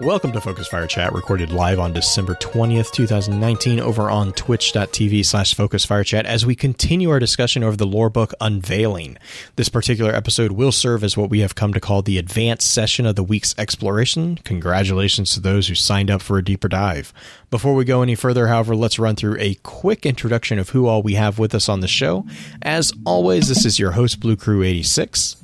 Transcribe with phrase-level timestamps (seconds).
[0.00, 5.54] Welcome to Focus Fire Chat, recorded live on December 20th, 2019, over on twitch.tv slash
[5.54, 9.18] Focus Fire Chat as we continue our discussion over the lore book Unveiling.
[9.56, 13.06] This particular episode will serve as what we have come to call the advanced session
[13.06, 14.36] of the week's exploration.
[14.44, 17.12] Congratulations to those who signed up for a deeper dive.
[17.50, 21.02] Before we go any further, however, let's run through a quick introduction of who all
[21.02, 22.24] we have with us on the show.
[22.62, 25.38] As always, this is your host, Blue Crew 86.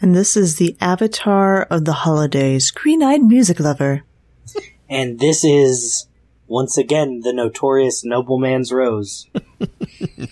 [0.00, 4.04] And this is the avatar of the holidays, green eyed music lover.
[4.90, 6.06] And this is,
[6.46, 9.26] once again, the notorious Nobleman's Rose.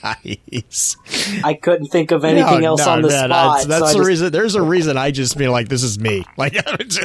[0.03, 0.97] nice.
[1.45, 3.57] I couldn't think of anything No, else no, on the man, spot.
[3.57, 4.33] That's, that's so the just- reason.
[4.33, 6.25] There's a reason I just feel like this is me.
[6.39, 6.55] Like,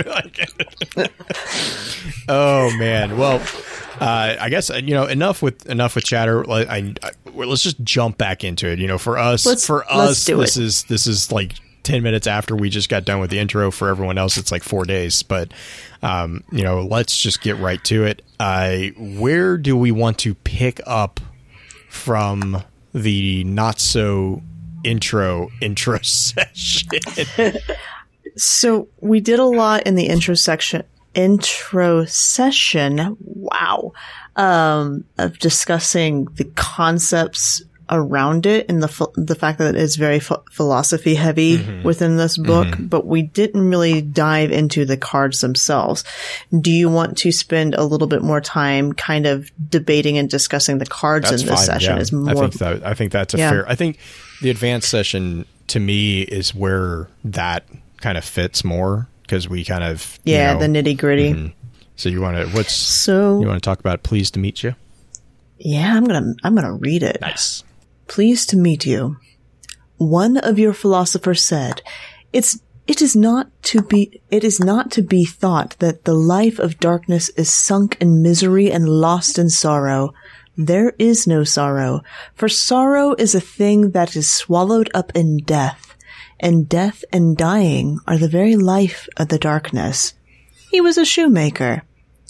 [0.06, 0.50] like
[2.30, 3.18] oh man.
[3.18, 3.42] Well,
[4.00, 6.44] uh, I guess uh, you know enough with enough with chatter.
[6.46, 8.80] Like, I, I, let's just jump back into it.
[8.80, 10.64] You know, for us, Let's- for let's this it.
[10.64, 11.54] is this is like.
[11.84, 14.64] 10 minutes after we just got done with the intro for everyone else it's like
[14.64, 15.52] four days but
[16.02, 20.34] um, you know let's just get right to it uh, where do we want to
[20.34, 21.20] pick up
[21.90, 24.42] from the not so
[24.84, 26.90] intro intro session
[28.38, 33.18] So we did a lot in the intro section, intro session.
[33.20, 33.94] Wow.
[34.36, 37.62] Um, of discussing the concepts
[37.92, 41.84] around it and the ph- the fact that it's very ph- philosophy heavy mm-hmm.
[41.84, 42.88] within this book, mm-hmm.
[42.88, 46.04] but we didn't really dive into the cards themselves.
[46.58, 50.78] Do you want to spend a little bit more time kind of debating and discussing
[50.78, 51.96] the cards in this session?
[51.98, 52.02] yeah.
[52.02, 53.50] Is more I think that I think that's a Yeah.
[53.50, 53.70] fair.
[53.70, 53.98] I think
[54.42, 57.66] the advanced session to me is where that
[57.98, 61.34] kind of fits more because we kind of you yeah, know- the nitty gritty.
[61.34, 61.48] Mm-hmm.
[61.98, 64.02] So you want to what's So you want to talk about?
[64.02, 64.74] Pleased to meet you.
[65.60, 67.20] yeah, I'm gonna I'm gonna read it.
[67.22, 67.64] Nice.
[68.12, 69.16] Pleased to meet you.
[69.96, 71.82] One of your philosophers said,
[72.34, 76.60] "It's it is not to be it is not to be thought that the life
[76.60, 80.12] of darkness is sunk in misery and lost in sorrow.
[80.58, 82.02] There is no sorrow,
[82.36, 85.96] for sorrow is a thing that is swallowed up in death,
[86.38, 90.16] and death and dying are the very life of the darkness."
[90.70, 91.84] He was a shoemaker.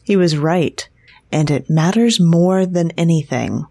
[0.04, 0.88] He was right,
[1.32, 3.66] and it matters more than anything.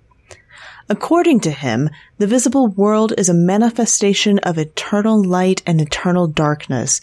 [0.90, 7.00] According to him, the visible world is a manifestation of eternal light and eternal darkness,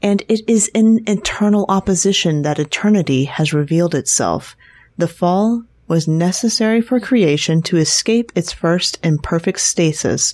[0.00, 4.56] and it is in eternal opposition that eternity has revealed itself.
[4.96, 10.32] The fall was necessary for creation to escape its first imperfect stasis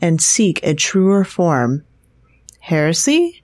[0.00, 1.82] and seek a truer form.
[2.60, 3.42] Heresy?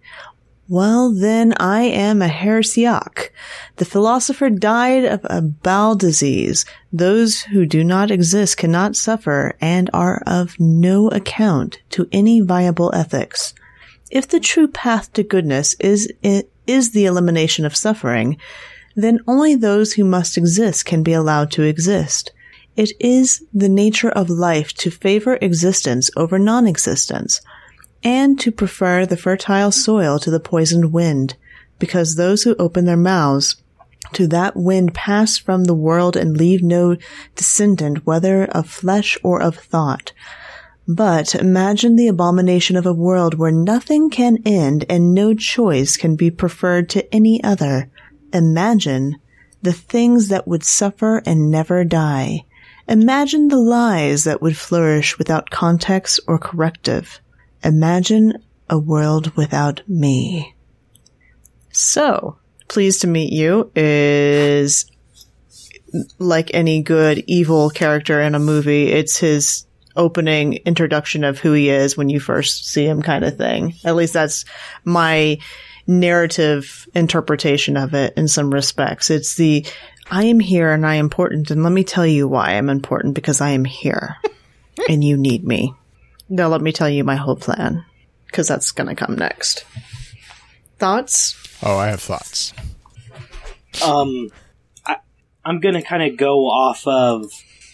[0.70, 3.30] Well, then I am a heresiarch.
[3.78, 6.64] The philosopher died of a bowel disease.
[6.92, 12.92] Those who do not exist cannot suffer and are of no account to any viable
[12.94, 13.52] ethics.
[14.12, 18.36] If the true path to goodness is, is the elimination of suffering,
[18.94, 22.30] then only those who must exist can be allowed to exist.
[22.76, 27.40] It is the nature of life to favor existence over non-existence
[28.02, 31.36] and to prefer the fertile soil to the poisoned wind,
[31.78, 33.56] because those who open their mouths
[34.12, 36.96] to that wind pass from the world and leave no
[37.36, 40.12] descendant, whether of flesh or of thought.
[40.88, 46.16] But imagine the abomination of a world where nothing can end and no choice can
[46.16, 47.90] be preferred to any other.
[48.32, 49.16] Imagine
[49.62, 52.46] the things that would suffer and never die.
[52.88, 57.20] Imagine the lies that would flourish without context or corrective.
[57.62, 60.54] Imagine a world without me.
[61.72, 64.90] So, pleased to meet you is
[66.18, 68.88] like any good evil character in a movie.
[68.88, 69.66] It's his
[69.96, 73.74] opening introduction of who he is when you first see him kind of thing.
[73.84, 74.44] At least that's
[74.84, 75.38] my
[75.86, 79.10] narrative interpretation of it in some respects.
[79.10, 79.66] It's the
[80.10, 83.14] I am here and I am important and let me tell you why I'm important
[83.14, 84.16] because I am here
[84.88, 85.74] and you need me.
[86.30, 87.84] Now let me tell you my whole plan
[88.26, 89.64] because that's going to come next.
[90.78, 91.36] Thoughts?
[91.62, 92.54] Oh, I have thoughts.
[93.84, 94.28] um,
[94.86, 94.96] I,
[95.44, 97.30] I'm gonna kind of go off of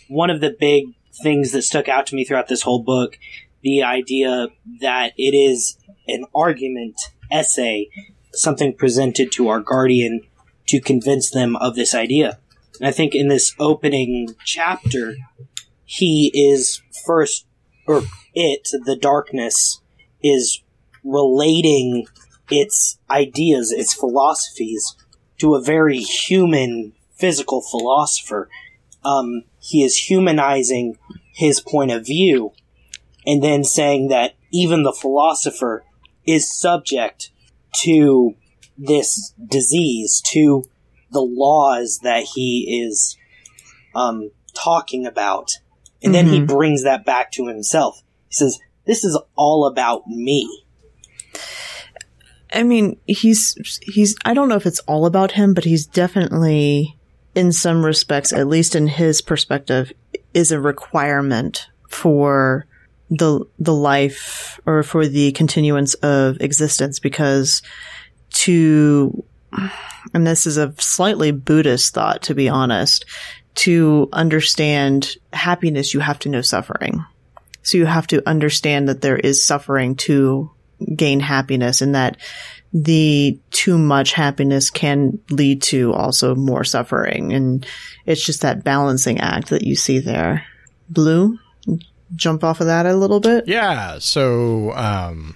[0.09, 0.87] one of the big
[1.23, 3.17] things that stuck out to me throughout this whole book.
[3.63, 4.49] The idea
[4.81, 5.77] that it is
[6.09, 6.97] an argument
[7.31, 7.89] essay,
[8.33, 10.23] something presented to our guardian
[10.67, 12.39] to convince them of this idea.
[12.81, 15.17] And I think in this opening chapter,
[15.85, 17.47] he is first,
[17.87, 18.03] or
[18.37, 19.81] it, the darkness,
[20.23, 20.63] is
[21.03, 22.07] relating
[22.51, 24.95] its ideas, its philosophies
[25.39, 28.49] to a very human, physical philosopher.
[29.05, 30.99] Um, he is humanizing
[31.33, 32.53] his point of view
[33.27, 35.85] and then saying that even the philosopher
[36.27, 37.31] is subject
[37.83, 38.35] to
[38.79, 40.65] this disease, to
[41.11, 43.17] the laws that he is
[43.95, 45.53] um, talking about.
[46.03, 48.03] And then he brings that back to himself.
[48.29, 50.65] He says, This is all about me.
[52.53, 56.97] I mean, he's he's I don't know if it's all about him, but he's definitely
[57.35, 59.93] in some respects, at least in his perspective,
[60.33, 62.67] is a requirement for
[63.11, 67.63] the the life or for the continuance of existence because
[68.31, 69.25] to
[70.13, 73.05] and this is a slightly Buddhist thought to be honest,
[73.57, 77.05] to understand happiness you have to know suffering.
[77.67, 80.53] So you have to understand that there is suffering to
[80.95, 82.17] gain happiness and that
[82.73, 87.33] the too much happiness can lead to also more suffering.
[87.33, 87.67] And
[88.05, 90.47] it's just that balancing act that you see there.
[90.89, 91.41] Blue,
[92.15, 93.49] jump off of that a little bit.
[93.49, 93.99] Yeah.
[93.99, 95.35] So, um,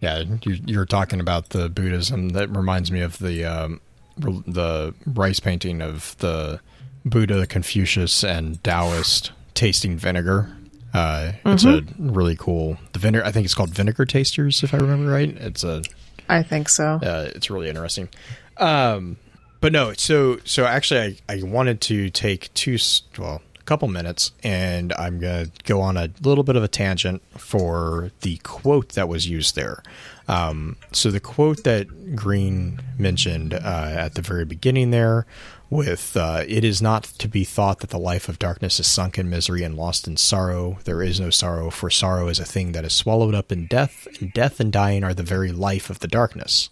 [0.00, 2.30] yeah, you, you're talking about the Buddhism.
[2.30, 3.82] That reminds me of the um,
[4.16, 6.60] the rice painting of the
[7.04, 10.56] Buddha, Confucius, and Taoist tasting vinegar.
[10.92, 12.76] Uh, it's a really cool.
[12.92, 15.28] The vinegar, I think it's called Vinegar Tasters, if I remember right.
[15.28, 15.82] It's a
[16.28, 17.00] I think so.
[17.02, 18.08] uh, it's really interesting.
[18.56, 19.16] Um,
[19.60, 22.78] but no, so so actually, I, I wanted to take two
[23.18, 27.22] well a couple minutes, and I'm gonna go on a little bit of a tangent
[27.36, 29.82] for the quote that was used there.
[30.28, 33.58] Um, so the quote that Green mentioned uh,
[33.96, 35.26] at the very beginning there.
[35.70, 39.20] With uh, it is not to be thought that the life of darkness is sunk
[39.20, 40.78] in misery and lost in sorrow.
[40.82, 44.08] There is no sorrow, for sorrow is a thing that is swallowed up in death,
[44.20, 46.70] and death and dying are the very life of the darkness.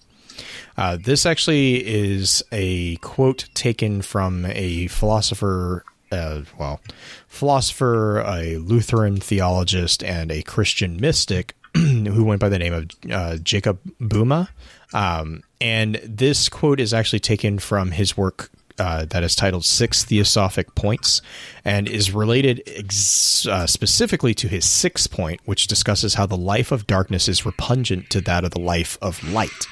[0.77, 6.81] Uh, this actually is a quote taken from a philosopher, uh, well,
[7.29, 13.37] philosopher, a Lutheran theologist, and a Christian mystic who went by the name of uh,
[13.37, 14.49] Jacob Boehme.
[14.93, 20.04] Um, and this quote is actually taken from his work uh, that is titled Six
[20.04, 21.22] Theosophic Points
[21.64, 26.72] and is related ex- uh, specifically to his sixth point, which discusses how the life
[26.72, 29.66] of darkness is repugnant to that of the life of light.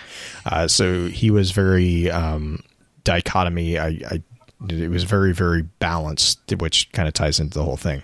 [0.44, 2.62] Uh, so he was very um,
[3.04, 3.78] dichotomy.
[3.78, 4.22] I, I
[4.68, 8.02] it was very very balanced, which kind of ties into the whole thing.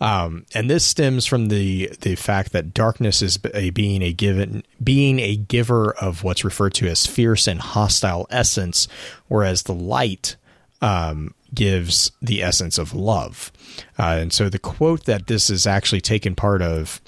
[0.00, 4.62] Um, and this stems from the the fact that darkness is a being a given
[4.82, 8.88] being a giver of what's referred to as fierce and hostile essence,
[9.28, 10.36] whereas the light
[10.80, 13.52] um, gives the essence of love.
[13.98, 17.00] Uh, and so the quote that this is actually taken part of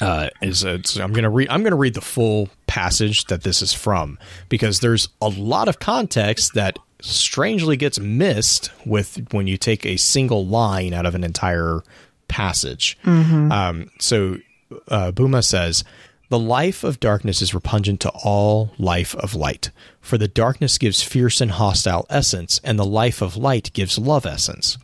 [0.00, 3.72] uh, is uh, I'm gonna read I'm gonna read the full passage that this is
[3.72, 4.18] from
[4.48, 9.96] because there's a lot of context that strangely gets missed with when you take a
[9.96, 11.82] single line out of an entire
[12.28, 12.96] passage.
[13.52, 14.38] Um, so
[14.88, 15.84] uh, Boehme says.
[16.30, 21.02] The life of darkness is repugnant to all life of light, for the darkness gives
[21.02, 24.78] fierce and hostile essence, and the life of light gives love essence.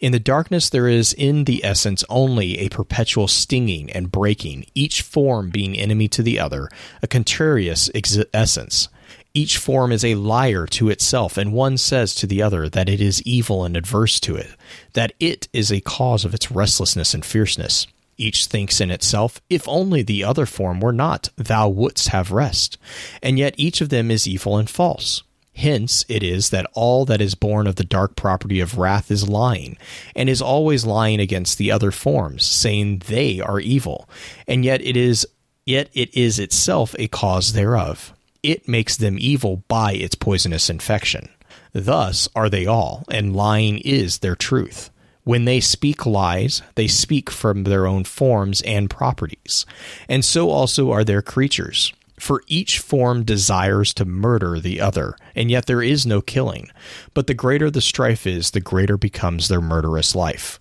[0.00, 5.02] In the darkness, there is in the essence only a perpetual stinging and breaking, each
[5.02, 6.70] form being enemy to the other,
[7.02, 8.88] a contrarious ex- essence.
[9.36, 13.00] Each form is a liar to itself, and one says to the other that it
[13.00, 14.50] is evil and adverse to it,
[14.92, 17.88] that it is a cause of its restlessness and fierceness.
[18.16, 22.78] Each thinks in itself, if only the other form were not, thou wouldst have rest.
[23.24, 25.24] And yet each of them is evil and false.
[25.56, 29.28] Hence it is that all that is born of the dark property of wrath is
[29.28, 29.76] lying,
[30.14, 34.08] and is always lying against the other forms, saying they are evil.
[34.46, 35.26] And yet it is
[35.66, 38.13] yet it is itself a cause thereof.
[38.44, 41.30] It makes them evil by its poisonous infection.
[41.72, 44.90] Thus are they all, and lying is their truth.
[45.22, 49.64] When they speak lies, they speak from their own forms and properties.
[50.10, 51.94] And so also are their creatures.
[52.20, 56.68] For each form desires to murder the other, and yet there is no killing.
[57.14, 60.58] But the greater the strife is, the greater becomes their murderous life.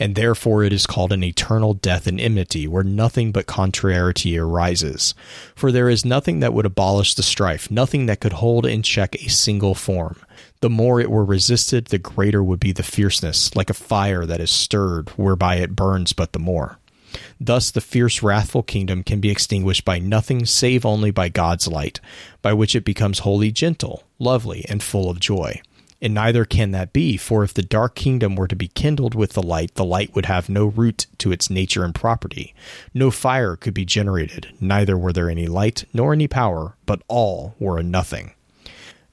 [0.00, 5.14] And therefore it is called an eternal death and enmity, where nothing but contrariety arises.
[5.54, 9.14] For there is nothing that would abolish the strife, nothing that could hold in check
[9.16, 10.16] a single form.
[10.62, 14.40] The more it were resisted, the greater would be the fierceness, like a fire that
[14.40, 16.78] is stirred, whereby it burns but the more.
[17.40, 22.00] Thus, the fierce, wrathful kingdom can be extinguished by nothing save only by God's light,
[22.40, 25.60] by which it becomes wholly gentle, lovely, and full of joy.
[26.02, 29.34] And neither can that be, for if the dark kingdom were to be kindled with
[29.34, 32.54] the light, the light would have no root to its nature and property.
[32.94, 37.54] No fire could be generated, neither were there any light nor any power, but all
[37.58, 38.32] were a nothing.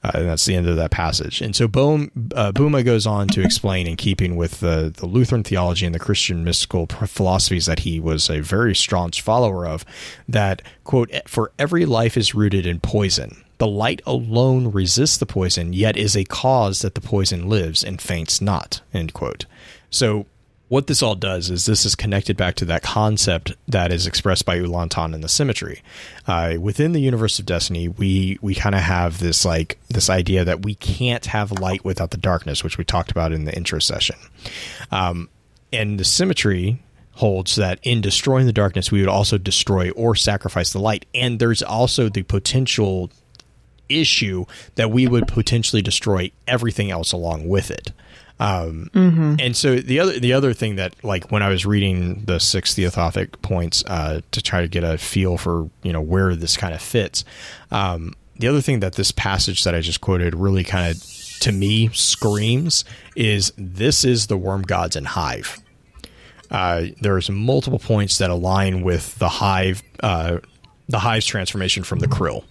[0.02, 1.42] Uh, and that's the end of that passage.
[1.42, 5.42] And so Bohm, uh, Boehme goes on to explain, in keeping with the, the Lutheran
[5.42, 9.84] theology and the Christian mystical philosophies that he was a very staunch follower of,
[10.28, 13.44] that, quote, for every life is rooted in poison.
[13.58, 18.00] The light alone resists the poison, yet is a cause that the poison lives and
[18.00, 19.46] faints not, end quote.
[19.90, 20.26] So
[20.68, 24.44] what this all does is this is connected back to that concept that is expressed
[24.44, 25.82] by Ulan-Tan in the symmetry.
[26.26, 30.44] Uh, within the universe of destiny, we we kind of have this like this idea
[30.44, 33.78] that we can't have light without the darkness, which we talked about in the intro
[33.78, 34.16] session.
[34.90, 35.30] Um,
[35.72, 40.72] and the symmetry holds that in destroying the darkness, we would also destroy or sacrifice
[40.72, 41.04] the light.
[41.14, 43.10] And there's also the potential
[43.88, 47.92] issue that we would potentially destroy everything else along with it.
[48.40, 49.34] Um, mm-hmm.
[49.40, 52.74] And so the other the other thing that like when I was reading the six
[52.74, 56.74] theosophic points uh, to try to get a feel for you know where this kind
[56.74, 57.24] of fits,
[57.70, 61.02] um, the other thing that this passage that I just quoted really kind of
[61.40, 62.84] to me screams
[63.16, 65.58] is this is the worm gods and hive.
[66.50, 70.38] Uh, there's multiple points that align with the hive, uh,
[70.88, 72.44] the hive's transformation from the krill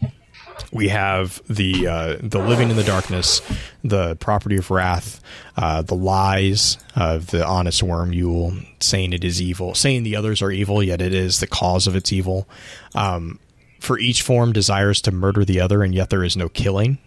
[0.71, 3.41] we have the uh, the living in the darkness,
[3.83, 5.21] the property of wrath,
[5.55, 10.41] uh, the lies of the honest worm Yul, saying it is evil, saying the others
[10.41, 12.47] are evil, yet it is the cause of its evil.
[12.95, 13.39] Um,
[13.79, 16.97] for each form desires to murder the other, and yet there is no killing.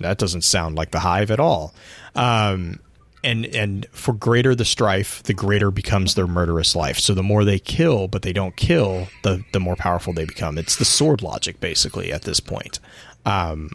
[0.00, 1.74] That doesn't sound like the hive at all.
[2.14, 2.80] Um,
[3.24, 6.98] and and for greater the strife, the greater becomes their murderous life.
[6.98, 10.58] So the more they kill, but they don't kill, the the more powerful they become.
[10.58, 12.78] It's the sword logic, basically, at this point.
[13.24, 13.70] Um,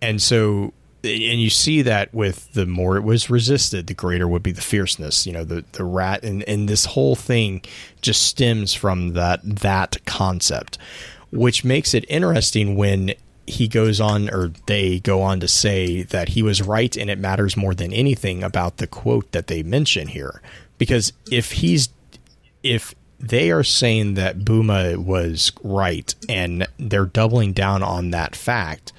[0.00, 0.72] and so
[1.04, 4.60] and you see that with the more it was resisted, the greater would be the
[4.60, 5.26] fierceness.
[5.26, 7.62] You know, the the rat and, and this whole thing
[8.00, 10.78] just stems from that that concept,
[11.30, 13.14] which makes it interesting when
[13.48, 17.18] he goes on, or they go on to say that he was right and it
[17.18, 20.40] matters more than anything about the quote that they mention here.
[20.78, 21.88] Because if he's,
[22.62, 28.92] if they are saying that Boehme was right and they're doubling down on that fact,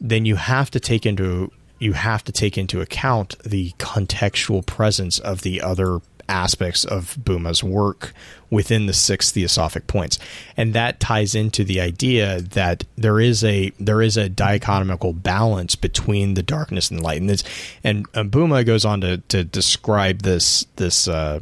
[0.00, 5.18] then you have to take into you have to take into account the contextual presence
[5.18, 8.14] of the other aspects of Boehme's work
[8.52, 10.18] within the six theosophic points,
[10.58, 15.74] and that ties into the idea that there is a there is a dichotomical balance
[15.74, 17.42] between the darkness and the light, and this,
[17.82, 21.40] and, Boehme goes on to, to describe this this uh,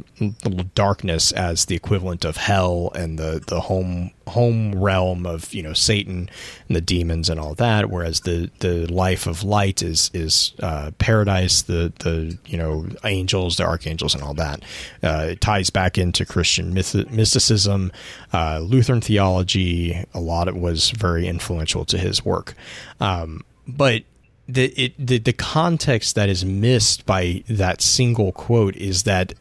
[0.73, 5.73] darkness as the equivalent of hell and the the home home realm of you know
[5.73, 6.29] Satan
[6.67, 10.91] and the demons and all that, whereas the the life of light is is uh,
[10.97, 14.63] paradise, the the you know angels, the archangels, and all that.
[15.03, 17.91] Uh, it ties back into Christian myth, mysticism,
[18.33, 20.05] uh, Lutheran theology.
[20.13, 22.53] A lot of it was very influential to his work,
[22.99, 24.03] um, but.
[24.47, 29.33] The, it, the the context that is missed by that single quote is that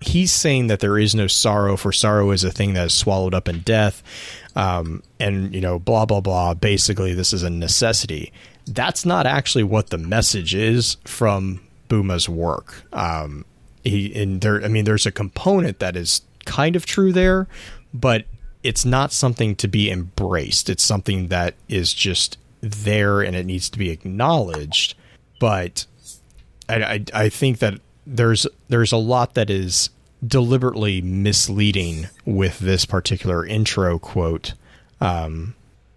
[0.00, 3.34] he's saying that there is no sorrow, for sorrow is a thing that is swallowed
[3.34, 4.02] up in death,
[4.56, 6.54] um, and you know, blah blah blah.
[6.54, 8.32] Basically, this is a necessity.
[8.66, 12.82] That's not actually what the message is from Boehme's work.
[12.92, 13.44] Um,
[13.84, 17.46] he and there, I mean, there's a component that is kind of true there,
[17.94, 18.24] but
[18.64, 20.68] it's not something to be embraced.
[20.68, 24.94] It's something that is just there and it needs to be acknowledged.
[25.38, 25.86] But
[26.68, 27.74] I, I, I think that
[28.06, 29.90] there's there's a lot that is
[30.26, 34.54] deliberately misleading with this particular intro quote,
[35.00, 35.54] um,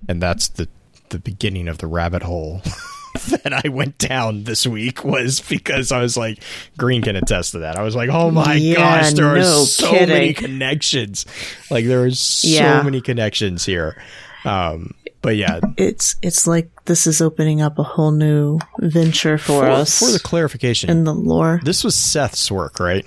[0.08, 0.68] and that's the
[1.10, 2.62] the beginning of the rabbit hole
[3.44, 6.42] that I went down this week was because I was like,
[6.78, 7.76] Green can attest to that.
[7.76, 10.10] I was like, oh my Yeah, gosh, there are so kidding.
[10.10, 11.26] many connections.
[11.70, 12.84] Like there are so Yeah.
[12.84, 14.02] many connections here.
[14.46, 19.62] Um, but yeah, It's it's like this is opening up a whole new venture for,
[19.62, 21.60] for, us for the clarification, in the lore.
[21.64, 23.06] this was Seth's work, right?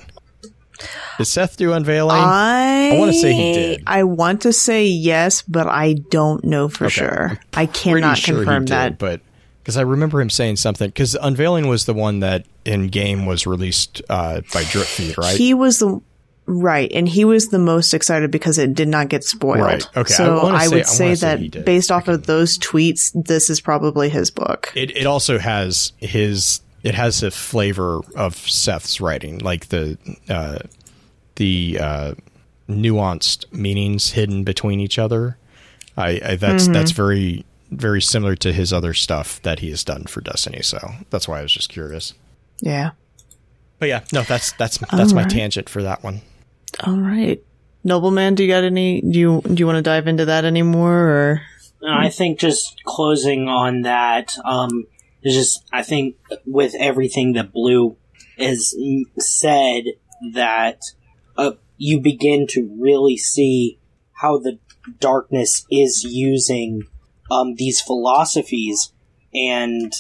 [1.19, 2.21] Did Seth do unveiling?
[2.21, 3.83] I wanna say he did.
[3.87, 6.93] I want to say yes, but I don't know for Okay.
[6.95, 7.41] sure.
[7.55, 8.99] I cannot sure he confirm did, that.
[8.99, 9.21] but
[9.65, 10.89] because I remember him saying something.
[10.89, 15.35] Because unveiling was the one that in game was released uh, by Drip Feed, right?
[15.37, 16.03] He was the
[16.47, 19.61] Right, and he was the most excited because it did not get spoiled.
[19.61, 22.59] Right, okay, So wanna I, say- would I say say that based off of those
[22.59, 24.71] tweets, this is probably his book.
[24.75, 29.97] It it also has his it has a flavor of Seth's writing, like the
[30.29, 30.59] uh,
[31.37, 32.15] the uh,
[32.69, 35.39] nuanced meanings hidden between each other.
[35.97, 40.05] I, I that's that's very very similar to his other stuff that he has done
[40.05, 40.63] for Destiny.
[40.63, 40.79] So
[41.11, 42.15] that's why I was just curious.
[42.61, 42.93] Yeah.
[43.79, 45.31] But yeah, no, that's that's that's my Alright.
[45.31, 46.23] tangent for that one.
[46.87, 47.43] All right.
[47.85, 50.93] Nobleman, do you got any do you do you want to dive into that anymore
[50.93, 51.43] or
[51.87, 54.87] I think just closing on that, um,
[55.23, 56.17] is just I think
[56.47, 57.97] with everything that Blue
[58.39, 58.75] has
[59.19, 59.85] said,
[60.33, 60.81] that
[61.37, 63.79] uh, you begin to really see
[64.13, 64.59] how the
[64.99, 66.85] darkness is using
[67.31, 68.93] um, these philosophies
[69.33, 69.93] and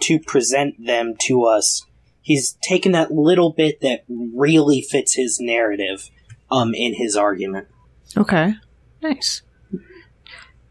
[0.00, 1.84] to present them to us.
[2.20, 6.10] He's taken that little bit that really fits his narrative
[6.50, 7.68] um, in his argument.
[8.16, 8.54] Okay.
[9.02, 9.42] Nice.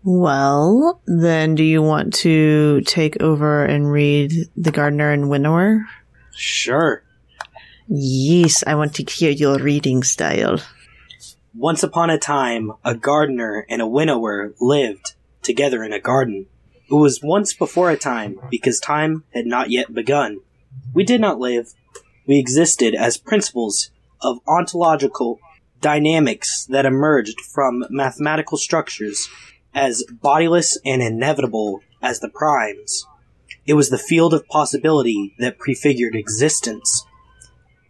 [0.03, 5.85] Well, then do you want to take over and read The Gardener and Winnower?
[6.35, 7.03] Sure.
[7.87, 10.59] Yes, I want to hear your reading style.
[11.55, 16.47] Once upon a time, a gardener and a winnower lived together in a garden.
[16.89, 20.41] It was once before a time, because time had not yet begun.
[20.93, 21.73] We did not live.
[22.27, 23.89] We existed as principles
[24.21, 25.39] of ontological
[25.81, 29.27] dynamics that emerged from mathematical structures
[29.73, 33.05] as bodiless and inevitable as the primes.
[33.65, 37.05] It was the field of possibility that prefigured existence.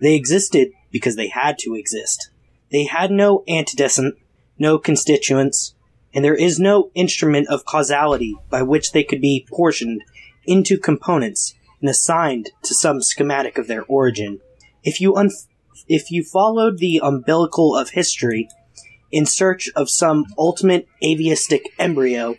[0.01, 2.29] They existed because they had to exist.
[2.71, 4.15] They had no antecedent,
[4.57, 5.74] no constituents,
[6.15, 10.01] and there is no instrument of causality by which they could be portioned
[10.45, 14.39] into components and assigned to some schematic of their origin.
[14.81, 15.31] If you un-
[15.89, 18.47] if you followed the umbilical of history
[19.11, 22.37] in search of some ultimate atavistic embryo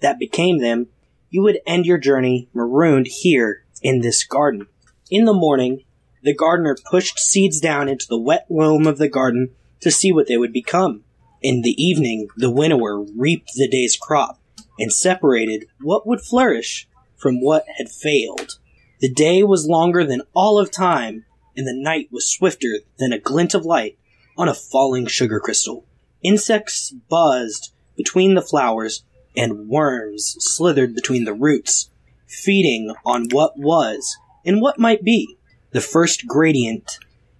[0.00, 0.86] that became them,
[1.28, 4.66] you would end your journey marooned here in this garden.
[5.10, 5.84] In the morning,
[6.22, 10.26] the gardener pushed seeds down into the wet loam of the garden to see what
[10.28, 11.04] they would become.
[11.40, 14.40] In the evening, the winnower reaped the day's crop
[14.78, 18.58] and separated what would flourish from what had failed.
[19.00, 21.24] The day was longer than all of time,
[21.56, 23.98] and the night was swifter than a glint of light
[24.36, 25.84] on a falling sugar crystal.
[26.22, 29.04] Insects buzzed between the flowers,
[29.36, 31.90] and worms slithered between the roots,
[32.26, 35.36] feeding on what was and what might be
[35.70, 36.98] the first gradient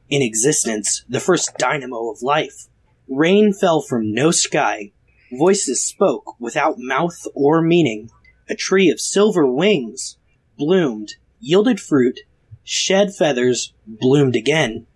[0.08, 2.68] in existence, the first dynamo of life.
[3.08, 4.92] Rain fell from no sky.
[5.32, 8.10] Voices spoke without mouth or meaning.
[8.48, 10.16] A tree of silver wings
[10.56, 12.20] bloomed, yielded fruit,
[12.64, 14.86] shed feathers, bloomed again.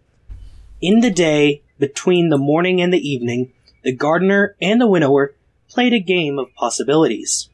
[0.81, 3.53] In the day, between the morning and the evening,
[3.85, 5.35] the gardener and the winnower
[5.69, 7.49] played a game of possibilities.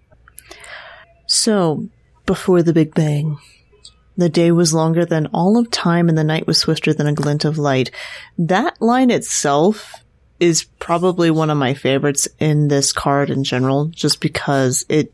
[1.27, 1.89] So,
[2.27, 3.39] before the Big Bang,
[4.17, 7.13] the day was longer than all of time and the night was swifter than a
[7.13, 7.91] glint of light.
[8.37, 10.05] That line itself
[10.41, 15.13] is probably one of my favorites in this card in general, just because it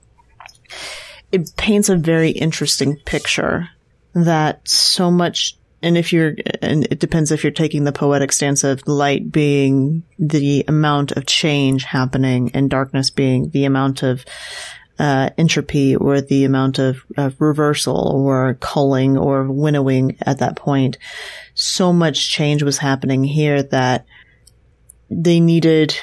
[1.33, 3.69] it paints a very interesting picture
[4.15, 8.65] that so much and if you're and it depends if you're taking the poetic stance
[8.65, 14.25] of light being the amount of change happening and darkness being the amount of
[14.99, 20.99] uh, entropy or the amount of, of reversal or culling or winnowing at that point.
[21.55, 24.07] So much change was happening here that
[25.23, 25.97] they needed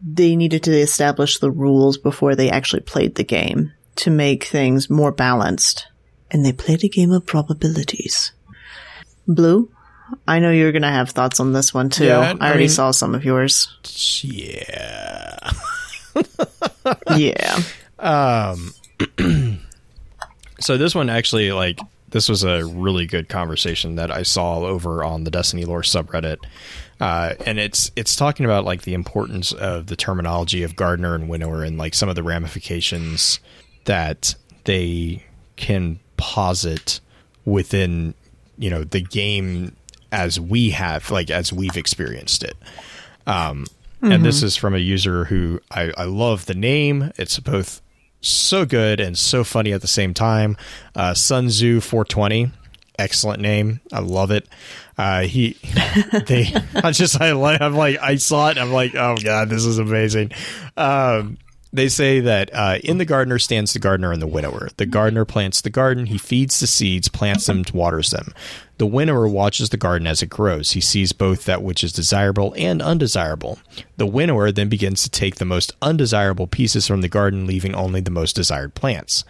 [0.00, 4.88] they needed to establish the rules before they actually played the game to make things
[4.88, 5.88] more balanced.
[6.30, 8.32] And they played a game of probabilities.
[9.26, 9.70] Blue,
[10.26, 12.04] I know you're gonna have thoughts on this one too.
[12.06, 13.68] Yeah, I, I already mean- saw some of yours.
[14.22, 15.50] Yeah.
[17.16, 17.58] Yeah.
[17.98, 18.72] Um,
[20.60, 25.04] so this one actually, like, this was a really good conversation that I saw over
[25.04, 26.38] on the Destiny Lore subreddit,
[27.00, 31.28] uh, and it's it's talking about like the importance of the terminology of gardener and
[31.28, 33.38] winnower and like some of the ramifications
[33.84, 34.34] that
[34.64, 35.22] they
[35.56, 37.00] can posit
[37.44, 38.14] within
[38.58, 39.74] you know the game
[40.10, 42.56] as we have like as we've experienced it.
[43.26, 43.66] Um
[44.00, 47.10] and this is from a user who I, I love the name.
[47.16, 47.82] It's both
[48.20, 50.56] so good and so funny at the same time.
[50.94, 52.52] Uh sun tzu 420
[52.98, 54.48] excellent name i love it
[54.96, 55.56] uh he
[56.26, 59.64] they i just i like i'm like i saw it i'm like oh god this
[59.64, 60.30] is amazing
[60.76, 61.38] um
[61.72, 64.70] they say that uh, in the gardener stands the gardener and the winnower.
[64.78, 68.32] The gardener plants the garden, he feeds the seeds, plants them, waters them.
[68.78, 70.70] The winnower watches the garden as it grows.
[70.70, 73.58] He sees both that which is desirable and undesirable.
[73.96, 78.00] The winnower then begins to take the most undesirable pieces from the garden, leaving only
[78.00, 79.24] the most desired plants.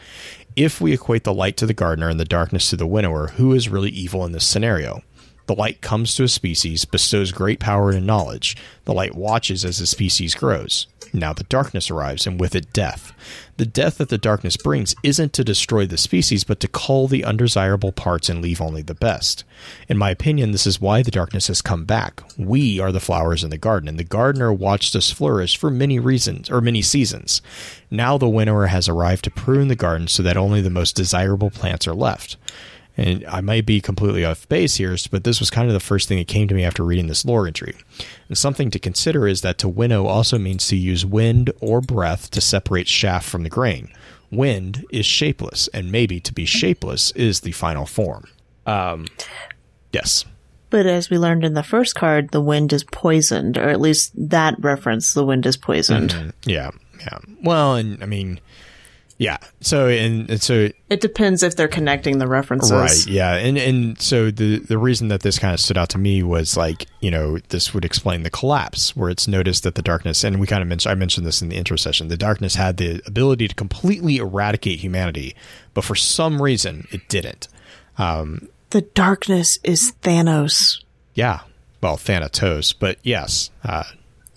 [0.58, 3.52] If we equate the light to the gardener and the darkness to the winnower, who
[3.52, 5.02] is really evil in this scenario?
[5.46, 8.56] The light comes to a species, bestows great power and knowledge.
[8.84, 10.88] The light watches as the species grows.
[11.12, 13.12] Now the darkness arrives, and with it death.
[13.56, 17.24] The death that the darkness brings isn't to destroy the species, but to cull the
[17.24, 19.44] undesirable parts and leave only the best.
[19.88, 22.22] In my opinion, this is why the darkness has come back.
[22.36, 25.98] We are the flowers in the garden, and the gardener watched us flourish for many
[25.98, 27.42] reasons, or many seasons.
[27.90, 31.50] Now the winnower has arrived to prune the garden so that only the most desirable
[31.50, 32.36] plants are left
[32.98, 36.08] and I might be completely off base here, but this was kind of the first
[36.08, 37.76] thing that came to me after reading this lore entry.
[38.28, 42.28] And something to consider is that to winnow also means to use wind or breath
[42.32, 43.88] to separate chaff from the grain.
[44.32, 48.26] Wind is shapeless, and maybe to be shapeless is the final form.
[48.66, 49.06] Um,
[49.92, 50.24] yes.
[50.68, 54.12] But as we learned in the first card, the wind is poisoned, or at least
[54.16, 56.10] that reference, the wind is poisoned.
[56.10, 56.50] Mm-hmm.
[56.50, 57.18] Yeah, yeah.
[57.44, 58.40] Well, and I mean,
[59.18, 59.38] yeah.
[59.60, 62.72] So and, and, so it depends if they're connecting the references.
[62.72, 63.06] Right.
[63.06, 63.34] Yeah.
[63.34, 66.56] And and so the the reason that this kind of stood out to me was
[66.56, 70.38] like, you know, this would explain the collapse where it's noticed that the darkness and
[70.38, 72.06] we kind of mentioned I mentioned this in the intro session.
[72.06, 75.34] The darkness had the ability to completely eradicate humanity,
[75.74, 77.48] but for some reason it didn't.
[77.98, 80.84] Um the darkness is Thanos.
[81.14, 81.40] Yeah.
[81.80, 83.50] Well, Thanatos, but yes.
[83.64, 83.84] Uh,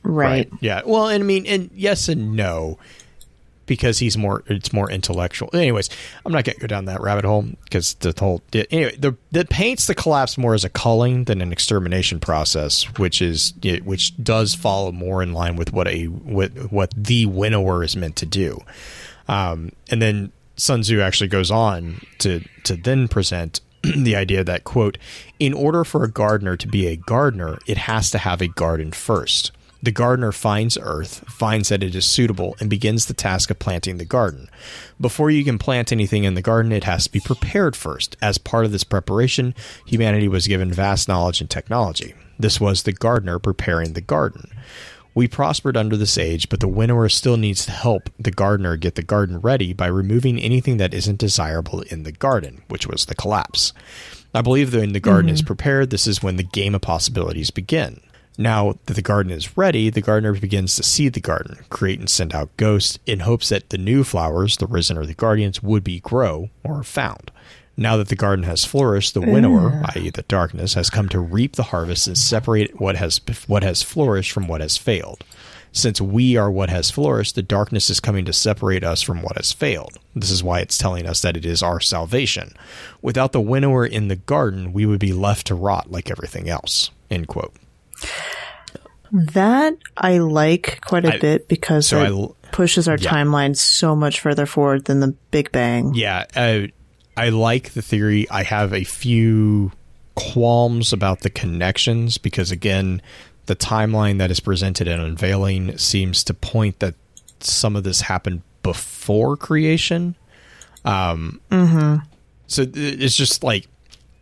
[0.04, 0.50] right.
[0.50, 0.52] right.
[0.62, 0.82] Yeah.
[0.86, 2.80] Well, and I mean, and yes and no
[3.72, 5.50] because he's more it's more intellectual.
[5.54, 5.90] Anyways,
[6.26, 9.50] I'm not going to go down that rabbit hole because the whole anyway the that
[9.50, 13.54] paints the collapse more as a culling than an extermination process, which is
[13.86, 18.18] which does follow more in line with what a what what the winnower is meant
[18.18, 18.60] to do.
[19.30, 24.66] Um, and then Sun Tzu actually goes on to to then present the idea that
[24.66, 24.98] quote
[25.40, 28.92] in order for a gardener to be a gardener it has to have a garden
[28.92, 33.60] first the gardener finds earth, finds that it is suitable, and begins the task of
[33.60, 34.50] planting the garden.
[35.00, 38.16] Before you can plant anything in the garden, it has to be prepared first.
[38.22, 42.14] As part of this preparation, humanity was given vast knowledge and technology.
[42.38, 44.52] This was the gardener preparing the garden.
[45.14, 48.96] We prospered under this age, but the winnower still needs to help the gardener get
[48.96, 53.16] the garden ready by removing anything that isn't desirable in the garden, which was the
[53.16, 53.74] collapse.
[54.34, 55.34] I believe that when the garden mm-hmm.
[55.34, 58.00] is prepared, this is when the game of possibilities begin.
[58.38, 62.10] Now that the garden is ready, the gardener begins to seed the garden, create and
[62.10, 65.84] send out ghosts in hopes that the new flowers, the risen or the guardians, would
[65.84, 67.32] be grow or found.
[67.78, 69.96] Now that the garden has flourished, the winnower, mm.
[69.96, 73.82] i.e., the darkness, has come to reap the harvest and separate what has what has
[73.82, 75.24] flourished from what has failed.
[75.74, 79.38] Since we are what has flourished, the darkness is coming to separate us from what
[79.38, 79.98] has failed.
[80.14, 82.54] This is why it's telling us that it is our salvation.
[83.02, 86.92] Without the winnower in the garden, we would be left to rot like everything else.
[87.10, 87.56] End quote.
[89.12, 93.12] That I like quite a I, bit because so it I, pushes our yeah.
[93.12, 95.94] timeline so much further forward than the Big Bang.
[95.94, 96.72] Yeah, I,
[97.18, 98.30] I like the theory.
[98.30, 99.74] I have a few
[100.16, 103.02] qualms about the connections because, again,
[103.48, 106.96] the timeline that is presented and unveiling seems to point that
[107.42, 110.16] some of this happened before creation.
[110.86, 112.06] Um, mm-hmm.
[112.48, 113.68] So it's just like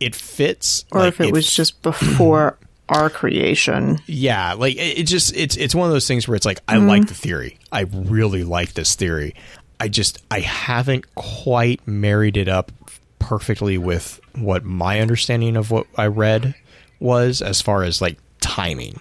[0.00, 2.58] it fits, or like, if it, it was just before
[2.90, 3.98] our creation.
[4.06, 6.76] Yeah, like it, it just it's it's one of those things where it's like I
[6.76, 6.88] mm-hmm.
[6.88, 7.58] like the theory.
[7.72, 9.34] I really like this theory.
[9.78, 12.72] I just I haven't quite married it up
[13.18, 16.54] perfectly with what my understanding of what I read
[16.98, 19.00] was as far as like timing.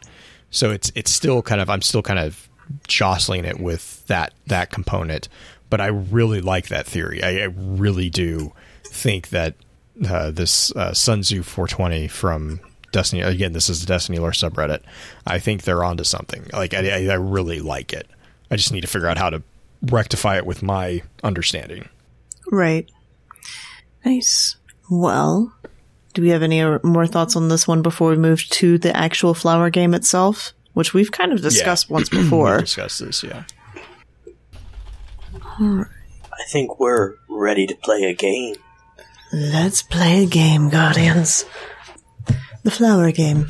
[0.52, 2.48] So it's it's still kind of I'm still kind of
[2.88, 5.28] jostling it with that that component,
[5.70, 7.24] but I really like that theory.
[7.24, 8.54] I, I really do
[8.86, 9.56] think that
[10.08, 12.60] uh, this uh, Sun Tzu 420 from
[12.92, 13.54] Destiny again.
[13.54, 14.82] This is the Destiny lore subreddit.
[15.26, 16.48] I think they're onto something.
[16.54, 18.08] Like I, I really like it.
[18.52, 19.44] I just need to figure out how to
[19.82, 21.88] rectify it with my understanding.
[22.52, 22.90] Right.
[24.04, 24.56] Nice.
[24.90, 25.54] Well,
[26.14, 29.34] do we have any more thoughts on this one before we move to the actual
[29.34, 31.94] flower game itself, which we've kind of discussed yeah.
[31.96, 32.56] once before?
[32.56, 33.44] we discussed this, yeah.
[35.62, 38.56] I think we're ready to play a game.
[39.32, 41.46] Let's play a game, Guardians.
[42.64, 43.48] The flower game.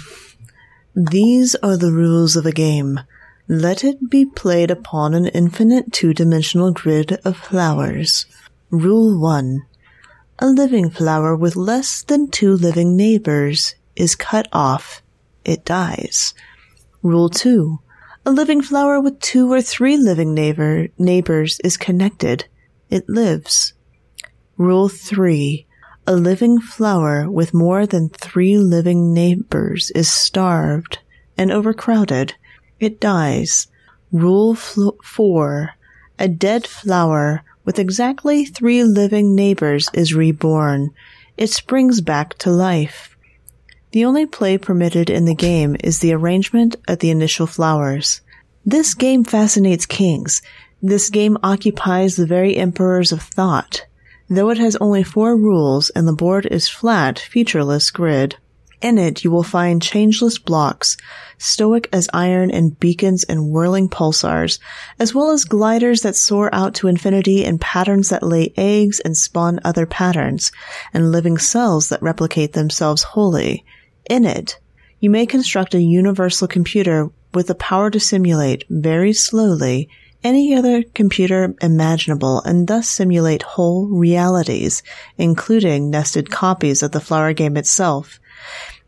[0.95, 2.99] These are the rules of a game.
[3.47, 8.27] Let it be played upon an infinite two-dimensional grid of flowers.
[8.69, 9.65] Rule 1.
[10.37, 15.01] A living flower with less than two living neighbors is cut off.
[15.43, 16.35] It dies.
[17.01, 17.79] Rule 2.
[18.27, 22.45] A living flower with two or three living neighbor, neighbors is connected.
[22.91, 23.73] It lives.
[24.55, 25.65] Rule 3.
[26.09, 30.97] A living flower with more than three living neighbors is starved
[31.37, 32.33] and overcrowded.
[32.79, 33.67] It dies.
[34.11, 35.75] Rule fl- 4.
[36.17, 40.95] A dead flower with exactly three living neighbors is reborn.
[41.37, 43.15] It springs back to life.
[43.91, 48.21] The only play permitted in the game is the arrangement of the initial flowers.
[48.65, 50.41] This game fascinates kings.
[50.81, 53.85] This game occupies the very emperors of thought.
[54.29, 58.35] Though it has only four rules and the board is flat, featureless grid.
[58.79, 60.95] In it, you will find changeless blocks,
[61.39, 64.59] stoic as iron and beacons and whirling pulsars,
[64.99, 69.17] as well as gliders that soar out to infinity and patterns that lay eggs and
[69.17, 70.51] spawn other patterns,
[70.93, 73.65] and living cells that replicate themselves wholly.
[74.09, 74.59] In it,
[74.99, 79.89] you may construct a universal computer with the power to simulate, very slowly,
[80.23, 84.83] any other computer imaginable and thus simulate whole realities,
[85.17, 88.19] including nested copies of the flower game itself.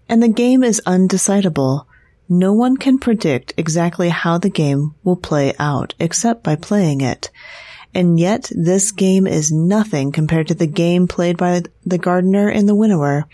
[0.10, 1.86] And the game is undecidable.
[2.28, 7.30] No one can predict exactly how the game will play out except by playing it.
[7.94, 12.68] And yet this game is nothing compared to the game played by the gardener and
[12.68, 13.26] the winnower.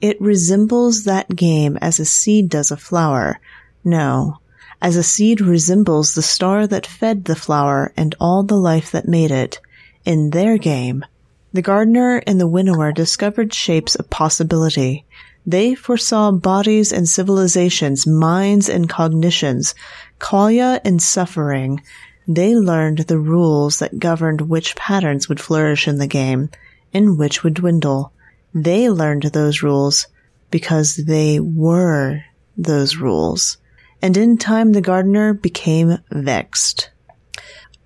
[0.00, 3.38] It resembles that game as a seed does a flower.
[3.84, 4.38] No,
[4.82, 9.06] as a seed resembles the star that fed the flower and all the life that
[9.06, 9.60] made it.
[10.04, 11.04] In their game,
[11.52, 15.04] the gardener and the winnower discovered shapes of possibility.
[15.46, 19.76] They foresaw bodies and civilizations, minds and cognitions,
[20.18, 21.80] qualia and suffering.
[22.26, 26.50] They learned the rules that governed which patterns would flourish in the game
[26.92, 28.12] and which would dwindle.
[28.52, 30.08] They learned those rules
[30.50, 32.24] because they were
[32.56, 33.58] those rules
[34.02, 36.90] and in time the gardener became vexed.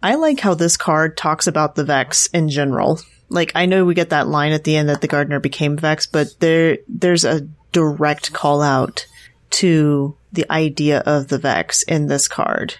[0.02, 3.00] I like how this card talks about the vex in general.
[3.28, 6.12] Like I know we get that line at the end that the gardener became vexed,
[6.12, 9.06] but there there's a direct call out
[9.50, 12.76] to the idea of the vex in this card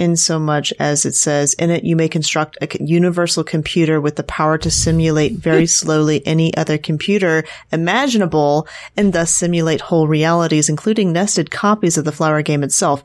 [0.00, 4.16] in so much as it says in it you may construct a universal computer with
[4.16, 10.70] the power to simulate very slowly any other computer imaginable and thus simulate whole realities
[10.70, 13.02] including nested copies of the flower game itself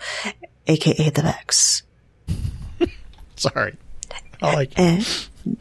[0.67, 1.83] aka the vex.
[3.35, 3.75] Sorry.
[4.41, 5.03] All I, eh.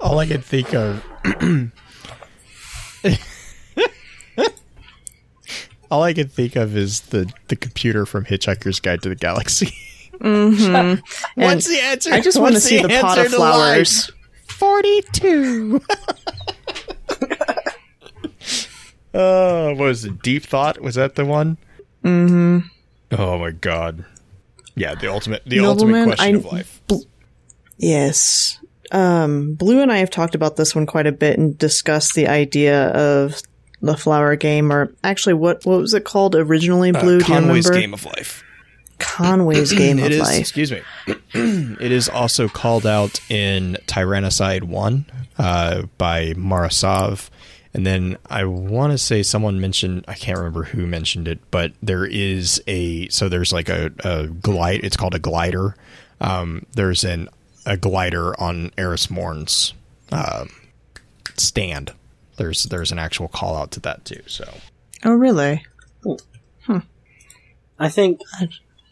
[0.01, 1.05] all I can think of
[5.91, 9.75] all I can think of is the the computer from Hitchhiker's Guide to the Galaxy
[10.25, 11.41] Mm-hmm.
[11.41, 12.13] What's the answer?
[12.13, 14.11] I just want to see the pot of flowers.
[14.49, 15.83] Forty-two.
[19.13, 20.23] Oh, uh, what was it?
[20.23, 21.59] Deep thought was that the one?
[22.03, 22.61] Mm-hmm.
[23.13, 24.05] Oh my god.
[24.77, 26.83] Yeah, the ultimate, the Nobleman, ultimate question I, of life.
[26.87, 26.97] Bl-
[27.79, 28.59] yes.
[28.91, 32.29] Um, Blue and I have talked about this one quite a bit and discussed the
[32.29, 33.41] idea of
[33.83, 36.91] the flower game, or actually, what what was it called originally?
[36.95, 38.44] Uh, Blue, uh, Conway's Game of Life.
[38.99, 40.41] Conway's Game of is, Life.
[40.41, 40.83] Excuse me.
[41.07, 45.07] it is also called out in Tyrannicide 1
[45.39, 47.31] uh, by Mara Sov.
[47.73, 51.73] And then I want to say someone mentioned, I can't remember who mentioned it, but
[51.83, 55.75] there is a, so there's like a, a glide, it's called a glider.
[56.21, 57.29] Um, there's an
[57.67, 59.75] a glider on Eris Morn's
[60.13, 60.45] uh,
[61.37, 61.93] stand.
[62.37, 64.23] There's there's an actual call out to that too.
[64.27, 64.53] So.
[65.05, 65.65] Oh really?
[66.63, 66.79] Hmm.
[67.79, 68.21] I think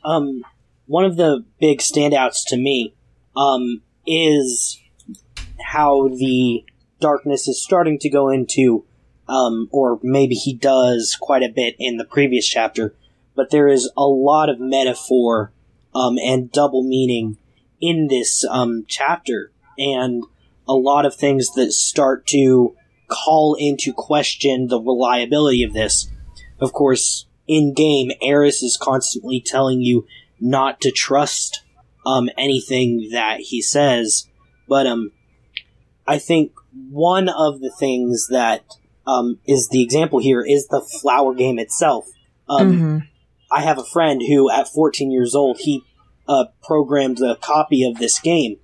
[0.05, 0.45] um,
[0.87, 2.95] one of the big standouts to me
[3.37, 4.81] um, is
[5.65, 6.65] how the
[7.01, 8.85] darkness is starting to go into,
[9.29, 12.95] um, or maybe he does quite a bit in the previous chapter,
[13.35, 15.53] but there is a lot of metaphor
[15.95, 17.39] um, and double meaning
[17.81, 20.25] in this um, chapter, and
[20.69, 22.75] a lot of things that start to
[23.09, 26.09] call into question the reliability of this.
[26.61, 30.07] Of course, in game, Eris is constantly telling you
[30.41, 31.63] not to trust
[32.07, 34.29] um, anything that he says.
[34.69, 35.13] But um,
[36.07, 36.53] I think
[36.91, 38.65] one of the things that
[39.07, 42.09] um, is the example here is the flower game itself.
[42.49, 42.99] Um, mm-hmm.
[43.51, 45.83] I have a friend who, at 14 years old, he
[46.29, 48.57] uh, programmed a copy of this game.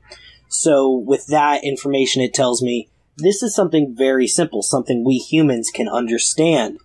[0.48, 2.88] So, with that information, it tells me
[3.18, 6.78] this is something very simple, something we humans can understand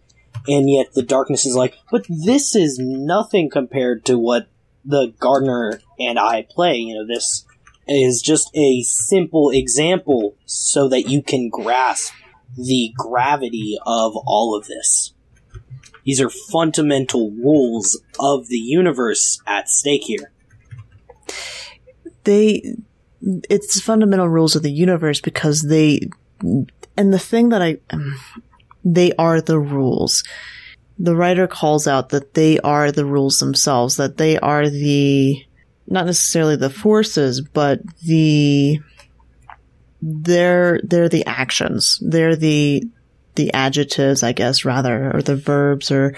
[0.48, 4.48] and yet the darkness is like, but this is nothing compared to what
[4.86, 6.76] the gardener and I play.
[6.76, 7.46] You know, this
[7.88, 12.14] is just a simple example so that you can grasp
[12.58, 15.14] the gravity of all of this.
[16.04, 20.32] These are fundamental rules of the universe at stake here.
[22.26, 22.76] they
[23.50, 26.02] it's fundamental rules of the universe because they
[26.98, 28.20] and the thing that I um,
[28.84, 30.24] they are the rules.
[31.00, 35.44] The writer calls out that they are the rules themselves, that they are the
[35.88, 38.80] not necessarily the forces, but the
[40.02, 42.00] they're they're the actions.
[42.02, 42.84] They're the
[43.36, 46.16] the adjectives, I guess, rather, or the verbs, or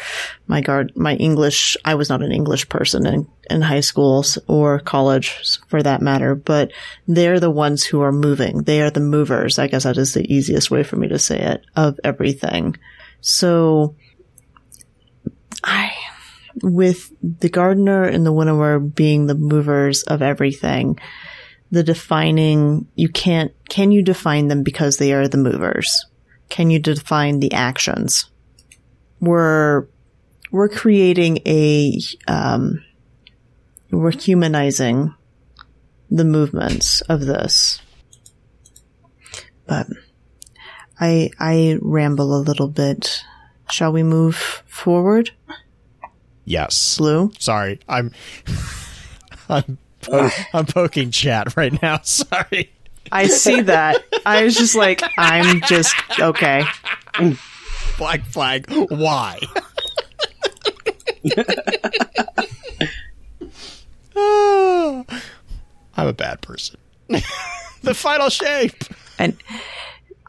[0.47, 1.77] my guard, my English.
[1.85, 6.35] I was not an English person in, in high schools or college for that matter,
[6.35, 6.71] but
[7.07, 8.63] they're the ones who are moving.
[8.63, 9.57] They are the movers.
[9.59, 12.75] I guess that is the easiest way for me to say it of everything.
[13.21, 13.95] So
[15.63, 15.93] I,
[16.61, 20.99] with the gardener and the winnower being the movers of everything,
[21.71, 26.05] the defining, you can't, can you define them because they are the movers?
[26.49, 28.29] Can you define the actions?
[29.19, 29.87] We're,
[30.51, 32.83] we're creating a, um,
[33.91, 35.13] we're humanizing
[36.09, 37.81] the movements of this.
[39.65, 39.87] But
[40.99, 43.23] I, I ramble a little bit.
[43.69, 44.35] Shall we move
[44.67, 45.31] forward?
[46.45, 46.97] Yes.
[46.97, 47.31] Blue?
[47.39, 48.11] Sorry, I'm
[49.49, 51.99] I'm po- I'm poking chat right now.
[52.03, 52.71] Sorry.
[53.11, 54.03] I see that.
[54.25, 56.63] I was just like, I'm just, okay.
[57.97, 58.65] Black flag.
[58.89, 59.39] Why?
[64.15, 65.05] Oh,
[65.97, 66.77] I'm a bad person.
[67.81, 68.83] the final shape.
[69.19, 69.35] And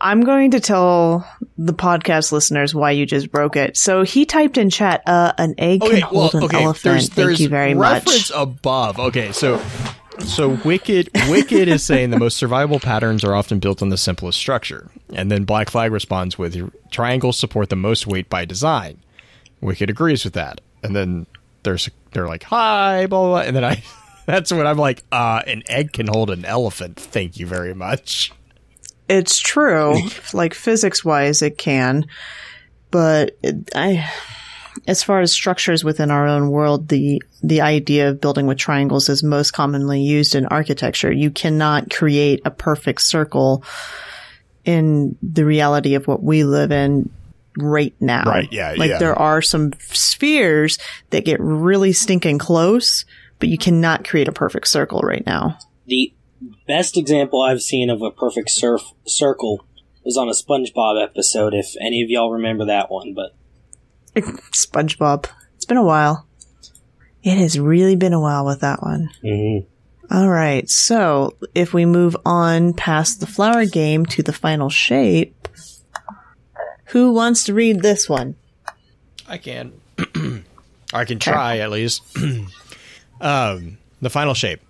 [0.01, 3.77] I'm going to tell the podcast listeners why you just broke it.
[3.77, 6.83] So he typed in chat, uh, an egg can hold an elephant.
[6.83, 8.39] There's, Thank there's you very reference much.
[8.39, 8.99] above.
[8.99, 9.61] Okay, so
[10.25, 14.39] so wicked wicked is saying the most survivable patterns are often built on the simplest
[14.39, 18.99] structure, and then Black Flag responds with triangles support the most weight by design.
[19.61, 21.27] Wicked agrees with that, and then
[21.63, 23.41] there's they're like hi blah blah, blah.
[23.41, 23.83] and then I
[24.27, 26.99] that's when I'm like uh an egg can hold an elephant.
[26.99, 28.33] Thank you very much.
[29.09, 30.01] It's true.
[30.33, 32.07] like physics wise, it can.
[32.91, 34.11] But it, I,
[34.87, 39.09] as far as structures within our own world, the, the idea of building with triangles
[39.09, 41.13] is most commonly used in architecture.
[41.13, 43.65] You cannot create a perfect circle
[44.65, 47.11] in the reality of what we live in
[47.57, 48.25] right now.
[48.25, 48.99] Right, yeah, Like yeah.
[48.99, 50.79] there are some spheres
[51.11, 53.05] that get really stinking close,
[53.39, 55.59] but you cannot create a perfect circle right now.
[55.87, 56.13] The
[56.67, 59.65] best example I've seen of a perfect surf circle
[60.05, 61.55] was on a SpongeBob episode.
[61.55, 63.35] If any of y'all remember that one, but
[64.25, 65.27] SpongeBob.
[65.55, 66.27] It's been a while.
[67.23, 69.11] It has really been a while with that one.
[69.23, 69.67] mm-hmm.
[70.15, 70.69] All right.
[70.71, 75.49] So if we move on past the flower game to the final shape,
[76.87, 78.37] who wants to read this one?
[79.27, 79.73] I can.
[80.93, 82.03] I can try at least.
[83.21, 84.61] um, the final shape.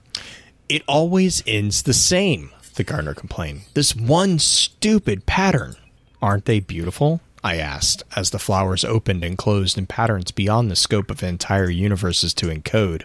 [0.69, 3.63] It always ends the same, the gardener complained.
[3.75, 5.77] This one stupid pattern.
[6.23, 7.21] Aren't they beautiful?
[7.45, 11.71] I asked, as the flowers opened and closed in patterns beyond the scope of entire
[11.71, 13.03] universes to encode,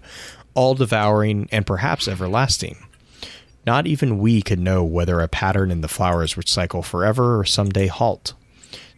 [0.53, 2.77] all devouring and perhaps everlasting.
[3.65, 7.45] Not even we could know whether a pattern in the flowers would cycle forever or
[7.45, 8.33] someday halt.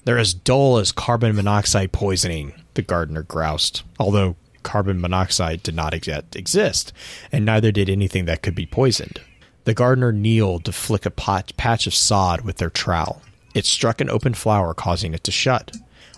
[0.06, 6.08] They're as dull as carbon monoxide poisoning, the gardener groused, although carbon monoxide did not
[6.08, 6.93] yet exist,
[7.32, 9.19] and neither did anything that could be poisoned.
[9.65, 13.22] The gardener kneeled to flick a pot, patch of sod with their trowel.
[13.54, 15.76] It struck an open flower, causing it to shut.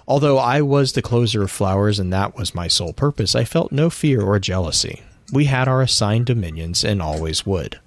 [0.07, 3.71] Although I was the closer of flowers and that was my sole purpose, I felt
[3.71, 5.01] no fear or jealousy.
[5.33, 7.79] We had our assigned dominions and always would.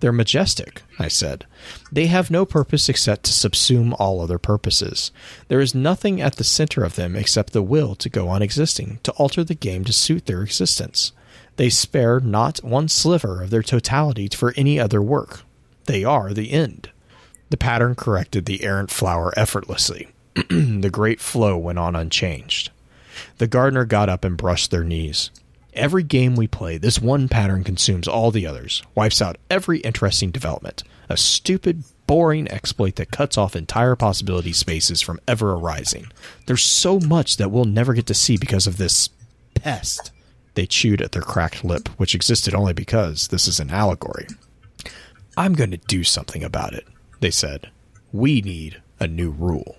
[0.00, 1.44] They're majestic, I said.
[1.92, 5.12] They have no purpose except to subsume all other purposes.
[5.48, 9.00] There is nothing at the center of them except the will to go on existing,
[9.02, 11.12] to alter the game to suit their existence.
[11.56, 15.42] They spare not one sliver of their totality for any other work.
[15.84, 16.88] They are the end.
[17.50, 20.08] The pattern corrected the errant flower effortlessly.
[20.34, 22.70] the great flow went on unchanged.
[23.38, 25.30] The gardener got up and brushed their knees.
[25.74, 30.30] Every game we play, this one pattern consumes all the others, wipes out every interesting
[30.30, 30.82] development.
[31.08, 36.06] A stupid, boring exploit that cuts off entire possibility spaces from ever arising.
[36.46, 39.10] There's so much that we'll never get to see because of this
[39.54, 40.10] pest.
[40.54, 44.26] They chewed at their cracked lip, which existed only because this is an allegory.
[45.36, 46.86] I'm going to do something about it,
[47.20, 47.70] they said.
[48.12, 49.76] We need a new rule.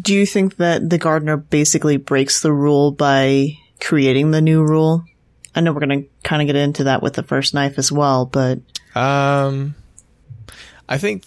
[0.00, 5.04] Do you think that the gardener basically breaks the rule by creating the new rule?
[5.54, 7.92] I know we're going to kind of get into that with the first knife as
[7.92, 8.60] well, but
[8.94, 9.74] Um,
[10.88, 11.24] I think,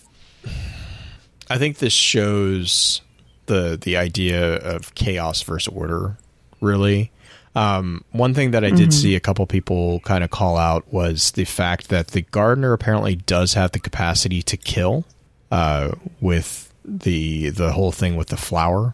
[1.47, 3.01] I think this shows
[3.45, 6.17] the the idea of chaos versus order.
[6.59, 7.11] Really,
[7.55, 11.31] Um, one thing that I did see a couple people kind of call out was
[11.31, 15.05] the fact that the gardener apparently does have the capacity to kill
[15.51, 18.93] uh, with the the whole thing with the flower,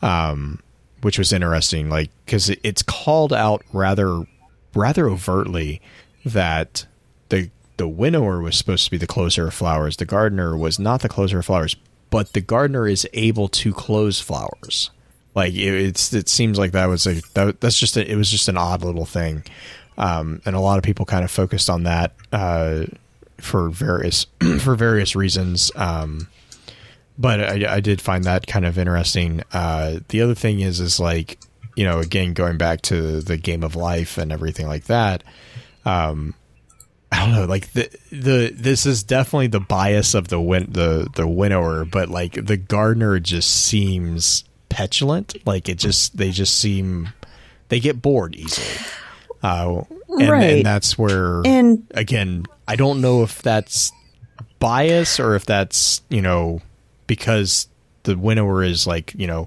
[0.00, 0.60] um,
[1.02, 1.90] which was interesting.
[1.90, 4.24] Like because it, it's called out rather
[4.74, 5.82] rather overtly
[6.24, 6.86] that
[7.28, 9.98] the the winnower was supposed to be the closer of flowers.
[9.98, 11.76] The gardener was not the closer of flowers,
[12.08, 14.90] but the gardener is able to close flowers.
[15.38, 18.28] Like it, it's it seems like that was a that, that's just a, it was
[18.28, 19.44] just an odd little thing,
[19.96, 22.86] um, and a lot of people kind of focused on that uh,
[23.40, 24.26] for various
[24.58, 25.70] for various reasons.
[25.76, 26.26] Um,
[27.16, 29.44] but I, I did find that kind of interesting.
[29.52, 31.38] Uh, the other thing is is like
[31.76, 35.22] you know again going back to the game of life and everything like that.
[35.84, 36.34] Um,
[37.12, 41.08] I don't know, like the the this is definitely the bias of the win the
[41.14, 45.34] the winnower, but like the gardener just seems petulant.
[45.46, 47.10] Like it just they just seem
[47.68, 48.66] they get bored easily.
[49.42, 50.42] Uh, and, Right.
[50.56, 53.92] and that's where And- again, I don't know if that's
[54.58, 56.60] bias or if that's you know
[57.06, 57.68] because
[58.02, 59.46] the winnower is like you know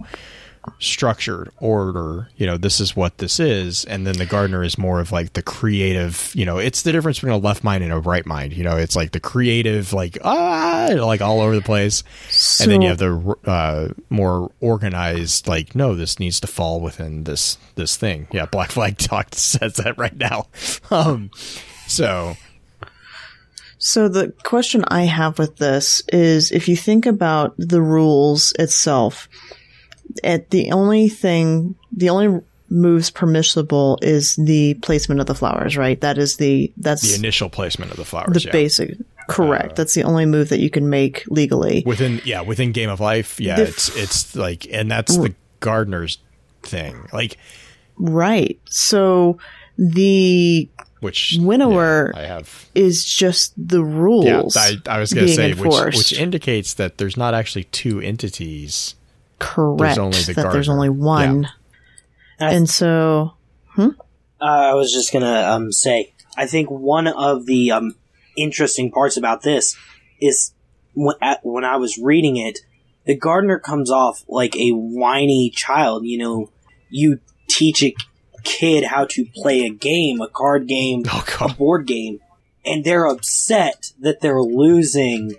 [0.80, 3.86] structured order you know this is what this is.
[3.86, 7.18] And then the gardener is more of like the creative you know it's the difference
[7.18, 8.54] between a left mind and a right mind.
[8.54, 12.04] You know it's like the creative like ah like all over the place.
[12.60, 17.24] And then you have the uh, more organized like no this needs to fall within
[17.24, 18.28] this this thing.
[18.32, 20.48] Yeah black flag talk says that right now.
[20.92, 21.32] Um
[21.88, 22.36] so.
[23.78, 29.28] So the question I have with this is if you think about the rules itself,
[30.24, 36.00] at the only thing, the only moves permissible is the placement of the flowers, right?
[36.02, 38.52] That is the, that's the initial placement of the flowers the yeah.
[38.52, 38.98] basic,
[39.28, 39.74] correct.
[39.74, 41.84] Uh, that's the only move that you can make legally.
[41.86, 46.18] within yeah within game of life yeah The it's it's like and that's the gardener's
[46.64, 47.38] thing like
[48.02, 48.60] Right.
[48.66, 49.38] So
[49.78, 50.68] the
[51.02, 54.56] which Winnower yeah, I have is just the rules.
[54.56, 58.96] yeah I, I was gonna say which, which indicates that there's not actually two entities
[59.42, 59.98] correct.
[59.98, 61.48] only the that there's only one.
[62.40, 63.34] I- And so
[63.78, 63.92] Uh,
[64.40, 67.96] I was just gonna um, say, I think one of the um,
[68.36, 69.76] interesting parts about this
[70.20, 70.54] is
[70.94, 72.60] when, at, when I was reading it,
[73.06, 76.06] the gardener comes off like a whiny child.
[76.06, 76.50] You know,
[76.90, 77.96] you teach a
[78.44, 82.20] kid how to play a game, a card game, oh a board game,
[82.66, 85.36] and they're upset that they're losing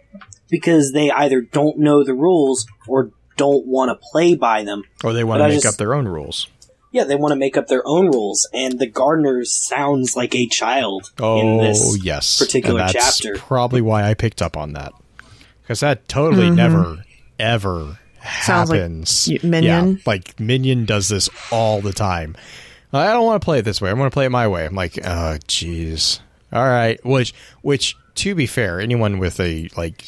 [0.49, 4.83] because they either don't know the rules or don't want to play by them.
[5.05, 6.49] or they want But to I make just- up their own rules
[6.91, 10.47] Yeah, they want to make up their own rules, and the gardener sounds like a
[10.47, 13.39] child oh in this yes particular And that's chapter.
[13.39, 14.93] probably why I picked up on that
[15.63, 17.05] because that totally never
[17.39, 18.43] ever Mm-hmm.
[18.45, 19.91] Sounds like happens y- Minion.
[19.97, 22.37] yeah, like minion does this all the time
[22.93, 23.89] I don't want to play it this way.
[23.89, 24.67] I want to play it my way.
[24.67, 26.21] I'm like, oh, jeez.
[26.53, 27.03] All right.
[27.07, 30.05] Which, which, to be fair, anyone with a like,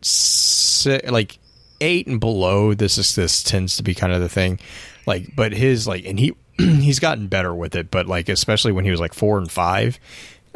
[0.00, 1.38] si- like
[1.82, 4.58] eight and below, this is this tends to be kind of the thing.
[5.06, 7.90] Like, but his like, and he he's gotten better with it.
[7.90, 9.98] But like, especially when he was like four and five,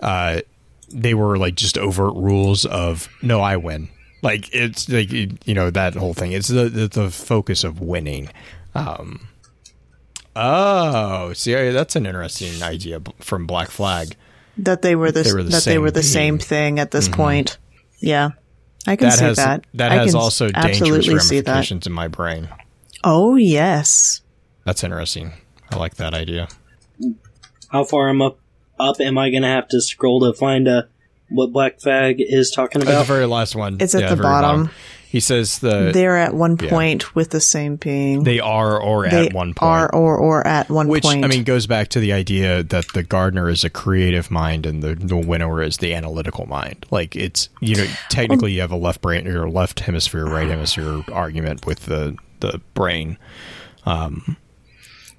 [0.02, 0.40] uh,
[0.90, 3.88] they were like just overt rules of no, I win.
[4.22, 6.32] Like it's like you know that whole thing.
[6.32, 8.30] It's the the, the focus of winning.
[8.74, 9.28] Um,
[10.38, 14.14] Oh, see, that's an interesting idea from Black Flag.
[14.58, 17.08] that they were the, They were the that they were the same thing at this
[17.08, 17.56] point.
[18.00, 18.30] Yeah.
[18.86, 19.64] I can That see has that.
[19.74, 21.50] that I has can also absolutely dangerous see that.
[21.50, 22.48] ramifications in my brain.
[23.04, 24.22] Oh yes.
[24.64, 25.32] That's interesting.
[25.70, 26.48] I like that idea.
[27.70, 28.38] How far am up?
[28.78, 30.82] Up am I going to have to scroll to find uh,
[31.30, 34.22] what Black Flag is talking At the very last one, It's at yeah, the very
[34.28, 34.70] bottom.
[35.16, 36.68] He says the They're at one yeah.
[36.68, 38.24] point with the same being.
[38.24, 39.62] they are or They at one point.
[39.62, 41.24] are or or at one which point.
[41.24, 44.82] I mean goes back to the idea that the gardener is a creative mind and
[44.82, 46.84] the, the winnower is the analytical mind.
[46.90, 51.02] Like it's you know technically you have a left brain or left hemisphere, right hemisphere
[51.10, 53.16] argument with the the brain.
[53.86, 54.36] Um,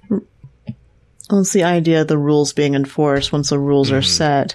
[0.08, 4.04] well, it's the idea of the rules being enforced once the rules are mm-hmm.
[4.04, 4.54] set.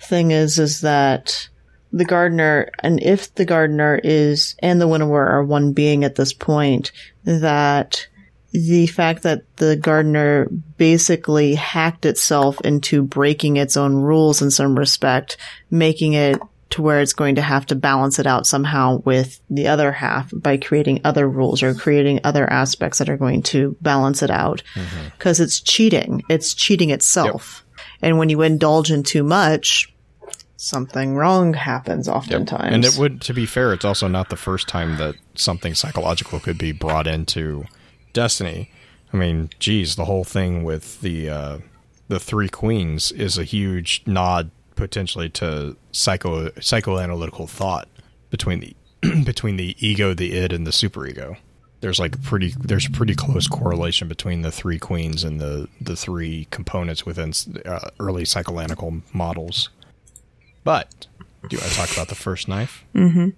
[0.00, 1.50] Thing is, is that
[1.92, 6.32] the gardener, and if the gardener is, and the winnower are one being at this
[6.32, 6.90] point,
[7.24, 8.06] that
[8.52, 14.78] the fact that the gardener basically hacked itself into breaking its own rules in some
[14.78, 15.36] respect,
[15.70, 16.38] making it
[16.70, 20.30] to where it's going to have to balance it out somehow with the other half
[20.34, 24.62] by creating other rules or creating other aspects that are going to balance it out.
[24.74, 25.08] Mm-hmm.
[25.16, 26.22] Because it's cheating.
[26.30, 27.64] It's cheating itself.
[28.00, 29.94] And when you indulge in too much,
[30.62, 32.72] something wrong happens oftentimes.
[32.72, 36.38] And it would, to be fair, it's also not the first time that something psychological
[36.38, 37.64] could be brought into
[38.12, 38.70] Destiny.
[39.12, 41.58] I mean, geez, the whole thing with the uh,
[42.08, 47.88] the three queens is a huge nod potentially to psycho psychoanalytical thought
[48.30, 48.76] between the
[49.24, 51.36] between the ego, the id, and the superego.
[51.80, 56.46] There's like pretty there's pretty close correlation between the three queens and the the three
[56.50, 57.32] components within
[57.66, 59.68] uh, early psychoanalytical models.
[60.64, 61.06] But
[61.48, 62.84] do I talk about the first knife?
[62.94, 63.30] Mm-hmm.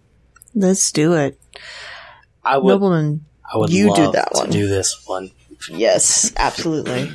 [0.54, 1.40] Let's do it.
[2.44, 3.20] I would, Nobleman,
[3.52, 4.50] I would you love do that to one.
[4.50, 5.30] do this one.
[5.70, 7.10] yes, absolutely.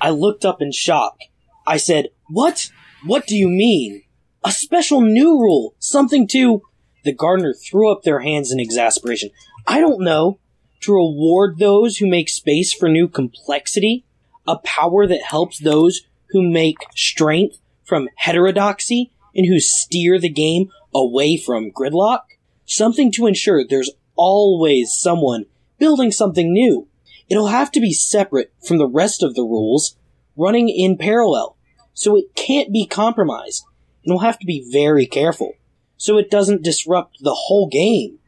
[0.00, 1.18] I looked up in shock.
[1.66, 2.70] I said, What?
[3.04, 4.02] What do you mean?
[4.44, 5.74] A special new rule?
[5.78, 6.62] Something to.
[7.04, 9.30] The gardener threw up their hands in exasperation.
[9.66, 10.38] I don't know.
[10.82, 14.04] To reward those who make space for new complexity?
[14.48, 17.58] A power that helps those who make strength
[17.92, 22.20] from heterodoxy and who steer the game away from gridlock?
[22.64, 25.44] Something to ensure there's always someone
[25.78, 26.88] building something new.
[27.28, 29.98] It'll have to be separate from the rest of the rules,
[30.38, 31.58] running in parallel,
[31.92, 33.62] so it can't be compromised,
[34.02, 35.52] and we'll have to be very careful,
[35.98, 38.20] so it doesn't disrupt the whole game.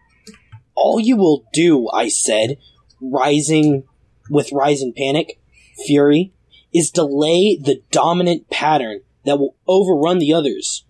[0.75, 2.59] All you will do, I said,
[3.01, 3.85] rising
[4.29, 5.41] with rising panic,
[5.87, 6.35] fury,
[6.75, 10.85] is delay the dominant pattern that will overrun the others.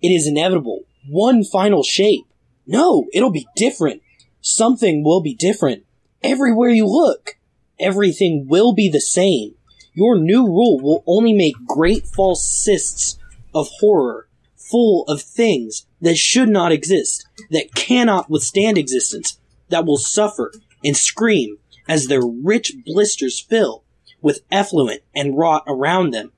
[0.00, 0.84] It is inevitable.
[1.08, 2.24] One final shape.
[2.66, 4.02] No, it'll be different.
[4.40, 5.84] Something will be different.
[6.22, 7.38] Everywhere you look,
[7.78, 9.54] everything will be the same.
[9.94, 13.18] Your new rule will only make great false cysts
[13.54, 19.98] of horror, full of things that should not exist, that cannot withstand existence, that will
[19.98, 20.52] suffer
[20.84, 21.58] and scream
[21.88, 23.84] as their rich blisters fill
[24.20, 26.32] with effluent and rot around them.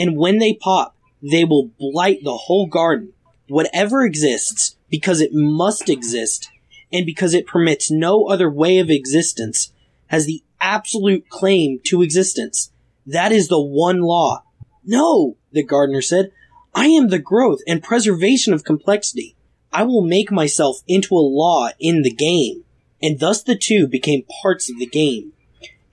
[0.00, 3.12] And when they pop, they will blight the whole garden.
[3.48, 6.48] Whatever exists, because it must exist,
[6.90, 9.74] and because it permits no other way of existence,
[10.06, 12.72] has the absolute claim to existence.
[13.04, 14.42] That is the one law.
[14.86, 16.32] No, the gardener said.
[16.74, 19.36] I am the growth and preservation of complexity.
[19.70, 22.64] I will make myself into a law in the game.
[23.02, 25.34] And thus the two became parts of the game.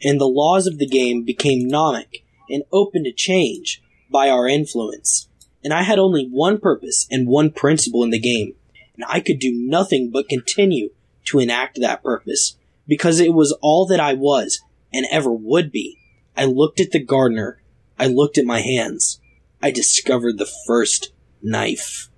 [0.02, 3.82] And the laws of the game became nomic and open to change
[4.12, 5.28] by our influence.
[5.64, 8.54] And I had only one purpose and one principle in the game.
[8.96, 10.90] And I could do nothing but continue
[11.26, 14.62] to enact that purpose because it was all that I was
[14.94, 15.98] and ever would be.
[16.36, 17.62] I looked at the gardener.
[18.00, 19.20] I looked at my hands.
[19.62, 22.10] I discovered the first knife.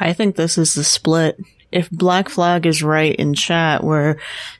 [0.00, 1.38] I think this is the split.
[1.70, 4.18] If Black Flag is right in chat, where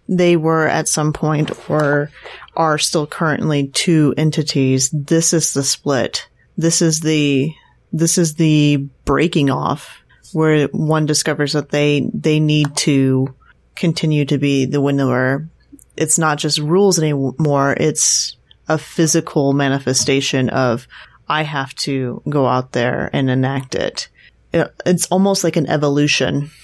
[0.08, 2.10] they were at some point or
[2.58, 6.28] are still currently two entities, this is the split.
[6.58, 7.54] This is the
[7.92, 10.02] this is the breaking off
[10.34, 13.34] where one discovers that they they need to
[13.76, 15.48] continue to be the winnower.
[15.96, 17.74] It's not just rules anymore.
[17.78, 18.36] It's
[18.68, 20.86] a physical manifestation of
[21.28, 24.08] I have to go out there and enact it.
[24.52, 26.50] It- It's almost like an evolution.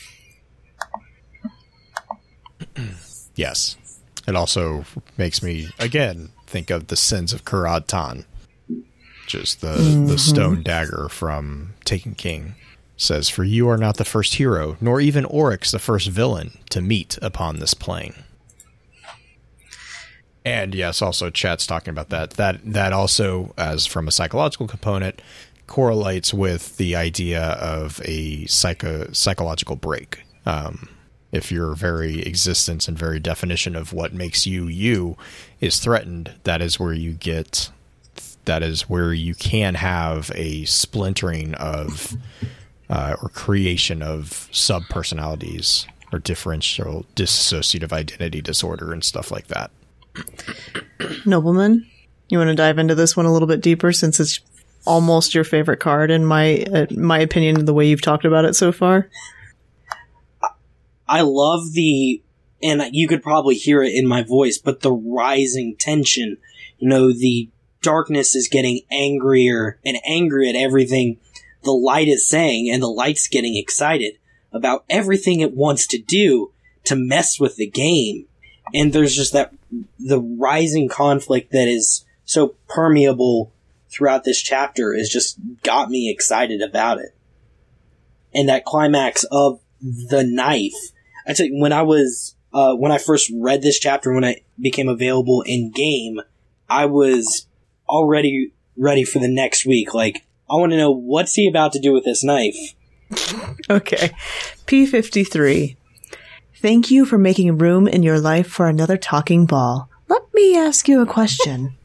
[3.37, 3.77] Yes.
[4.27, 4.85] It also
[5.19, 8.25] makes me again think of the sins of Karad Tan.
[9.27, 12.55] Just the the stone dagger from Taken King
[12.97, 16.81] says, For you are not the first hero, nor even Oryx the first villain, to
[16.81, 18.25] meet upon this plane.
[20.45, 22.33] And yes, also chat's talking about that.
[22.33, 25.23] That that also, as from a psychological component,
[25.67, 30.23] correlates with the idea of a psycho psychological break.
[30.45, 30.91] Um,
[31.35, 35.17] if your very existence and very definition of what makes you you
[35.61, 37.71] is threatened, that is where you get.
[38.45, 42.15] That is where you can have a splintering of
[42.89, 49.71] uh, or creation of sub personalities or differential dissociative identity disorder and stuff like that.
[51.25, 51.87] Nobleman,
[52.29, 54.41] you want to dive into this one a little bit deeper since it's
[54.87, 58.55] almost your favorite card in my uh, my opinion the way you've talked about it
[58.55, 59.09] so far.
[61.15, 62.21] I love the,
[62.61, 66.39] and you could probably hear it in my voice, but the rising tension.
[66.79, 67.49] You know, the
[67.83, 71.19] darkness is getting angrier and angry at everything
[71.63, 74.19] the light is saying, and the light's getting excited
[74.53, 76.51] about everything it wants to do
[76.83, 78.27] to mess with the game.
[78.75, 79.55] And there's just that,
[80.01, 83.53] the rising conflict that is so permeable
[83.89, 87.15] throughout this chapter is just got me excited about it.
[88.35, 90.91] And that climax of the knife.
[91.27, 94.45] I tell you, when I was, uh, when I first read this chapter, when it
[94.61, 96.21] became available in game,
[96.69, 97.47] I was
[97.89, 99.95] already ready for the next week.
[99.95, 102.57] Like, I want to know what's he about to do with this knife.
[103.71, 104.11] Okay.
[104.67, 105.77] P53.
[106.57, 109.89] Thank you for making room in your life for another talking ball.
[110.09, 111.77] Let me ask you a question.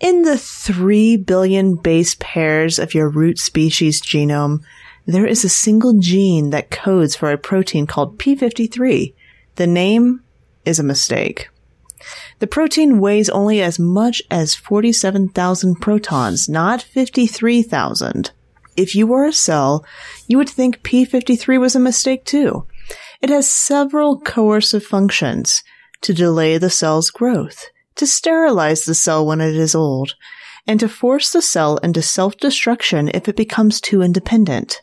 [0.00, 4.62] In the 3 billion base pairs of your root species genome,
[5.06, 9.14] there is a single gene that codes for a protein called P53.
[9.56, 10.22] The name
[10.64, 11.48] is a mistake.
[12.38, 18.30] The protein weighs only as much as 47,000 protons, not 53,000.
[18.76, 19.84] If you were a cell,
[20.26, 22.66] you would think P53 was a mistake too.
[23.22, 25.62] It has several coercive functions
[26.00, 30.14] to delay the cell's growth, to sterilize the cell when it is old,
[30.66, 34.82] and to force the cell into self-destruction if it becomes too independent.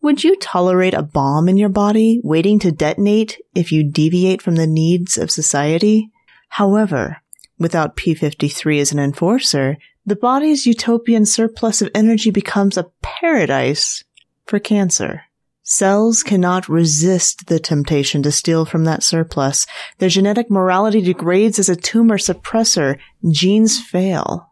[0.00, 4.56] Would you tolerate a bomb in your body waiting to detonate if you deviate from
[4.56, 6.10] the needs of society?
[6.50, 7.18] However,
[7.58, 9.76] without P53 as an enforcer,
[10.06, 14.04] the body's utopian surplus of energy becomes a paradise
[14.46, 15.22] for cancer.
[15.62, 19.66] Cells cannot resist the temptation to steal from that surplus.
[19.98, 22.98] Their genetic morality degrades as a tumor suppressor.
[23.30, 24.48] Genes fail.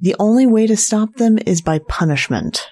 [0.00, 2.68] The only way to stop them is by punishment.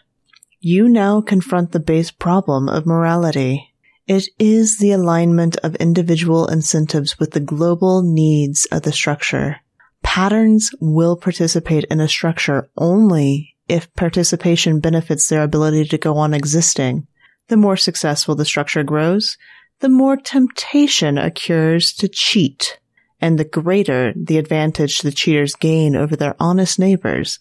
[0.68, 3.72] You now confront the base problem of morality.
[4.08, 9.60] It is the alignment of individual incentives with the global needs of the structure.
[10.02, 16.34] Patterns will participate in a structure only if participation benefits their ability to go on
[16.34, 17.06] existing.
[17.46, 19.38] The more successful the structure grows,
[19.78, 22.80] the more temptation occurs to cheat,
[23.20, 27.38] and the greater the advantage the cheaters gain over their honest neighbors,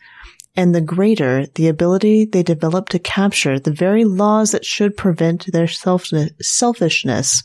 [0.56, 5.52] and the greater the ability they develop to capture the very laws that should prevent
[5.52, 7.44] their self- selfishness.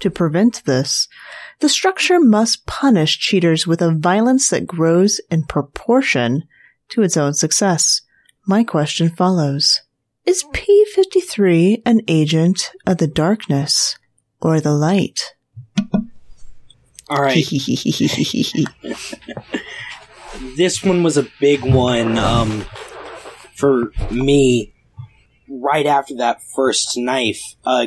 [0.00, 1.08] To prevent this,
[1.60, 6.44] the structure must punish cheaters with a violence that grows in proportion
[6.90, 8.02] to its own success.
[8.46, 9.80] My question follows.
[10.24, 13.98] Is P53 an agent of the darkness
[14.40, 15.34] or the light?
[17.10, 17.36] All right.
[20.56, 22.64] this one was a big one um,
[23.54, 24.74] for me
[25.48, 27.40] right after that first knife.
[27.64, 27.86] Uh,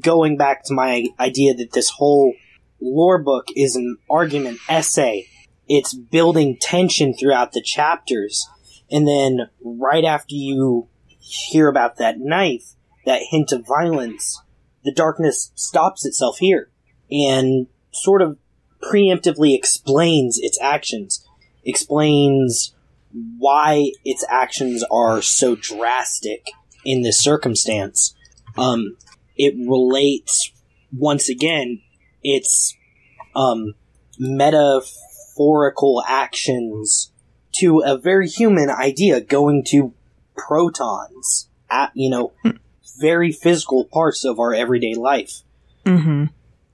[0.00, 2.34] going back to my idea that this whole
[2.80, 5.26] lore book is an argument essay,
[5.68, 8.46] it's building tension throughout the chapters.
[8.90, 12.74] And then right after you hear about that knife,
[13.04, 14.40] that hint of violence,
[14.84, 16.70] the darkness stops itself here
[17.10, 18.38] and sort of
[18.82, 21.25] preemptively explains its actions
[21.66, 22.74] explains
[23.38, 26.46] why its actions are so drastic
[26.84, 28.14] in this circumstance.
[28.56, 28.96] Um,
[29.36, 30.52] it relates
[30.96, 31.82] once again
[32.22, 32.74] its
[33.34, 33.74] um,
[34.18, 37.12] metaphorical actions
[37.52, 39.92] to a very human idea going to
[40.36, 42.32] protons at you know
[43.00, 45.42] very physical parts of our everyday life
[45.84, 46.24] Mm-hmm.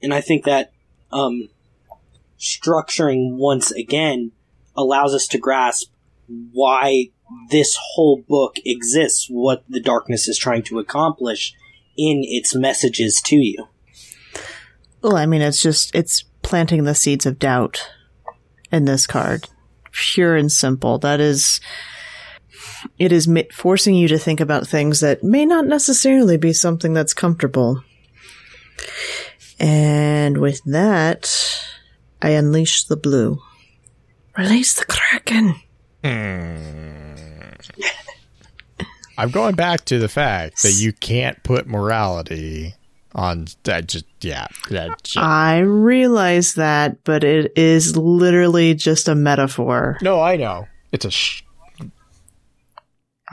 [0.02, 0.72] and i think that
[1.12, 1.48] um,
[2.38, 4.32] structuring once again
[4.76, 5.90] allows us to grasp
[6.52, 7.10] why
[7.50, 11.54] this whole book exists, what the darkness is trying to accomplish
[11.96, 13.68] in its messages to you.
[15.02, 17.90] Well, I mean, it's just, it's planting the seeds of doubt
[18.70, 19.48] in this card.
[19.90, 20.98] Pure and simple.
[20.98, 21.60] That is,
[22.98, 26.94] it is ma- forcing you to think about things that may not necessarily be something
[26.94, 27.82] that's comfortable.
[29.58, 31.30] And with that,
[32.20, 33.40] I unleash the blue.
[34.36, 35.54] Release the Kraken!
[36.04, 37.52] Hmm.
[39.18, 42.74] I'm going back to the fact that you can't put morality
[43.14, 43.86] on that.
[43.88, 49.98] Just yeah, that just, I realize that, but it is literally just a metaphor.
[50.00, 51.10] no, I know it's a.
[51.10, 51.42] Sh-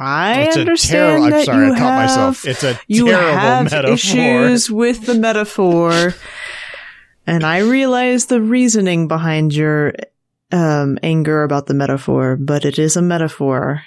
[0.02, 2.46] I It's a understand terrible- I'm that sorry, you I caught have, myself.
[2.46, 3.94] It's a you terrible have metaphor.
[3.94, 6.14] issues with the metaphor,
[7.26, 9.94] and I realize the reasoning behind your
[10.52, 13.84] um, anger about the metaphor, but it is a metaphor.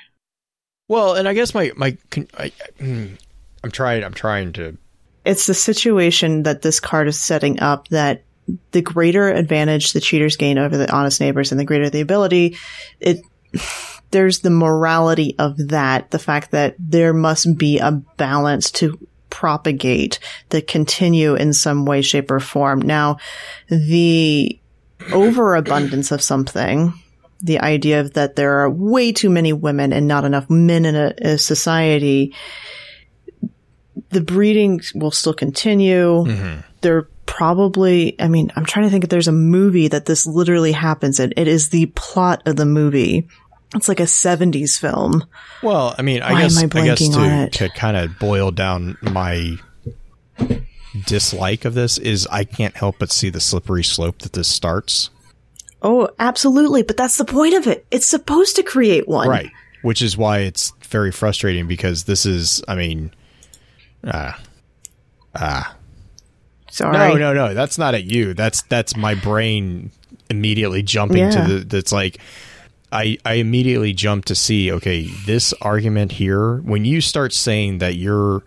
[0.89, 1.97] well, and I guess my my
[2.39, 3.19] I, mm,
[3.65, 4.05] I'm trying.
[4.05, 4.77] I'm trying to.
[5.25, 8.25] It's the situation that this card is setting up that
[8.73, 12.57] the greater advantage the cheaters gain over the honest neighbors and the greater the ability,
[13.01, 13.21] it
[14.11, 18.99] there's the morality of that, the fact that there must be a balance to
[19.31, 20.19] propagate,
[20.51, 22.81] to continue in some way, shape, or form.
[22.81, 23.17] Now,
[23.69, 24.59] the
[25.13, 26.95] overabundance of something,
[27.41, 31.15] the idea that there are way too many women and not enough men in a,
[31.21, 32.35] a society,
[34.11, 36.25] the breeding will still continue.
[36.25, 36.61] Mm-hmm.
[36.83, 40.73] There probably, I mean, I'm trying to think if there's a movie that this literally
[40.73, 41.33] happens in.
[41.37, 43.27] It is the plot of the movie.
[43.75, 45.25] It's like a 70s film.
[45.63, 48.99] Well, I mean, I Why guess I I, guess to to kind of boil down
[49.01, 49.57] my
[51.07, 55.11] dislike of this is I can't help but see the slippery slope that this starts.
[55.83, 56.83] Oh, absolutely.
[56.83, 57.85] But that's the point of it.
[57.91, 59.29] It's supposed to create one.
[59.29, 59.51] Right.
[59.83, 63.13] Which is why it's very frustrating because this is, I mean,
[64.05, 64.41] ah,
[65.35, 65.75] ah.
[66.71, 66.97] Sorry.
[66.97, 67.53] No, no, no.
[67.55, 68.33] That's not at you.
[68.33, 69.91] That's that's my brain
[70.31, 71.31] immediately jumping Yeah.
[71.31, 71.65] to the.
[71.65, 72.19] That's like,
[72.91, 74.73] I I immediately jump to see.
[74.73, 76.59] Okay, this argument here.
[76.59, 78.43] When you start saying that you're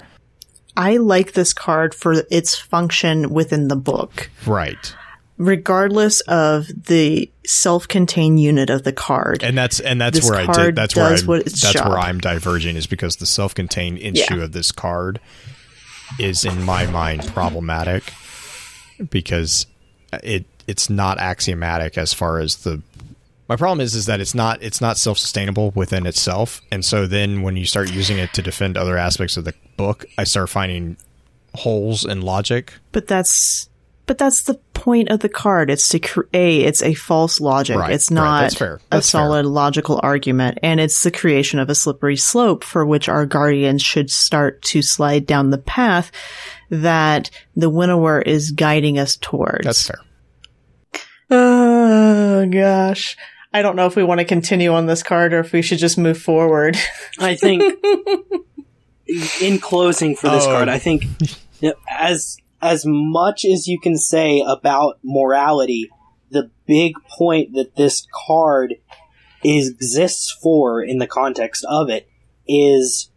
[0.77, 4.93] I like this card for its function within the book, right,
[5.37, 9.43] regardless of the self-contained unit of the card.
[9.43, 10.75] and that's and that's This where I did.
[10.75, 11.87] That's where I'm, that's job.
[11.89, 14.43] where I'm diverging is because the self-contained issue Yeah.
[14.43, 15.19] of this card
[16.19, 18.13] is in my mind problematic
[19.09, 19.65] because
[20.23, 22.81] it it's not axiomatic as far as the
[23.47, 27.41] my problem is is that it's not it's not self-sustainable within itself and so then
[27.41, 30.97] when you start using it to defend other aspects of the book i start finding
[31.53, 33.69] holes in logic But that's
[34.07, 35.71] but that's the point of the card.
[35.71, 36.67] It's to create.
[36.67, 37.75] It's a false logic.
[37.75, 39.21] Right, It's right, not that's a That's fair.
[39.21, 43.81] solid logical argument, and it's the creation of a slippery slope for which our guardians
[43.81, 46.11] should start to slide down the path
[46.69, 49.65] that the winnower is guiding us towards.
[49.65, 49.97] that's fair
[51.31, 53.17] Oh gosh.
[53.55, 55.77] I don't know if we want to continue on this card or if we should
[55.77, 56.75] just move forward.
[57.19, 57.63] I think
[59.41, 60.47] in closing for this Oh.
[60.47, 61.05] card, I think
[61.61, 65.89] you know, as as much as you can say about morality,
[66.31, 68.75] the big point that this card
[69.41, 72.09] is, exists for in the context of it
[72.47, 73.09] is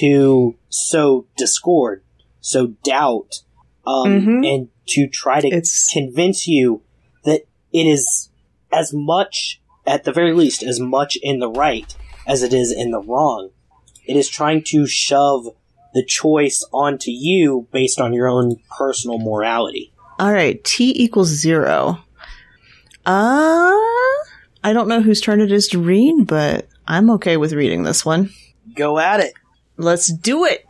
[0.00, 2.02] to sow discord,
[2.42, 3.40] sow doubt,
[3.86, 4.46] um, Mhm.
[4.54, 6.82] and to try to It's- convince you
[7.24, 8.28] that it is
[8.70, 12.90] as much, at the very least, as much in the right as it is in
[12.90, 13.50] the wrong.
[14.04, 15.48] It is trying to shove
[15.94, 19.92] the choice onto you based on your own personal morality.
[20.18, 21.98] All right, t equals zero.
[23.06, 23.72] Uh,
[24.62, 28.04] I don't know whose turn it is to read, but I'm okay with reading this
[28.04, 28.30] one.
[28.74, 29.32] Go at it.
[29.76, 30.66] Let's do it.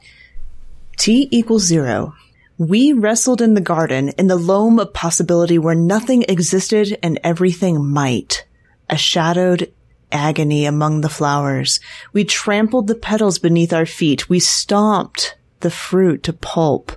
[0.96, 2.14] T equals zero.
[2.58, 7.84] We wrestled in the garden in the loam of possibility where nothing existed and everything
[7.84, 8.44] might.
[8.88, 9.72] A shadowed
[10.10, 11.80] agony among the flowers.
[12.12, 14.28] We trampled the petals beneath our feet.
[14.28, 16.92] We stomped the fruit to pulp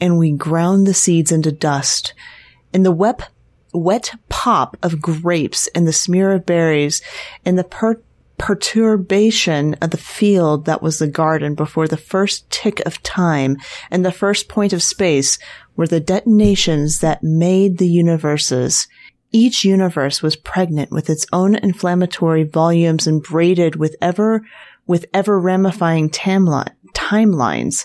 [0.00, 2.14] and we ground the seeds into dust.
[2.72, 3.30] In the wet,
[3.72, 7.00] wet pop of grapes and the smear of berries
[7.44, 8.02] and the per-
[8.38, 13.56] perturbation of the field that was the garden before the first tick of time
[13.90, 15.38] and the first point of space
[15.74, 18.88] were the detonations that made the universes.
[19.36, 24.46] Each universe was pregnant with its own inflammatory volumes and braided with ever,
[24.86, 27.84] with ever ramifying tamli- timelines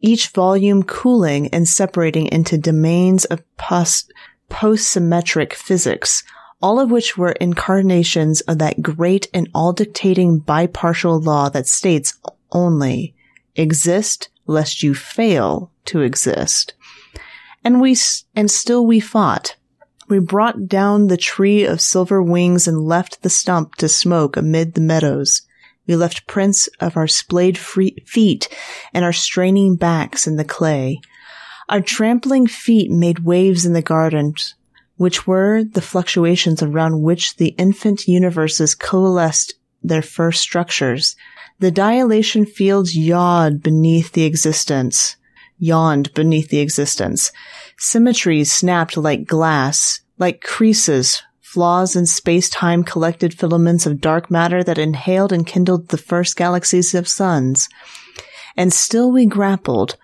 [0.00, 4.14] each volume cooling and separating into domains of post
[4.48, 6.24] post-symmetric physics,
[6.62, 12.18] all of which were incarnations of that great and all-dictating bipartial law that states
[12.50, 13.14] only
[13.56, 16.72] exist lest you fail to exist.
[17.62, 17.94] And we,
[18.34, 19.56] and still we fought.
[20.08, 24.72] We brought down the tree of silver wings and left the stump to smoke amid
[24.72, 25.42] the meadows.
[25.86, 28.48] We left prints of our splayed feet
[28.94, 31.00] and our straining backs in the clay.
[31.68, 34.54] Our trampling feet made waves in the gardens,
[34.96, 41.16] which were the fluctuations around which the infant universes coalesced their first structures.
[41.58, 45.16] The dilation fields yawed beneath the existence,
[45.58, 47.32] yawned beneath the existence.
[47.76, 54.78] Symmetries snapped like glass, like creases, flaws in space-time collected filaments of dark matter that
[54.78, 57.68] inhaled and kindled the first galaxies of suns.
[58.56, 59.96] And still we grappled.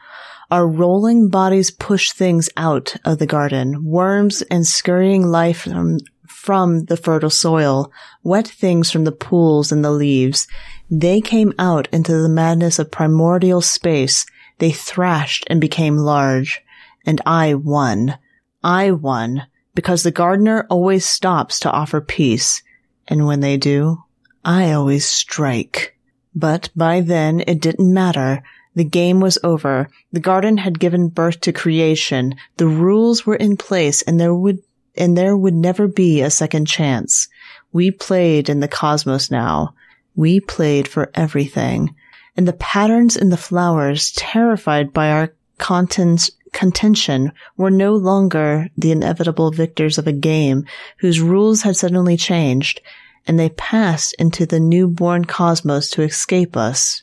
[0.51, 5.99] Our rolling bodies pushed things out of the garden, worms and scurrying life from,
[6.29, 7.91] from the fertile soil,
[8.23, 10.47] wet things from the pools and the leaves.
[10.91, 14.25] They came out into the madness of primordial space.
[14.59, 16.63] They thrashed and became large.
[17.07, 18.19] And I won.
[18.63, 22.63] I won because the gardener always stops to offer peace.
[23.09, 24.05] And when they do,
[24.45, 25.97] I always strike.
[26.35, 28.43] But by then it didn't matter.
[28.75, 29.89] The game was over.
[30.13, 32.35] The garden had given birth to creation.
[32.57, 34.61] The rules were in place and there would,
[34.97, 37.29] and there would never be a second chance.
[37.73, 39.75] We played in the cosmos now.
[40.17, 41.95] We played for everything.
[42.37, 48.93] And the patterns in the flowers, terrified by our contents, contention, were no longer the
[48.93, 50.65] inevitable victors of a game
[50.99, 52.81] whose rules had suddenly changed,
[53.27, 57.03] and they passed into the newborn cosmos to escape us.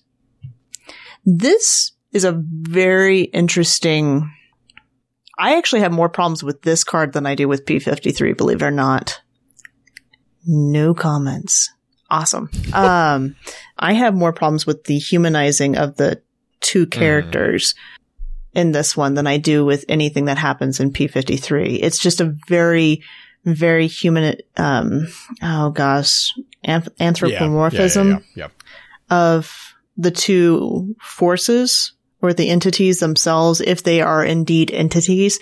[1.26, 4.30] This is a very interesting
[5.42, 8.66] I actually have more problems with this card than I do with P53, believe it
[8.66, 9.22] or not.
[10.46, 11.74] No comments.
[12.12, 12.50] Awesome.
[12.74, 13.36] Um,
[13.80, 16.22] I have more problems with the humanizing of the
[16.60, 17.74] two characters
[18.54, 21.80] in this one than I do with anything that happens in P53.
[21.82, 23.02] It's just a very,
[23.46, 25.08] very human, um,
[25.42, 26.34] oh gosh,
[26.66, 28.48] anth- anthropomorphism Yeah, yeah, yeah,
[29.10, 35.40] of the two forces or the entities themselves, if they are indeed entities.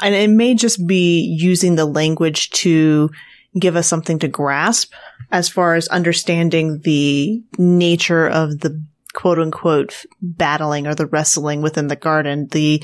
[0.00, 3.10] And it may just be using the language to
[3.58, 4.92] give us something to grasp
[5.30, 8.82] as far as understanding the nature of the
[9.14, 12.48] quote unquote battling or the wrestling within the garden.
[12.50, 12.82] The,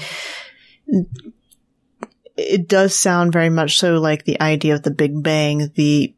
[2.37, 6.15] it does sound very much so like the idea of the Big Bang, the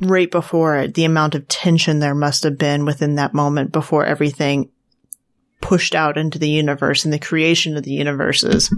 [0.00, 4.04] right before it, the amount of tension there must have been within that moment before
[4.04, 4.70] everything
[5.60, 8.74] pushed out into the universe and the creation of the universes.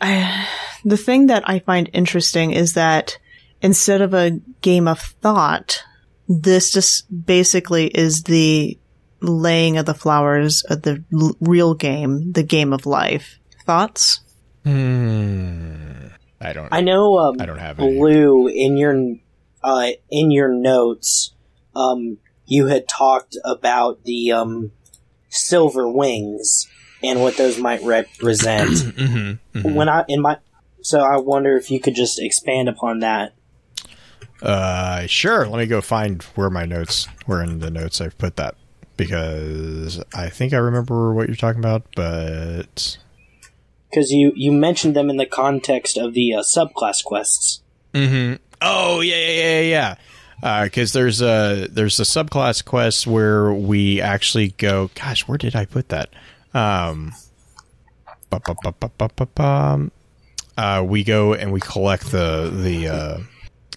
[0.00, 0.48] I,
[0.84, 3.18] the thing that I find interesting is that
[3.62, 5.82] instead of a game of thought,
[6.28, 8.78] this just basically is the
[9.20, 13.38] laying of the flowers of the l- real game, the game of life.
[13.64, 14.20] Thoughts?
[14.64, 16.08] Hmm.
[16.40, 16.68] I don't.
[16.70, 17.96] I know, um, I don't have any.
[17.96, 19.16] Blue in your
[19.62, 21.34] uh, in your notes.
[21.74, 24.72] Um, you had talked about the um,
[25.30, 26.68] silver wings
[27.04, 28.70] and what those might represent.
[28.94, 29.74] Mhm, mhm.
[29.74, 30.38] when I in my
[30.82, 33.32] so I wonder if you could just expand upon that.
[34.42, 35.46] Uh, sure.
[35.46, 38.56] Let me go find where my notes, where in the notes I've put that,
[38.98, 42.98] because I think I remember what you're talking about, but
[43.88, 47.62] Because you, you mentioned them in the context of the uh, subclass quests.
[47.94, 48.34] Mm-hmm.
[48.60, 49.94] Oh yeah, yeah, yeah,
[50.42, 50.64] yeah.
[50.64, 54.90] Because there's a there's a subclass quest where we actually go.
[54.94, 56.10] Gosh, where did I put that?
[56.54, 57.12] Um,
[58.30, 59.90] bu- bu- bu-
[60.56, 63.18] uh, we go and we collect the the uh,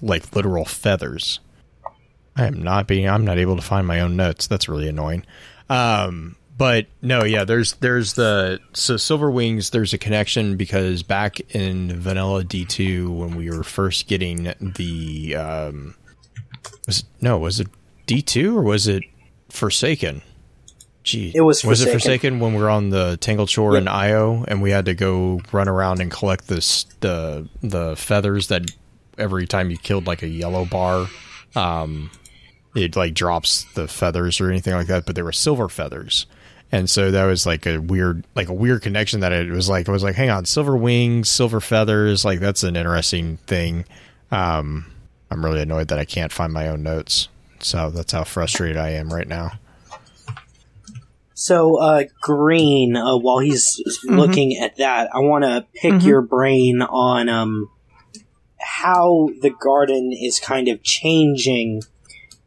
[0.01, 1.39] like literal feathers.
[2.35, 3.09] I am not being.
[3.09, 4.45] I'm not able to find my own notes.
[4.47, 5.25] That's really annoying.
[5.69, 7.43] Um, but no, yeah.
[7.43, 9.71] There's there's the so silver wings.
[9.71, 15.35] There's a connection because back in Vanilla D two when we were first getting the
[15.35, 15.95] um,
[16.85, 17.67] was it, no was it
[18.05, 19.03] D two or was it
[19.49, 20.21] Forsaken?
[21.07, 21.99] Gee, It was Was it Forsaken.
[21.99, 25.39] Forsaken when we were on the Tangled Shore in Io and we had to go
[25.53, 28.69] run around and collect this the the feathers that
[29.17, 31.07] every time you killed like a yellow bar,
[31.55, 32.11] um,
[32.75, 36.25] it like drops the feathers or anything like that, but they were silver feathers.
[36.73, 39.87] And so that was like a weird, like a weird connection that it was like,
[39.87, 43.85] I was like, hang on, silver wings, silver feathers, like that's an interesting thing.
[44.29, 44.91] Um,
[45.31, 47.29] I'm really annoyed that I can't find my own notes.
[47.59, 49.53] So that's how frustrated I am right now.
[51.39, 56.03] So, uh, Green, uh, while he's looking at that, I want to pick Mhm.
[56.03, 57.69] your brain on um,
[58.59, 61.83] how the garden is kind of changing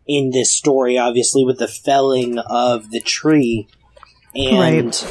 [0.08, 3.68] in this story, obviously, with the felling of the tree.
[4.34, 5.04] And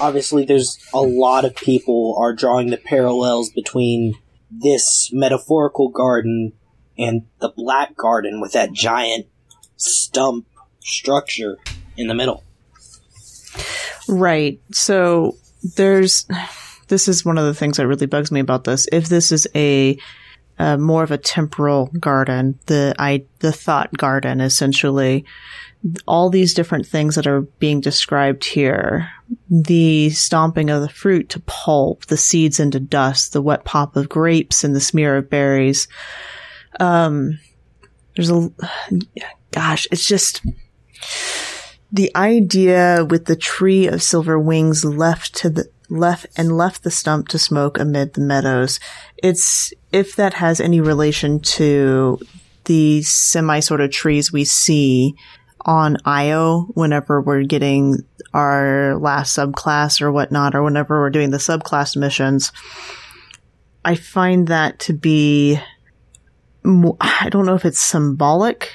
[0.00, 4.14] obviously, there's a lot of people are drawing the parallels between
[4.48, 6.52] this metaphorical garden
[6.96, 9.26] and the black garden with that giant
[9.74, 10.46] stump
[10.78, 11.58] structure
[11.96, 12.44] in the middle.
[14.08, 14.60] Right.
[14.72, 15.36] So
[15.76, 16.26] there's,
[16.88, 18.86] this is one of the things that really bugs me about this.
[18.92, 19.98] If this is a,
[20.58, 25.24] uh, more of a temporal garden, the I the thought garden essentially,
[26.06, 29.10] all these different things that are being described here,
[29.50, 34.08] the stomping of the fruit to pulp, the seeds into dust, the wet pop of
[34.08, 35.88] grapes and the smear of berries.
[36.78, 37.40] Um,
[38.14, 38.50] there's a,
[39.50, 40.42] gosh, it's just,
[41.92, 46.90] the idea with the tree of silver wings left to the left and left the
[46.90, 48.80] stump to smoke amid the meadows.
[49.18, 52.18] It's if that has any relation to
[52.64, 55.14] the semi sort of trees we see
[55.60, 57.98] on Io whenever we're getting
[58.32, 62.50] our last subclass or whatnot, or whenever we're doing the subclass missions.
[63.84, 65.58] I find that to be,
[66.64, 68.72] I don't know if it's symbolic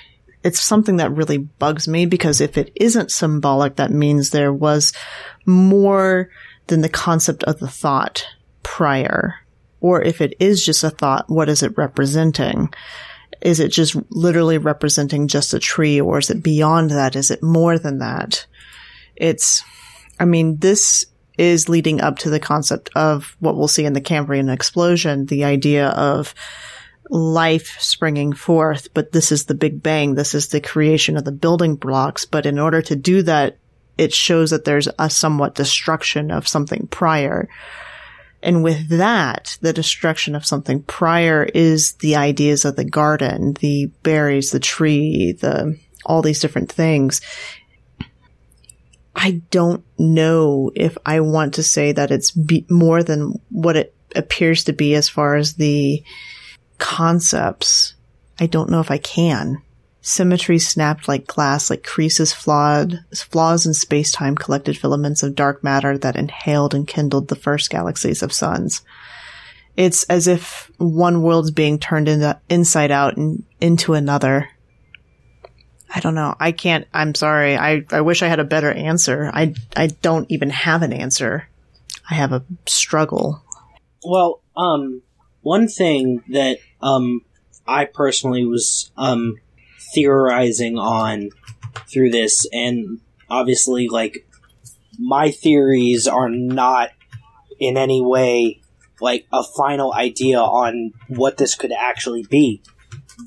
[0.48, 4.94] it's something that really bugs me because if it isn't symbolic, that means there was
[5.46, 6.30] more
[6.68, 8.26] than the concept of the thought
[8.64, 9.36] prior.
[9.82, 12.74] Or if it is just a thought, what is it representing?
[13.42, 17.18] Is it just literally representing just a tree or is it beyond that?
[17.18, 18.46] Is it more than that?
[19.18, 19.66] It's,
[20.18, 24.00] I mean, this is leading up to the concept of what we'll see in the
[24.00, 26.34] Cambrian explosion, the idea of
[27.10, 30.16] life springing forth, but this is the Big Bang.
[30.16, 32.26] This is the creation of the building blocks.
[32.26, 33.58] But in order to do that
[33.98, 37.50] it shows that there's a somewhat destruction of something prior.
[38.44, 43.88] And with that, the destruction of something prior is the ideas of the garden, the
[44.04, 47.22] berries, the tree, the, all these different things.
[49.16, 53.96] I don't know if I want to say that it's be- more than what it
[54.16, 56.04] appears to be as far as the
[56.78, 57.96] concepts.
[58.40, 59.62] I don't know if I can.
[60.02, 65.98] Symmetry snapped like glass, like creases flawed, flaws in space-time collected filaments of dark matter
[65.98, 68.82] that inhaled and kindled the first galaxies of suns.
[69.76, 74.50] It's as if one world's being turned into, inside out and into another.
[75.94, 76.36] I don't know.
[76.40, 77.58] I can't, I'm sorry.
[77.58, 79.30] I, I wish I had a better answer.
[79.34, 81.48] I, I don't even have an answer.
[82.10, 83.44] I have a struggle.
[84.06, 85.02] Well, um,
[85.54, 87.22] one thing that, um,
[87.68, 89.36] I personally was, um,
[89.94, 91.30] theorizing on
[91.92, 94.28] through this, and obviously, like,
[95.00, 96.90] my theories are not
[97.60, 98.62] in any way
[99.00, 102.62] like a final idea on what this could actually be.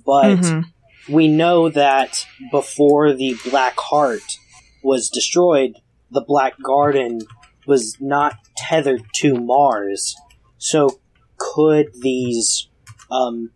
[0.05, 1.14] But Mm-hmm.
[1.14, 4.39] we know that before the Black Heart
[4.83, 5.73] was destroyed,
[6.11, 7.21] the Black Garden
[7.66, 10.16] was not tethered to Mars.
[10.59, 11.00] So
[11.41, 12.68] could these
[13.11, 13.51] um,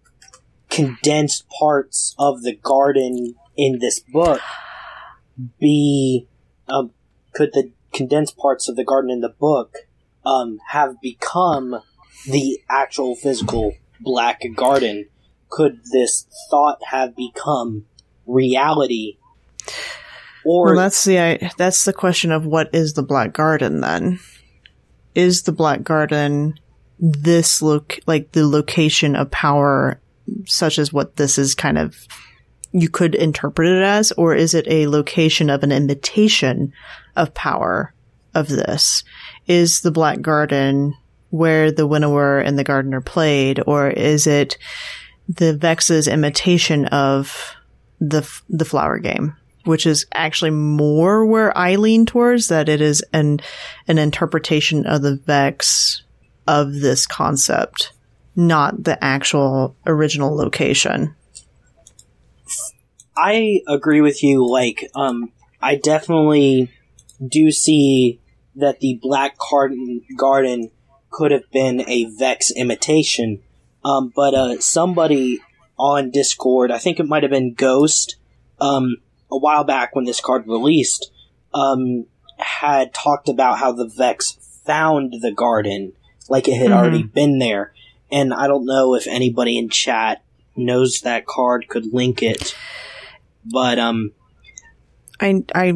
[0.70, 4.40] condensed parts of the garden in this book
[5.60, 6.26] be
[6.66, 6.90] um,
[7.32, 9.76] could the condensed parts of the garden in the book
[10.24, 11.76] um, have become
[12.26, 15.06] the actual physical black garden
[15.50, 17.84] could this thought have become
[18.26, 19.18] reality
[20.44, 24.20] or Well, that's the I, that's the question of what is the Black Garden then?
[25.14, 26.58] Is the Black Garden
[26.98, 30.00] this look like the location of power,
[30.46, 31.96] such as what this is kind of
[32.72, 36.72] you could interpret it as, or is it a location of an imitation
[37.14, 37.94] of power
[38.34, 39.04] of this?
[39.46, 40.94] Is the Black Garden
[41.30, 44.58] where the winnower and the gardener played, or is it
[45.28, 47.54] the Vex's imitation of
[48.00, 49.36] the the flower game?
[49.64, 53.40] which is actually more where I lean towards that it is an
[53.88, 56.03] an interpretation of the Vex
[56.46, 57.92] of this concept,
[58.36, 61.14] not the actual original location.
[63.16, 64.46] I agree with you.
[64.46, 66.70] Like, um, I definitely
[67.26, 68.20] do see
[68.56, 70.70] that the Black Garden Garden
[71.10, 73.40] could have been a Vex imitation.
[73.84, 75.40] Um, but uh, somebody
[75.78, 78.16] on Discord, I think it might have been Ghost,
[78.60, 78.96] um,
[79.30, 81.10] a while back when this card released,
[81.52, 82.06] um,
[82.38, 85.92] had talked about how the Vex found the garden,
[86.28, 86.76] like it had Mhm.
[86.76, 87.72] already been there.
[88.10, 90.22] And I don't know if anybody in chat
[90.56, 92.54] knows that card, could link it.
[93.44, 94.12] But um,
[95.20, 95.74] I I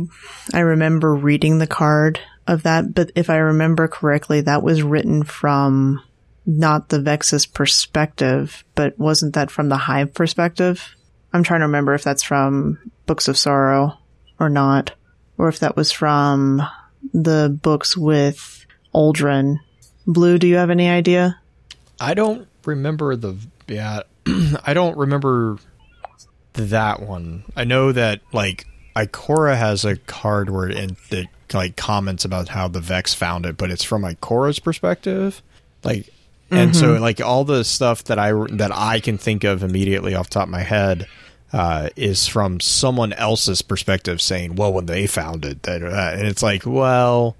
[0.54, 5.22] I remember reading the card of that, but if I remember correctly, that was written
[5.22, 6.00] from
[6.46, 10.94] not the Vex's perspective, but wasn't that from the Hive perspective?
[11.32, 13.98] I'm trying to remember if that's from Books of Sorrow
[14.40, 14.92] or not,
[15.36, 16.62] or if that was from
[17.12, 19.58] the books with Aldrin.
[20.08, 21.38] Blue, do you have any idea?
[22.00, 23.36] I don't remember the
[23.66, 24.00] yeah.
[24.64, 25.58] I don't remember
[26.54, 27.44] that one.
[27.54, 32.68] I know that like Ikora has a card where it that like comments about how
[32.68, 35.42] the Vex found it, but it's from Ikora's perspective.
[35.84, 36.08] Like,
[36.50, 40.30] and so like all the stuff that I that I can think of immediately off
[40.30, 41.06] the top of my head
[41.52, 46.26] uh, is from someone else's perspective, saying, "Well, when they found it, that," that," and
[46.26, 47.36] it's like, well,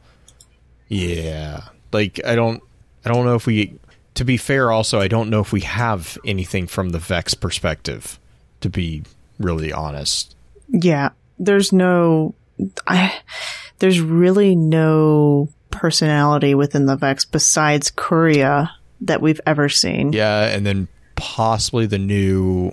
[0.88, 1.62] yeah,
[1.92, 2.62] like I don't,
[3.04, 3.78] I don't know if we.
[4.14, 8.18] To be fair, also, I don't know if we have anything from the Vex perspective.
[8.62, 9.04] To be
[9.38, 10.34] really honest,
[10.68, 12.34] Yeah, there's no,
[12.88, 13.14] I,
[13.78, 18.70] there's really no personality within the Vex besides Quria
[19.02, 20.12] that we've ever seen.
[20.12, 22.72] yeah, and then possibly the new,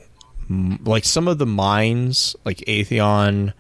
[0.50, 3.54] like some of the minds, like Atheon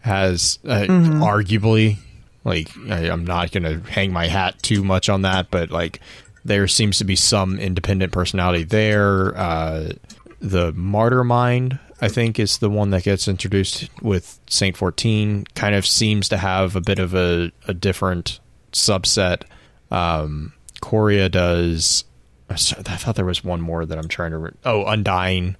[0.00, 1.98] has uh, arguably,
[2.44, 6.00] like I, I'm not gonna hang my hat too much on that, but like
[6.44, 9.36] there seems to be some independent personality there.
[9.36, 9.92] Uh,
[10.40, 15.44] the Martyr Mind, I think, is the one that gets introduced with Saint 14.
[15.54, 18.40] Kind of seems to have a bit of a, a different
[18.72, 19.42] subset.
[19.90, 22.04] Um, Quria does.
[22.50, 24.38] I thought there was one more that I'm trying to.
[24.38, 25.56] Re- oh, Undying.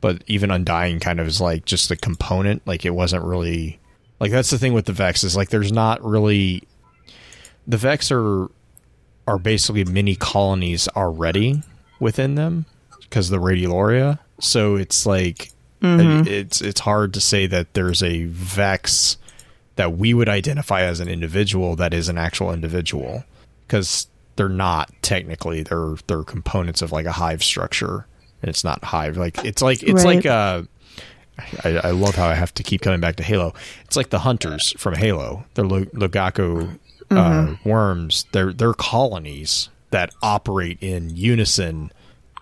[0.00, 2.66] But even Undying kind of is like just a component.
[2.66, 3.80] Like it wasn't really.
[4.20, 6.62] Like that's the thing with the Vex is like there's not really.
[7.66, 8.48] The Vex are
[9.26, 11.62] are basically mini colonies already
[12.00, 12.66] within them
[13.00, 14.18] because the radiolaria.
[14.40, 15.50] So it's like
[16.26, 19.18] it's it's hard to say that there's a Vex
[19.76, 23.24] that we would identify as an individual that is an actual individual
[23.66, 24.06] because
[24.36, 28.06] they're not technically they're they're components of like a hive structure
[28.42, 30.16] and it's not hive like it's like it's Right.
[30.16, 30.62] like uh
[31.64, 33.54] I, I love how I have to keep coming back to Halo.
[33.84, 35.44] It's like the hunters from Halo.
[35.54, 36.78] They're Lekgolo
[37.10, 38.26] uh, worms.
[38.32, 41.92] They're they're colonies that operate in unison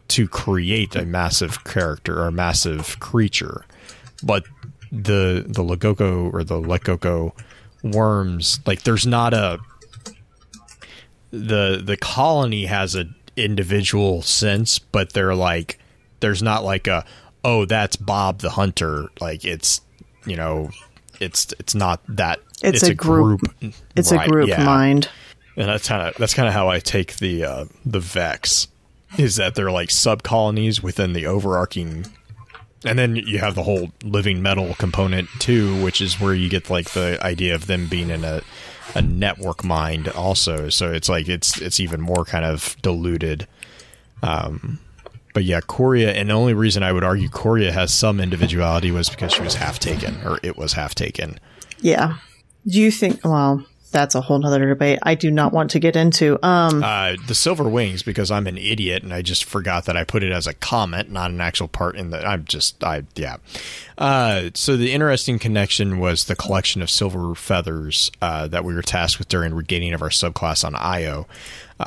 [0.09, 3.65] to create a massive character or a massive creature.
[4.23, 4.45] But
[4.91, 7.33] the the Lekgolo or the Lekgolo
[7.83, 9.59] worms, like there's not a
[11.31, 15.79] the the colony has a individual sense, but they're like
[16.21, 17.05] there's not like a
[17.45, 19.09] oh that's Bob the hunter.
[19.21, 19.81] Like it's
[20.27, 20.71] you know
[21.21, 23.43] it's it's not that It's a group-
[23.97, 24.65] It's Right, a group yeah.
[24.65, 25.09] mind.
[25.57, 28.69] And that's kind of that's kind of how I take the uh, the Vex,
[29.19, 32.07] is that they're like sub colonies within the overarching,
[32.87, 36.71] and then you have the whole living metal component too, which is where you get
[36.71, 38.41] like the idea of them being in a
[38.95, 40.71] a network mind also.
[40.71, 43.47] So it's like it's it's even more kind of diluted.
[44.23, 44.79] Um,
[45.33, 49.09] but yeah, Quria, and the only reason I would argue Quria has some individuality was
[49.09, 51.39] because she was half taken, or it was half taken.
[51.81, 52.17] Yeah.
[52.67, 53.25] Do you think?
[53.25, 54.99] Well, that's a whole nother debate.
[55.03, 56.39] I do not want to get into.
[56.45, 56.83] Um.
[56.83, 60.23] Uh, the silver wings because I'm an idiot and I just forgot that I put
[60.23, 62.27] it as a comment, not an actual part in the.
[62.27, 63.37] I'm just I yeah.
[63.99, 68.83] Uh, so the interesting connection was the collection of silver feathers uh, that we were
[68.83, 71.27] tasked with during regaining of our subclass on Io.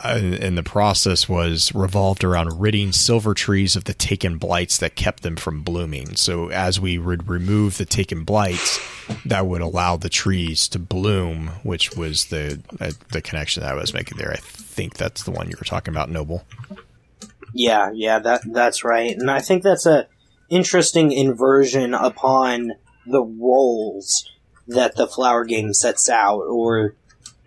[0.04, 4.96] Uh, and, the process was revolved around ridding silver trees of the taken blights that
[4.96, 6.16] kept them from blooming.
[6.16, 8.80] So as we would remove the taken blights,
[9.26, 13.76] that would allow the trees to bloom, which was the uh, the connection that I
[13.76, 14.32] was making there.
[14.32, 16.46] I think that's the one you were talking about, Noble.
[17.54, 20.08] Yeah, yeah, that that's right, and I think that's a
[20.50, 22.74] interesting inversion upon
[23.06, 24.30] the roles
[24.68, 26.96] that the flower game sets out, or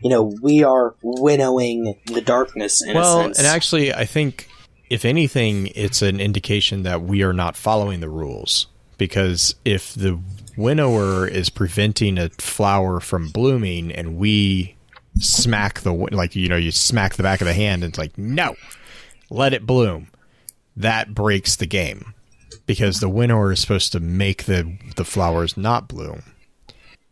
[0.01, 3.38] you know, we are winnowing the darkness in a well, sense.
[3.38, 4.49] and actually, I think
[4.90, 8.66] if anything, it's an indication that we are not following the rules.
[8.96, 10.18] Because if the
[10.57, 14.74] winnower is preventing a flower from blooming and we
[15.20, 18.16] smack the like you know you smack the back of the hand and it's like
[18.16, 18.55] no
[19.30, 20.09] let it bloom
[20.78, 22.14] that breaks the game.
[22.66, 26.22] Because the winnower is supposed to make the the flowers not bloom.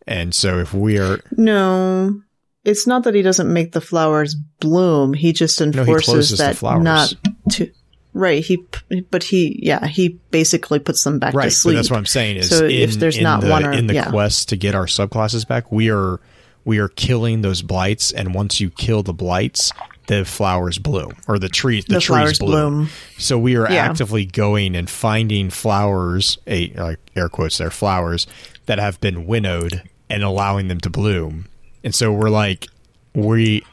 [0.07, 2.23] And so if we are No,
[2.67, 5.15] it's not that he doesn't make the flowers bloom.
[5.15, 6.83] He just enforces closes the that flowers.
[6.85, 7.15] not
[7.53, 7.71] to.
[8.13, 8.43] Right.
[8.43, 8.65] He,
[9.11, 11.77] but he, yeah, he basically puts them back right to sleep.
[11.77, 13.95] that's what i'm saying is So in, if there's not the, one or- in the
[13.95, 14.09] yeah.
[14.11, 16.19] quest to get our subclasses back we are
[16.65, 19.71] we are killing those blights and once you kill the blights
[20.07, 22.75] the flowers bloom or the trees the, The trees flowers bloom.
[22.75, 22.89] bloom.
[23.19, 23.85] so we are Yeah.
[23.85, 28.27] actively going and finding flowers a like air quotes there flowers
[28.65, 31.47] that have been winnowed and allowing them to bloom
[31.87, 32.67] and so we're like
[33.15, 33.65] we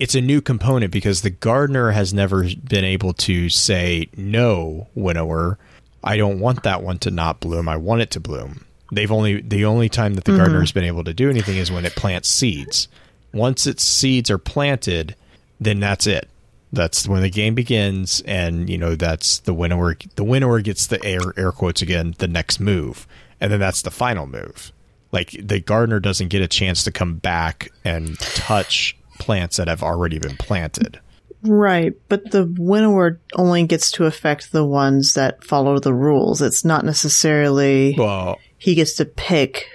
[0.00, 5.56] it's a new component because the gardener has never been able to say no winnower
[6.02, 7.68] i don't want that one to not bloom.
[7.68, 8.66] I want it to bloom.
[8.92, 10.40] They've only the only time that the mm-hmm.
[10.40, 12.88] gardener has been able to do anything is when it plants seeds.
[13.32, 15.14] Once its seeds are planted
[15.60, 16.28] then that's it.
[16.72, 21.02] That's when the game begins and you know that's the winnower the winnower gets the
[21.04, 23.06] air air quotes again the next move.
[23.40, 24.72] And then that's the final move
[25.14, 29.82] like the gardener doesn't get a chance to come back and touch plants that have
[29.82, 31.00] already been planted
[31.46, 36.40] Right, but the winnower only gets to affect the ones that follow the rules.
[36.40, 39.68] It's not necessarily well he gets to pick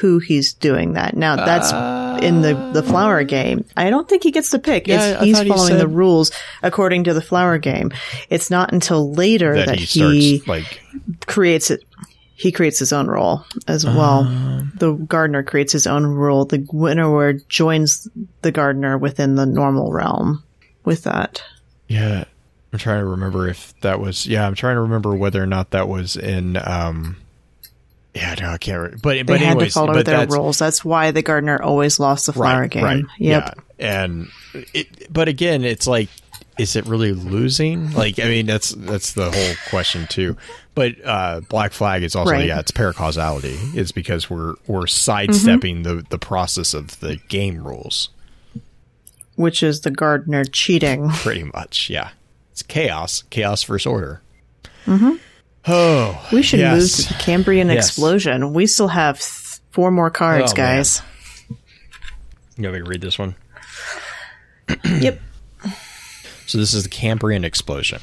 [0.00, 1.14] who he's doing that.
[1.14, 1.70] Now that's
[2.24, 3.66] in the the flower game.
[3.76, 4.86] I don't think he gets to pick.
[4.86, 7.92] Yeah, it's, he's he following said- the rules according to the flower game.
[8.30, 10.80] It's not until later that, that, he he, starts like
[11.26, 11.84] creates it.
[12.36, 14.20] He creates his own role as well.
[14.20, 14.72] Um.
[14.78, 16.44] the gardener creates his own rule.
[16.44, 18.06] The winnower joins
[18.42, 20.42] the gardener within the normal realm
[20.84, 21.42] with that.
[21.88, 22.24] yeah
[22.72, 25.70] i'm trying to remember if that was yeah i'm trying to remember whether or not
[25.70, 27.16] that was in um
[28.14, 30.34] yeah no i can't re- but They but had anyways to follow but their that's,
[30.34, 30.58] rules.
[30.58, 33.08] That's why the gardener always lost the flower game.
[33.18, 33.54] Yep.
[33.78, 34.04] Yeah.
[34.04, 34.28] And
[34.74, 36.08] it, but again, it's like,
[36.58, 37.92] is it really losing?
[37.92, 40.36] Like, I mean, that's that's the whole question too.
[40.74, 42.46] But uh, Black Flag is also Right.
[42.48, 43.74] yeah, it's paracausality.
[43.76, 45.96] It's because we're we're sidestepping Mm-hmm.
[45.98, 48.10] the the process of the game rules,
[49.36, 51.10] Which is the gardener cheating.
[51.14, 51.88] pretty much.
[51.90, 52.10] Yeah,
[52.52, 54.22] it's chaos, chaos versus order.
[54.86, 55.16] Mm-hmm.
[55.68, 57.88] Oh, We should move to the Cambrian Yes.
[57.88, 58.52] explosion.
[58.54, 60.76] We still have th- four more cards, Oh, man.
[60.76, 61.02] guys.
[62.56, 63.34] You want me to read this one?
[64.84, 65.20] Yep.
[66.46, 68.00] So this is the Cambrian explosion.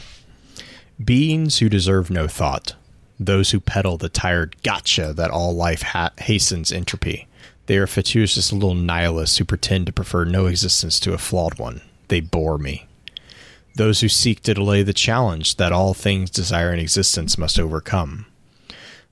[1.03, 2.75] Beings who deserve no thought,
[3.19, 7.27] those who peddle the tired gotcha that all life ha- hastens entropy,
[7.65, 11.81] They are fatuous little nihilists who pretend to prefer no existence to a flawed one.
[12.09, 12.87] They bore me.
[13.75, 18.25] Those who seek to delay the challenge that all things desire in existence must overcome.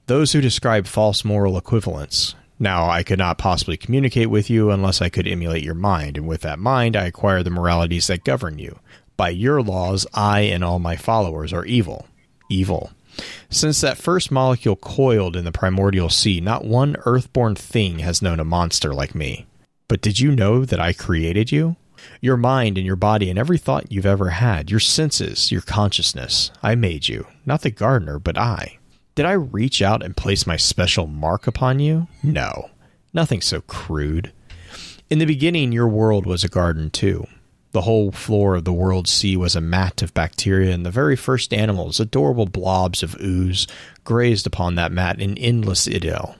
[0.07, 2.35] Those who describe false moral equivalence.
[2.59, 6.27] Now, I could not possibly communicate with you unless I could emulate your mind, and
[6.27, 8.79] with that mind I acquire the moralities that govern you.
[9.21, 12.07] By your laws, I and all my followers are evil.
[12.49, 12.89] Evil.
[13.51, 18.39] Since that first molecule coiled in the primordial sea, not one earthborn thing has known
[18.39, 19.45] a monster like me.
[19.87, 21.75] But did you know that I created you?
[22.19, 26.49] Your mind and your body and every thought you've ever had, your senses, your consciousness.
[26.63, 27.27] I made you.
[27.45, 28.79] Not the gardener, but I.
[29.13, 32.07] Did I reach out and place my special mark upon you?
[32.23, 32.71] No.
[33.13, 34.31] Nothing so crude.
[35.11, 37.27] In the beginning, your world was a garden too.
[37.71, 41.15] The whole floor of the world sea was a mat of bacteria, and the very
[41.15, 43.65] first animals, adorable blobs of ooze,
[44.03, 46.35] grazed upon that mat in endless idyll.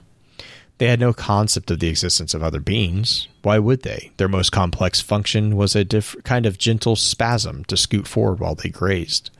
[0.78, 3.28] They had no concept of the existence of other beings.
[3.42, 4.10] Why would they?
[4.16, 8.56] Their most complex function was a diff- kind of gentle spasm to scoot forward while
[8.56, 9.30] they grazed.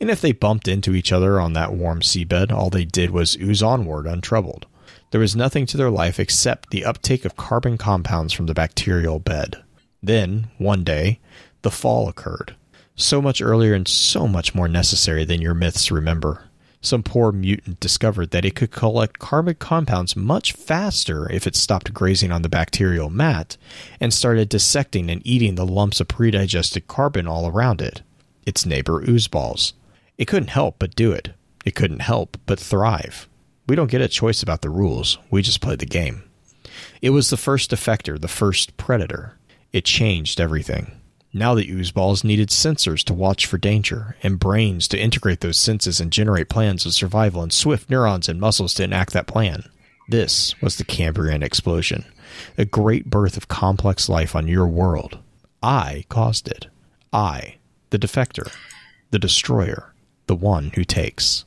[0.00, 3.36] And if they bumped into each other on that warm seabed, all they did was
[3.36, 4.66] ooze onward untroubled.
[5.10, 9.18] There was nothing to their life except the uptake of carbon compounds from the bacterial
[9.18, 9.62] bed.
[10.06, 11.20] Then, one day,
[11.62, 12.56] the fall occurred.
[12.94, 16.46] So much earlier and so much more necessary than your myths remember
[16.86, 21.92] some poor mutant discovered that it could collect carbon compounds much faster if it stopped
[21.92, 23.56] grazing on the bacterial mat
[24.00, 28.02] and started dissecting and eating the lumps of predigested carbon all around it,
[28.46, 29.72] its neighbor oozeballs.
[30.16, 31.30] It couldn't help but do it.
[31.64, 33.28] It couldn't help but thrive.
[33.68, 36.22] We don't get a choice about the rules, we just play the game.
[37.02, 39.36] It was the first defector, the first predator.
[39.76, 40.90] It changed everything.
[41.34, 46.00] Now the oozeballs needed sensors to watch for danger, and brains to integrate those senses
[46.00, 49.64] and generate plans of survival, and swift neurons and muscles to enact that plan.
[50.08, 52.06] This was the Cambrian explosion,
[52.56, 55.18] a great birth of complex life on your world.
[55.62, 56.68] I caused it.
[57.12, 57.56] I,
[57.90, 58.50] the defector,
[59.10, 59.92] the destroyer,
[60.26, 61.44] the one who takes.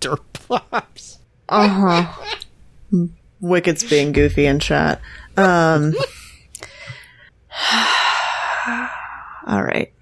[0.00, 1.18] Dirt plops.
[1.50, 3.06] Uh huh.
[3.42, 5.02] Wicked's being goofy in chat.
[5.36, 5.92] Um.
[9.46, 9.92] All right.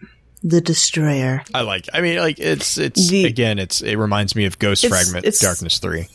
[0.43, 1.43] The Destroyer.
[1.53, 1.87] I like.
[1.93, 3.59] I mean, like it's it's The- again.
[3.59, 6.07] It's it reminds me of Ghost It's- Fragment it's- Darkness Three.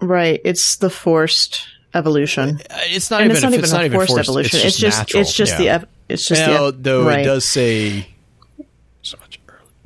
[0.00, 0.40] Right.
[0.44, 1.60] It's the forced
[1.94, 2.60] evolution.
[2.70, 3.36] Uh, It's not and even.
[3.36, 4.60] it's not even it's not even forced, forced evolution.
[4.62, 5.20] It's just, natural.
[5.22, 5.58] it's just yeah.
[5.58, 7.20] the ev- it's just Well, the though right.
[7.20, 8.15] it does say so much earlier.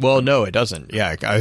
[0.01, 0.93] Well, no, it doesn't.
[0.93, 1.37] Yeah, I, I,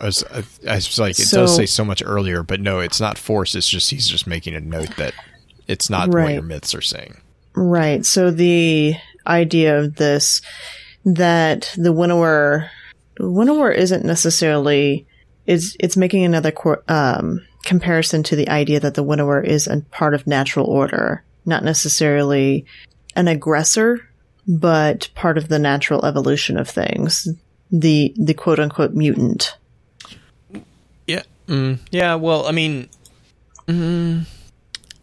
[0.00, 3.00] I, was, I was like, it So- does say so much earlier, but no, it's
[3.00, 3.54] not force.
[3.54, 5.14] It's just he's just making a note that
[5.68, 7.20] it's not what your myths are saying.
[7.54, 8.04] Right.
[8.06, 8.94] So the
[9.26, 10.40] idea of this
[11.04, 12.70] that the winnower
[13.18, 15.06] winnower isn't necessarily
[15.46, 16.52] is it's making another
[16.88, 21.64] um, comparison to the idea that the winnower is a part of natural order, not
[21.64, 22.64] necessarily
[23.16, 24.08] an aggressor,
[24.46, 27.28] but part of the natural evolution of things.
[27.72, 29.56] The the quote unquote mutant.
[31.06, 31.22] Yeah.
[31.46, 32.14] Mm, yeah.
[32.16, 32.88] Well, I mean,
[33.66, 34.26] mm,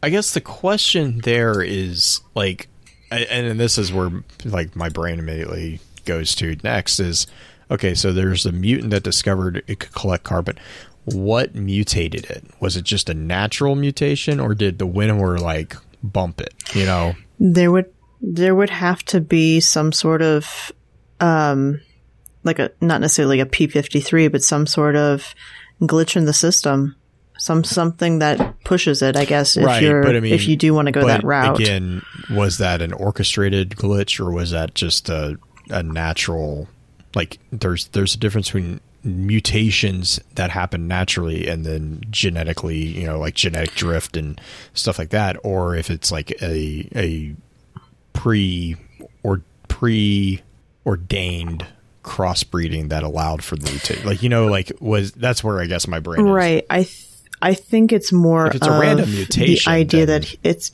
[0.03, 2.67] I guess the question there is like,
[3.11, 7.27] a- and this is where like my brain immediately goes to next is
[7.71, 7.93] okay.
[7.93, 10.57] So there's a mutant that discovered it could collect carbon.
[11.05, 12.43] What mutated it?
[12.59, 16.53] Was it just a natural mutation, or did the winnower like bump it?
[16.73, 17.15] You know.
[17.39, 20.71] There would there would have to be some sort of
[21.21, 21.79] um
[22.43, 25.33] like a not necessarily a P53 but some sort of
[25.81, 26.95] glitch in the system.
[27.39, 30.73] Some something that pushes it, I guess, if Right, you're I mean, if you do
[30.73, 31.59] want to go that route.
[31.59, 32.01] Again,
[32.31, 35.37] was that an orchestrated glitch or was that just a
[35.69, 36.67] a natural
[37.13, 43.19] like there's there's a difference between mutations that happen naturally and then genetically, you know,
[43.19, 44.39] like genetic drift and
[44.73, 47.35] stuff like that, or if it's like a a
[48.13, 48.75] pre
[49.23, 50.41] or pre
[50.85, 51.65] ordained
[52.07, 54.05] crossbreeding that allowed for the mutation.
[54.05, 56.31] Like you know, like was that's where I guess my brain is.
[56.31, 56.65] Right.
[56.69, 57.05] I th-
[57.41, 60.71] I think it's more If it's a of random mutation, the idea then- that it's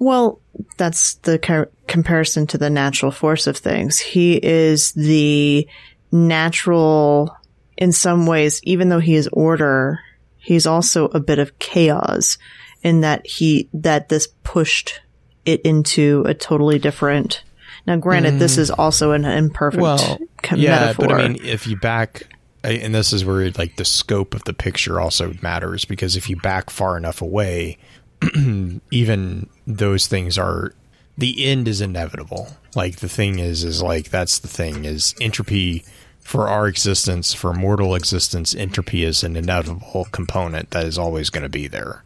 [0.00, 0.40] well,
[0.76, 3.98] that's the comparison to the natural force of things.
[3.98, 5.66] He is the
[6.12, 7.34] natural
[7.76, 10.00] in some ways, even though he is order,
[10.36, 12.38] he's also a bit of chaos
[12.82, 15.00] in that he that this pushed
[15.44, 17.42] it into a totally different
[17.88, 18.78] now granted this is mm.
[18.78, 21.08] also an imperfect well, co- yeah, metaphor.
[21.08, 22.24] but I mean, if you back,
[22.62, 26.36] and this is where like the scope of the picture also matters because if you
[26.36, 27.78] back far enough away,
[28.90, 30.74] even those things are
[31.16, 32.48] the end is inevitable.
[32.76, 35.82] Like the thing is, is like that's the thing is entropy
[36.20, 41.42] for our existence, for mortal existence, entropy is an inevitable component that is always going
[41.42, 42.04] to be there.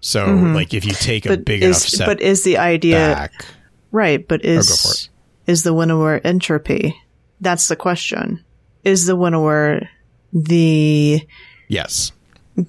[0.00, 0.54] So, mm-hmm.
[0.54, 3.32] like, if you take a But big enough step but is the idea back,
[3.92, 4.26] right?
[4.26, 5.09] But Oh, is
[5.50, 6.96] is the winnower entropy?
[7.40, 8.44] That's the question.
[8.84, 9.88] Is the winnower
[10.32, 11.26] the
[11.68, 12.12] yes,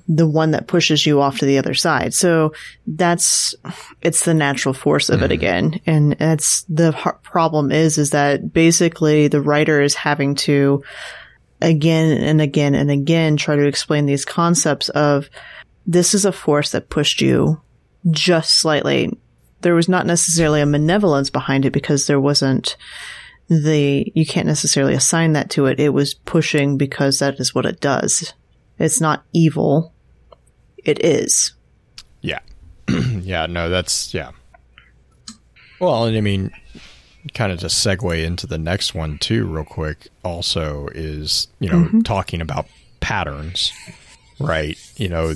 [0.08, 2.14] the one that pushes you off to the other side.
[2.14, 2.54] So
[2.88, 3.56] that's,
[4.02, 5.34] it's the natural force of it mm-hmm.
[5.34, 5.82] again.
[5.86, 6.92] And that's the
[7.24, 10.84] problem is, is that basically the writer is having to
[11.62, 15.30] again and again and again try to explain these concepts of
[15.86, 17.62] this is a force that pushed you
[18.10, 19.18] just slightly.
[19.62, 22.78] There was not necessarily a malevolence behind it because there wasn't
[23.48, 25.80] the, you can't necessarily assign that to it.
[25.80, 28.34] It was pushing because that is what it does.
[28.80, 29.94] It's not evil.
[30.84, 31.54] It is.
[32.22, 32.40] yeah,
[32.90, 33.46] yeah.
[33.46, 34.32] No, that's yeah.
[35.80, 36.52] Well, and I mean,
[37.34, 40.08] kind of to segue into the next one too, real quick.
[40.24, 42.68] Also, is you know talking about
[43.00, 43.72] patterns,
[44.40, 44.78] right?
[44.96, 45.36] You know,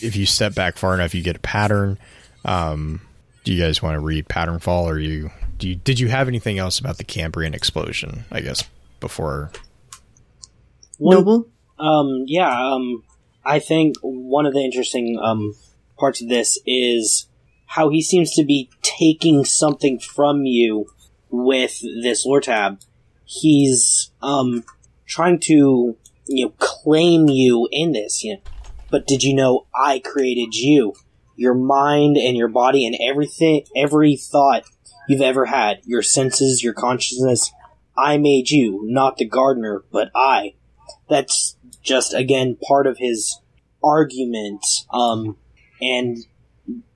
[0.00, 1.98] if you step back far enough, you get a pattern.
[2.44, 3.00] Um,
[3.44, 5.68] do you guys want to read pattern fall, or you do?
[5.68, 8.24] You, did you have anything else about the Cambrian explosion?
[8.30, 8.64] I guess
[9.00, 9.50] before.
[10.98, 11.48] One- Noble?
[11.78, 13.02] Um, yeah, um,
[13.44, 15.56] I think one of the interesting, um,
[15.98, 17.26] parts of this is
[17.66, 20.86] how he seems to be taking something from you
[21.28, 22.78] with this lore tab.
[23.24, 24.62] He's, um,
[25.06, 25.96] trying to,
[26.26, 28.40] you know, claim you in this, you know.
[28.90, 30.94] But did you know I created you?
[31.36, 34.64] Your mind and your body and everything, every thought
[35.08, 37.50] you've ever had, your senses, your consciousness.
[37.96, 40.54] I made you, not the gardener, but I
[41.08, 43.38] that's just again part of his
[43.84, 45.36] argument um
[45.80, 46.16] and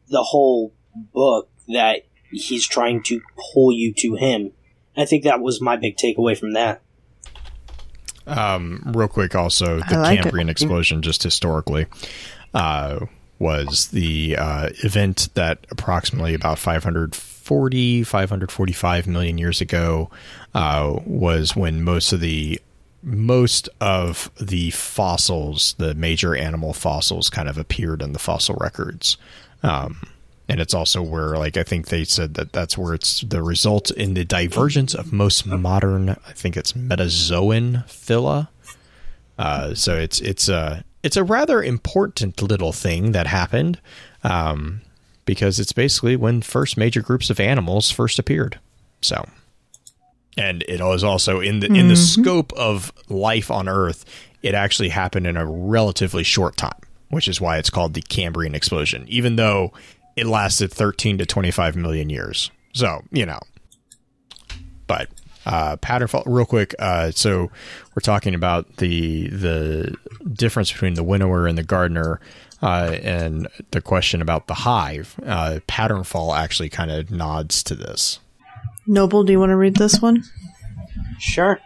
[0.08, 0.72] the whole
[1.12, 3.20] book that he's trying to
[3.52, 4.52] pull you to him
[4.96, 6.80] i think that was my big takeaway from that
[8.26, 10.22] Um, real quick, also the I like it.
[10.22, 11.86] Cambrian explosion, just historically,
[12.54, 13.06] uh,
[13.38, 20.10] was the uh, event that approximately about 540, 545 million years ago
[20.54, 22.60] uh, was when most of the
[23.02, 29.16] most of the fossils, the major animal fossils, kind of appeared in the fossil records.
[29.62, 30.08] Um,
[30.48, 33.90] and it's also where, like, I think they said that that's where it's the result
[33.92, 38.48] in the divergence of most modern, I think it's metazoan phyla.
[39.38, 43.81] Uh, so it's it's a it's a rather important little thing that happened,
[44.24, 44.81] um,
[45.24, 48.59] because it's basically when first major groups of animals first appeared.
[49.03, 49.24] So,
[50.37, 54.05] and it was also in the in the scope of life on Earth,
[54.43, 58.57] it actually happened in a relatively short time, which is why it's called the Cambrian
[58.57, 59.73] explosion, even though
[60.16, 62.51] it lasted 13 to 25 million years.
[62.73, 63.39] So, you know.
[64.89, 65.09] But
[65.47, 66.74] uh, pattern fault, real quick.
[66.78, 67.51] Uh, so
[67.94, 69.97] we're talking about the the
[70.31, 72.20] difference between the winnower and the gardener,
[72.62, 75.14] uh, and the question about the hive.
[75.24, 78.18] Uh, pattern fall actually kind of nods to this.
[78.86, 80.24] Noble, do you want to read this one?
[81.18, 81.60] Sure.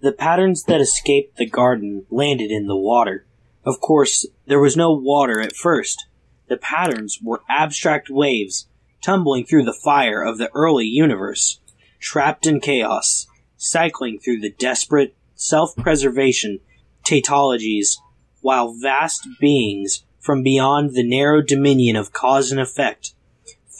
[0.00, 3.24] The patterns that escaped the garden landed in the water.
[3.64, 6.06] Of course, there was no water at first.
[6.48, 8.66] The patterns were abstract waves
[9.00, 11.60] tumbling through the fire of the early universe,
[12.02, 13.26] trapped in chaos,
[13.56, 16.58] cycling through the desperate self preservation
[17.04, 17.96] tautologies,
[18.40, 23.14] while vast beings from beyond the narrow dominion of cause and effect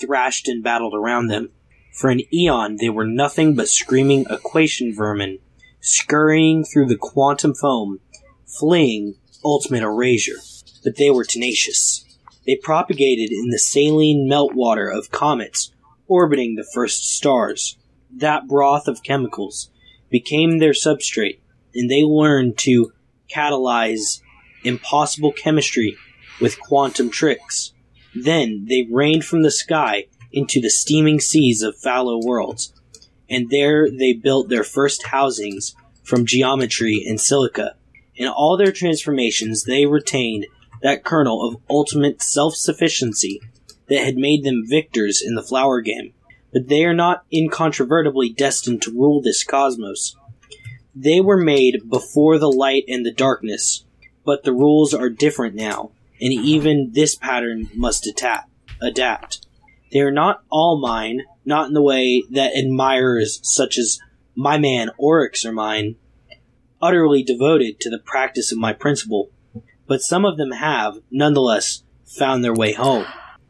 [0.01, 1.51] thrashed and battled around them.
[1.93, 5.39] For an eon, they were nothing but screaming equation vermin,
[5.81, 8.01] scurrying through the quantum foam,
[8.47, 10.39] fleeing ultimate erasure.
[10.83, 12.05] But they were tenacious.
[12.47, 15.71] They propagated in the saline meltwater of comets
[16.09, 17.79] orbiting the first stars.
[18.15, 19.71] That broth of chemicals
[20.11, 21.41] became their substrate,
[21.75, 22.93] and they learned to
[23.35, 24.21] catalyze
[24.65, 25.97] impossible chemistry
[26.41, 27.73] with quantum tricks.
[28.15, 32.75] Then they rained from the sky into the steaming seas of fallow worlds,
[33.29, 37.77] and there they built their first housings from geometry and silica.
[38.15, 40.47] In all their transformations, they retained
[40.83, 43.41] that kernel of ultimate self sufficiency
[43.89, 46.13] that had made them victors in the flower game.
[46.53, 50.17] But they are not incontrovertibly destined to rule this cosmos.
[50.95, 53.85] They were made before the light and the darkness,
[54.25, 58.51] but the rules are different now, and even this pattern must adapt.
[58.81, 59.47] adapt.
[59.93, 63.99] They are not all mine, not in the way that admirers such as
[64.35, 65.97] my man Oryx are mine,
[66.81, 69.31] utterly devoted to the practice of my principle,
[69.87, 73.07] but some of them have, nonetheless, found their way home.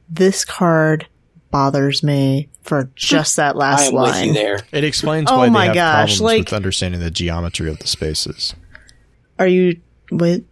[0.09, 1.07] This card
[1.53, 4.15] bothers me for just that I last am line.
[4.15, 4.59] with you there.
[4.73, 7.79] It explains Oh why my they have gosh, problems like- with understanding the geometry of
[7.79, 8.55] the spaces.
[9.39, 9.81] Are you
[10.11, 10.45] with?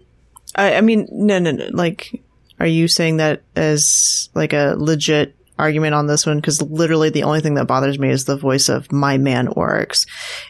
[0.55, 1.69] I, I mean, no, no, no.
[1.73, 2.23] Like,
[2.61, 6.37] are you saying that as like a legit argument on this one?
[6.39, 10.07] Because literally, the only thing that bothers me is the voice of my man Oryx.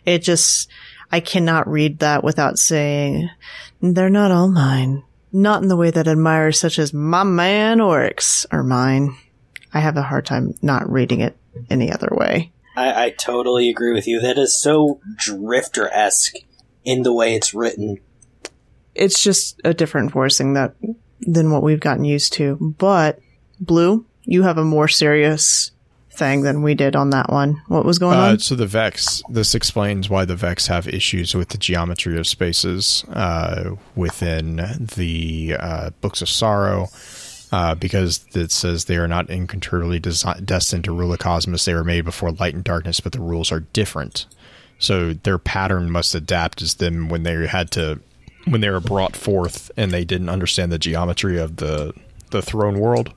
[0.07, 0.71] It just,
[1.13, 3.29] I cannot read that without saying
[3.83, 5.03] they're not all mine.
[5.33, 9.17] Not in the way that admirers such as my man Oryx are mine.
[9.73, 11.37] I have a hard time not reading it
[11.69, 12.53] any other way.
[12.77, 14.21] I, I totally agree with you.
[14.21, 16.35] That is so drifter esque
[16.85, 17.99] in the way it's written.
[18.95, 20.75] it's just a different voicing that
[21.21, 22.57] than what we've gotten used to.
[22.79, 23.21] But
[23.61, 25.71] Blue, you have a more serious
[26.13, 27.61] thing than we did on that one.
[27.69, 28.39] What was going Uh, on?
[28.41, 33.05] so the Vex, this explains why the Vex have issues with the geometry of spaces
[33.11, 34.57] uh, within
[34.97, 36.89] the uh, Books of Sorrow,
[37.53, 41.65] uh, because it says they are not incontrovertibly desi- destined to rule the cosmos.
[41.65, 44.27] They were made before light and darkness, but the rules are different.
[44.79, 48.01] So their pattern must adapt as them when they had to
[48.47, 51.93] when they were brought forth and they didn't understand the geometry of the
[52.31, 53.13] the throne world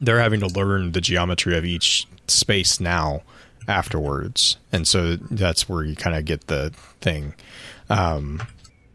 [0.00, 3.22] they're having to learn the geometry of each space now
[3.68, 7.34] afterwards and so that's where you kind of get the thing
[7.88, 8.42] um,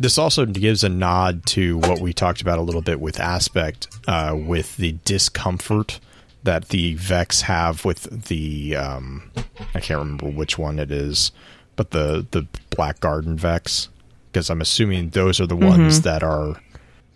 [0.02, 3.88] this also gives a nod to what we talked about a little bit with aspect
[4.08, 6.00] uh, with the discomfort
[6.44, 9.30] that the vex have with the um,
[9.76, 11.32] i can't remember which one it is
[11.76, 13.90] but the the black garden vex
[14.32, 16.60] because i'm assuming those are the ones that are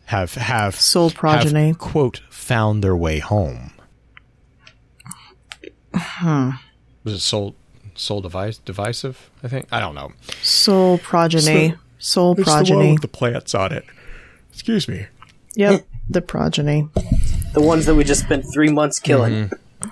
[0.05, 1.73] have have Sol have, progeny.
[1.73, 3.71] quote found their way home
[5.93, 6.51] Huh.
[7.03, 7.55] was it Sol
[7.95, 10.11] Sol device divisive i think i don't know
[10.43, 11.67] Sol Progeny.
[11.69, 12.91] It's Sol It's the one progeny.
[12.93, 13.85] with the plants on it
[14.51, 15.07] excuse me
[15.57, 16.89] Yep, the progeny.
[17.53, 19.49] The ones that we just spent three months killing.
[19.49, 19.89] Mm-hmm.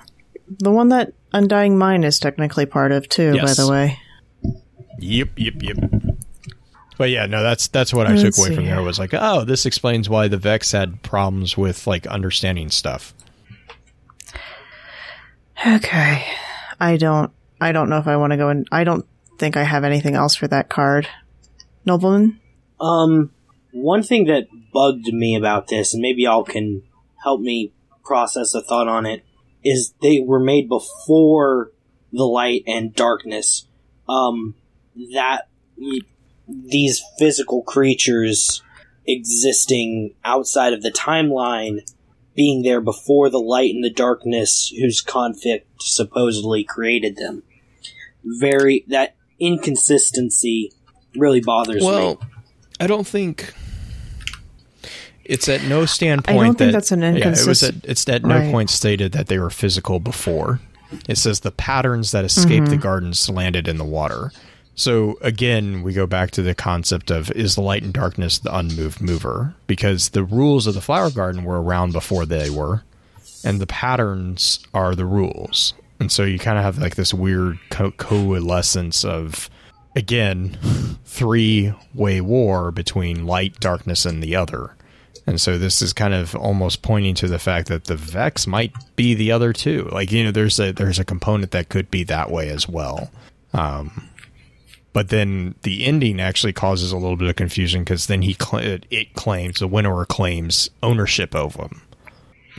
[0.58, 3.98] The one that Undying Mind is technically part of too, by the way.
[4.98, 5.76] Yep, yep, yep.
[6.98, 8.84] But yeah, no, that's that's what I Let's took away see from there here.
[8.84, 13.14] was like, oh, this explains why the Vex had problems with like understanding stuff.
[15.66, 16.26] Okay.
[16.78, 19.06] I don't I don't know if I want to go in I don't
[19.38, 21.08] think I have anything else for that card.
[21.86, 22.40] Nobleman?
[22.80, 23.30] Um,
[23.72, 26.82] one thing that bugged me about this, and maybe y'all can
[27.22, 27.72] help me
[28.04, 29.24] process a thought on it,
[29.62, 31.72] is they were made before
[32.12, 33.66] the light and darkness.
[34.08, 34.54] Um,
[35.14, 35.48] that
[36.46, 38.62] these physical creatures
[39.06, 41.80] existing outside of the timeline
[42.34, 47.42] being there before the light and the darkness whose conflict supposedly created them.
[48.24, 50.72] Very, that inconsistency
[51.16, 52.16] really bothers me.
[52.80, 53.52] I don't think
[55.24, 56.38] it's at no standpoint.
[56.38, 58.50] I don't think that- that's an yeah, it was at, it's at no Right.
[58.50, 60.60] point stated that they were physical before.
[61.08, 62.70] It says the patterns that escaped Mm-hmm.
[62.70, 64.32] the gardens landed in the water.
[64.76, 68.54] So again, we go back to the concept of is the light and darkness the
[68.54, 69.54] unmoved mover?
[69.66, 72.82] Because the rules of the flower garden were around before they were,
[73.44, 75.74] and the patterns are the rules.
[76.00, 79.48] And so you kind of have like this weird co- coalescence of,
[79.94, 80.56] again,
[81.04, 84.76] three way war between light, darkness, and the other.
[85.26, 88.72] And so this is kind of almost pointing to the fact that the Vex might
[88.94, 89.88] be the other two.
[89.90, 93.10] Like you know, there's a there's a component that could be that way as well.
[93.52, 94.10] Um,
[94.92, 98.80] but then the ending actually causes a little bit of confusion because then he cl-
[98.90, 101.82] it claims the winnower claims ownership of them.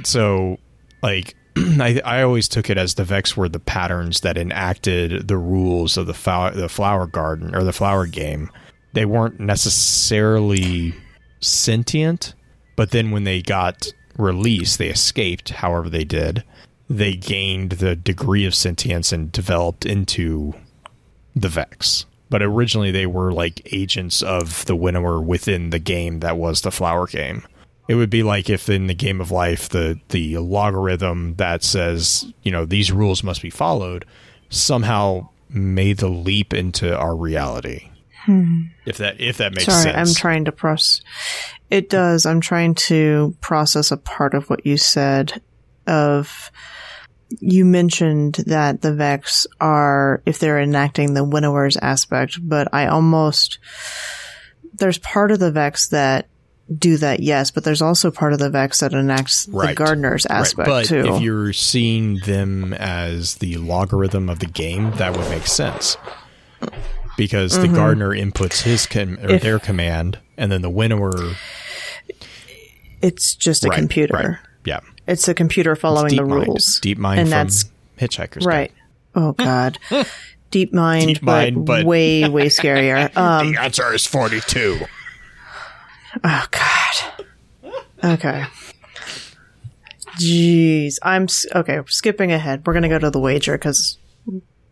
[0.03, 0.57] So,
[1.01, 1.35] like,
[1.79, 5.97] I I always took it as the Vex were the patterns that enacted the rules
[5.97, 8.49] of the flower the flower garden or the flower game.
[8.93, 10.95] They weren't necessarily
[11.41, 12.33] sentient,
[12.75, 13.87] but then when they got
[14.17, 15.49] released, they escaped.
[15.49, 16.43] However, they did.
[16.89, 20.53] They gained the degree of sentience and developed into
[21.35, 22.05] the Vex.
[22.29, 26.71] But originally, they were like agents of the winnower within the game that was the
[26.71, 27.43] flower game.
[27.87, 32.31] It would be like if in the game of life, the the logarithm that says
[32.43, 34.05] you know these rules must be followed
[34.49, 37.89] somehow made the leap into our reality.
[38.25, 38.63] Hmm.
[38.85, 40.09] If that if that makes Sorry, sense.
[40.09, 41.01] I'm trying to process.
[41.69, 42.25] It does.
[42.25, 45.41] I'm trying to process a part of what you said.
[45.87, 46.51] Of
[47.39, 53.59] you mentioned that the Vex are if they're enacting the winnower's aspect, but I almost
[54.73, 56.27] there's part of the Vex that
[56.77, 59.75] do that, yes, but there's also part of the Vex that enacts the Right.
[59.75, 61.15] gardener's Right, aspect but too.
[61.15, 65.95] if you're seeing them as the logarithm of the game, that would make sense.
[67.17, 69.29] Because the gardener inputs his com- or Mm-hmm.
[69.35, 71.35] If- their command, and then the winnower
[73.01, 74.13] it's just a right, computer.
[74.15, 76.47] right, yeah, It's a computer following Deep the Mind.
[76.47, 76.79] rules.
[76.81, 77.65] Deep Mind and from that's
[77.99, 78.47] Hitchhiker's Guide.
[78.47, 78.71] right.
[79.13, 79.77] Oh God,
[80.51, 83.15] Deep Mind, Deep but, Mind, but- way way scarier.
[83.17, 84.79] Um, The answer is 42.
[86.23, 87.73] Oh God.
[88.03, 88.45] Okay.
[90.17, 91.79] Jeez, I'm okay.
[91.87, 93.97] Skipping ahead, we're gonna go to the wager because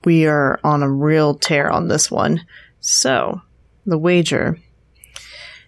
[0.06, 2.46] we are on a real tear on this one.
[2.80, 3.42] So,
[3.86, 4.58] the wager.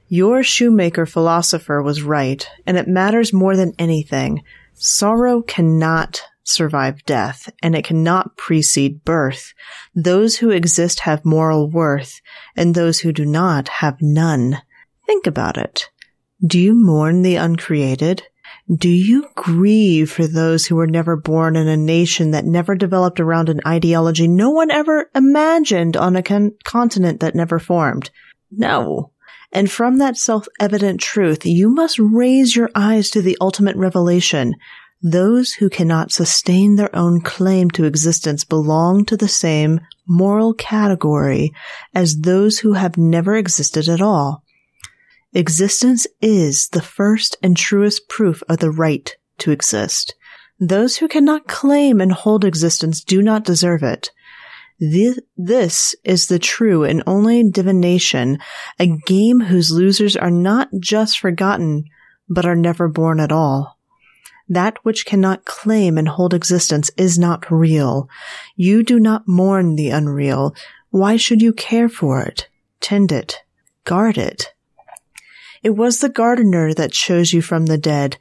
[0.08, 4.44] Your shoemaker philosopher was right, and it matters more than anything.
[4.74, 9.54] Sorrow cannot survive death, and it cannot precede birth.
[9.96, 12.22] Those who exist have moral worth,
[12.56, 14.62] and those who do not have none.
[15.06, 15.90] Think about it.
[16.46, 18.24] Do you mourn the uncreated?
[18.74, 23.20] Do you grieve for those who were never born in a nation that never developed
[23.20, 28.10] around an ideology no one ever imagined on a con- continent that never formed?
[28.52, 29.12] No.
[29.52, 34.56] And from that self-evident truth, you must raise your eyes to the ultimate revelation.
[35.02, 41.54] Those who cannot sustain their own claim to existence belong to the same moral category
[41.94, 44.44] as those who have never existed at all.
[45.36, 50.16] Existence is the first and truest proof of the right to exist.
[50.62, 54.12] Those who cannot claim and hold existence do not deserve it.
[54.80, 58.40] This is the true and only divination,
[58.80, 61.84] a game whose losers are not just forgotten,
[62.30, 63.78] but are never born at all.
[64.48, 68.08] That which cannot claim and hold existence is not real.
[68.56, 70.56] You do not mourn the unreal.
[70.92, 72.48] Why should you care for it?
[72.80, 73.44] Tend it.
[73.84, 74.54] Guard it.
[75.66, 78.18] It was the gardener that chose you from the dead.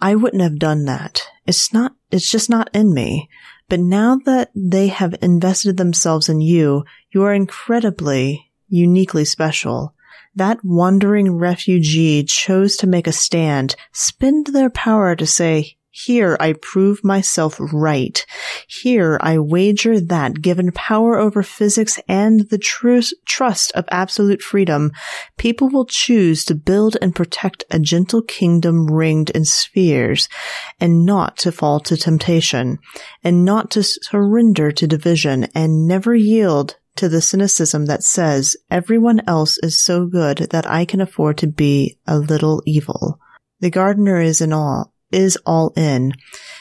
[0.00, 1.22] I wouldn't have done that.
[1.46, 3.28] It's not, it's just not in me.
[3.68, 9.94] But now that they have invested themselves in you, you are incredibly, uniquely special.
[10.34, 16.52] That wandering refugee chose to make a stand, spend their power to say, here I
[16.52, 18.24] prove myself right.
[18.68, 24.92] Here I wager that given power over physics and the tru- trust of absolute freedom,
[25.38, 30.28] people will choose to build and protect a gentle kingdom ringed in spheres
[30.78, 32.78] and not to fall to temptation
[33.24, 39.20] and not to surrender to division and never yield to the cynicism that says everyone
[39.26, 43.18] else is so good that I can afford to be a little evil.
[43.60, 46.12] The gardener is in all, is all in.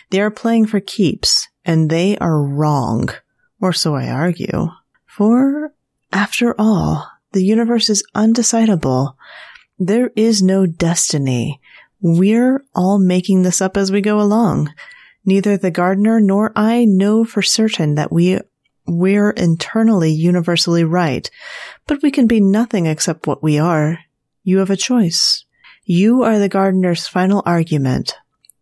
[0.10, 3.10] They are playing for keeps and they are wrong.
[3.62, 4.70] Or so I argue.
[5.06, 5.74] For
[6.12, 9.16] after all, the universe is undecidable.
[9.80, 11.60] There is no destiny.
[12.02, 14.74] We're all making this up as we go along.
[15.26, 18.40] Neither the gardener nor I know for certain that we
[18.86, 21.30] we're internally universally right,
[21.88, 24.00] but we can be nothing except what we are.
[24.44, 25.44] You have a choice.
[25.84, 28.16] You are the gardener's final argument.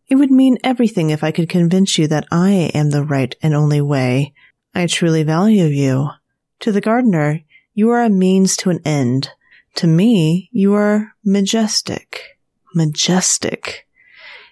[0.07, 3.55] It would mean everything if I could convince you that I am the right and
[3.55, 4.33] only way.
[4.73, 6.09] I truly value you.
[6.61, 7.41] To the gardener,
[7.73, 9.31] you are a means to an end.
[9.75, 12.37] To me, you are majestic.
[12.73, 13.87] Majestic.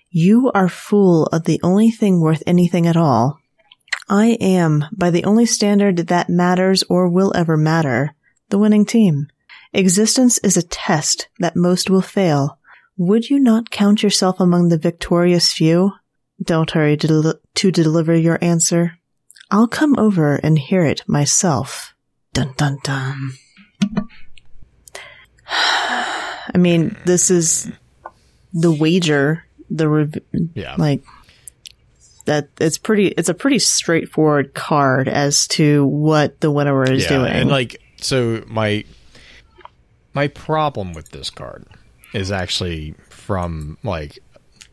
[0.09, 3.39] You are full of the only thing worth anything at all.
[4.09, 8.15] I am, by the only standard that matters or will ever matter,
[8.49, 9.27] the winning team.
[9.71, 12.59] Existence is a test that most will fail.
[12.97, 15.91] Would you not count yourself among the victorious few?
[16.41, 18.97] Don't hurry to, del- to deliver your answer.
[19.49, 21.93] I'll come over and hear it myself.
[22.33, 23.31] Dun dun dun.
[25.47, 27.71] I mean, this is
[28.53, 30.17] the wager, the rev-
[30.55, 30.75] Yeah.
[30.77, 31.03] like
[32.25, 32.49] that.
[32.59, 33.07] It's pretty.
[33.09, 37.31] It's a pretty straightforward card as to what the winnower is doing.
[37.31, 38.83] And like so my
[40.13, 41.65] my problem with this card
[42.13, 44.19] is actually from like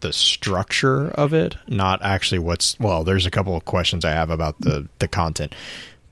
[0.01, 4.31] the structure of it, not actually what's well, there's a couple of questions I have
[4.31, 5.55] about the the content.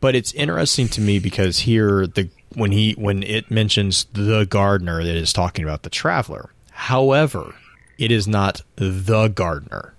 [0.01, 5.03] But it's interesting to me because here the when he when it mentions the gardener
[5.03, 6.51] that is talking about the traveler.
[6.71, 7.55] However,
[7.99, 9.95] it is not the gardener.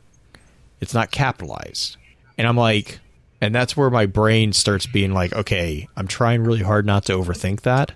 [0.80, 1.97] It's not capitalized.
[2.38, 2.99] And I'm like,
[3.41, 7.14] and that's where my brain starts being like, okay, I'm trying really hard not to
[7.14, 7.91] overthink that.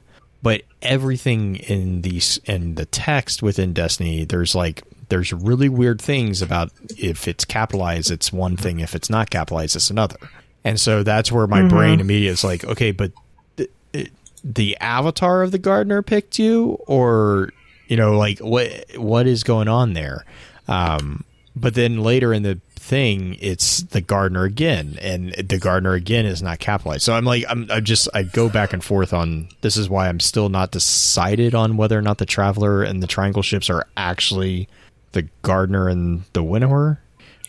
[0.83, 6.71] Everything in these in the text within Destiny, there's like there's really weird things about
[6.97, 8.79] if it's capitalized, it's one thing.
[8.79, 10.17] If it's not capitalized, it's another.
[10.63, 13.11] And so that's where my brain immediately is like, okay, but
[13.57, 14.11] the, it,
[14.43, 17.49] the avatar of the gardener picked you, or
[17.87, 20.25] you know, like what what is going on there?
[20.67, 26.25] Um, but then later in the thing, it's the gardener again, and the gardener again
[26.25, 27.03] is not capitalized.
[27.03, 30.09] So I'm like, I'm I just I go back and forth on this is why
[30.09, 33.87] I'm still not decided on whether or not the traveler and the triangle ships are
[33.95, 34.67] actually
[35.13, 36.99] the gardener and the winnower.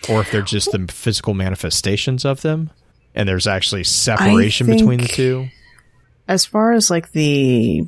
[0.08, 2.70] or if they're just the physical manifestations of them,
[3.14, 5.48] and there's actually separation between the two.
[6.28, 7.84] as far as like the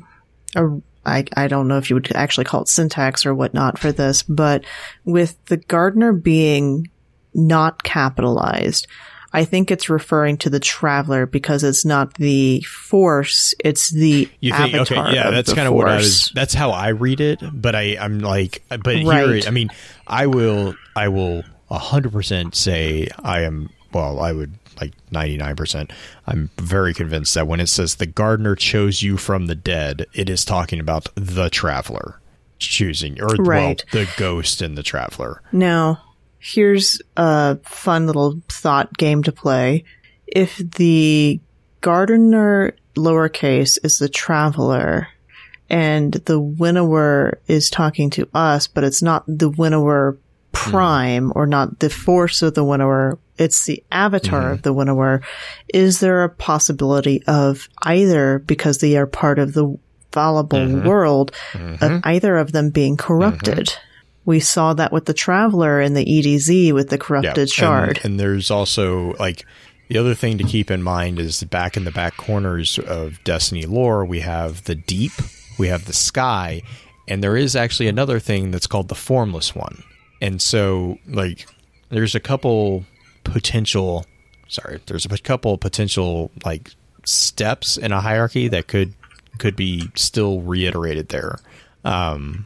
[0.55, 0.67] uh,
[1.05, 4.23] I, I don't know if you would actually call it syntax or whatnot for this,
[4.23, 4.65] but
[5.05, 6.89] with the gardener being
[7.37, 8.87] not capitalized,
[9.33, 14.53] I think it's referring to the traveler because it's not the force, it's the You
[14.53, 15.07] think avatar.
[15.07, 15.15] okay?
[15.15, 16.31] Yeah, that's kind of what I was.
[16.33, 17.41] That's how I read it.
[17.53, 19.69] But I, I'm like, but here, I mean,
[20.07, 23.69] I will, I will hundred percent say I am.
[23.93, 25.91] Well, I would like ninety nine percent.
[26.25, 30.29] I'm very convinced that when it says the gardener chose you from the dead, it
[30.29, 32.19] is talking about the traveler
[32.59, 33.83] choosing, or Right.
[33.93, 35.41] well, the ghost and the traveler.
[35.51, 36.01] Now,
[36.39, 39.83] here's a fun little thought game to play.
[40.27, 41.39] If the
[41.81, 45.07] gardener lowercase is the traveler
[45.69, 50.17] and the winnower is talking to us, but it's not the winnower
[50.51, 54.61] prime or not the force of the winnower, it's the avatar of mm-hmm.
[54.63, 55.21] the winnower.
[55.73, 59.77] Is there a possibility of either, because they are part of the
[60.11, 60.87] fallible mm-hmm.
[60.87, 61.99] world, of mm-hmm.
[62.03, 63.73] either of them being corrupted?
[64.27, 68.01] We saw that with the traveler in the EDZ with the corrupted and- shard.
[68.03, 69.45] And, there's also like
[69.87, 73.65] the other thing to keep in mind is back in the back corners of Destiny
[73.65, 75.13] lore, we have the deep,
[75.57, 76.61] we have the sky,
[77.07, 79.81] and there is actually another thing that's called the formless one.
[80.21, 81.47] And so, like,
[81.87, 82.83] there's a couple
[83.23, 84.05] potential,
[84.49, 86.71] sorry, there's a couple potential like
[87.05, 88.93] steps in a hierarchy that could
[89.37, 91.39] could be still reiterated there.
[91.85, 92.45] Um,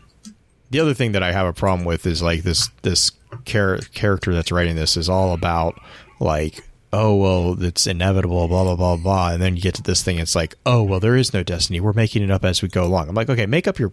[0.72, 3.12] the other thing that I have a problem with is like this this
[3.46, 5.80] char- character that's writing this is all about
[6.20, 9.32] like oh well it's inevitable blah blah blah blah.
[9.32, 11.80] And then you get to this thing it's like oh well there is no destiny.
[11.80, 13.10] We're making it up as we go along.
[13.10, 13.92] I'm like okay make up your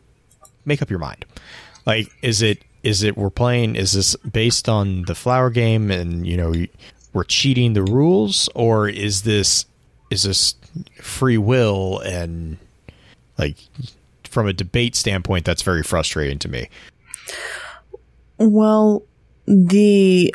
[0.65, 1.25] make up your mind.
[1.85, 6.27] Like is it is it we're playing is this based on the flower game and
[6.27, 6.55] you know
[7.13, 8.49] we're cheating the rules?
[8.55, 9.67] Or is this
[10.11, 10.55] is this
[11.01, 12.59] free will and
[13.37, 13.57] like
[14.39, 16.69] from a debate standpoint that's very frustrating to me
[18.39, 19.03] Well,
[19.47, 20.33] the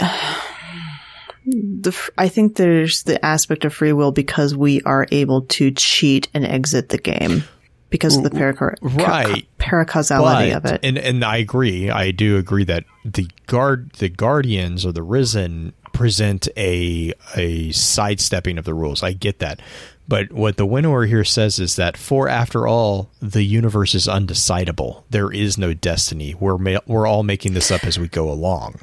[1.46, 6.28] the I think there's the aspect of free will because we are able to cheat
[6.34, 7.44] and exit the game
[7.90, 9.46] because of the paraca- Right.
[9.60, 10.80] paracausality of it.
[10.84, 11.90] and and I agree.
[11.90, 18.58] I do agree that the guard, the guardians or the risen present a a sidestepping
[18.58, 19.04] of the rules.
[19.04, 19.62] I get that,
[20.08, 25.04] but what the winnower here says is that for after all, the universe is undecidable.
[25.10, 26.34] There is no destiny.
[26.34, 28.80] We're ma- we're all making this up as we go along.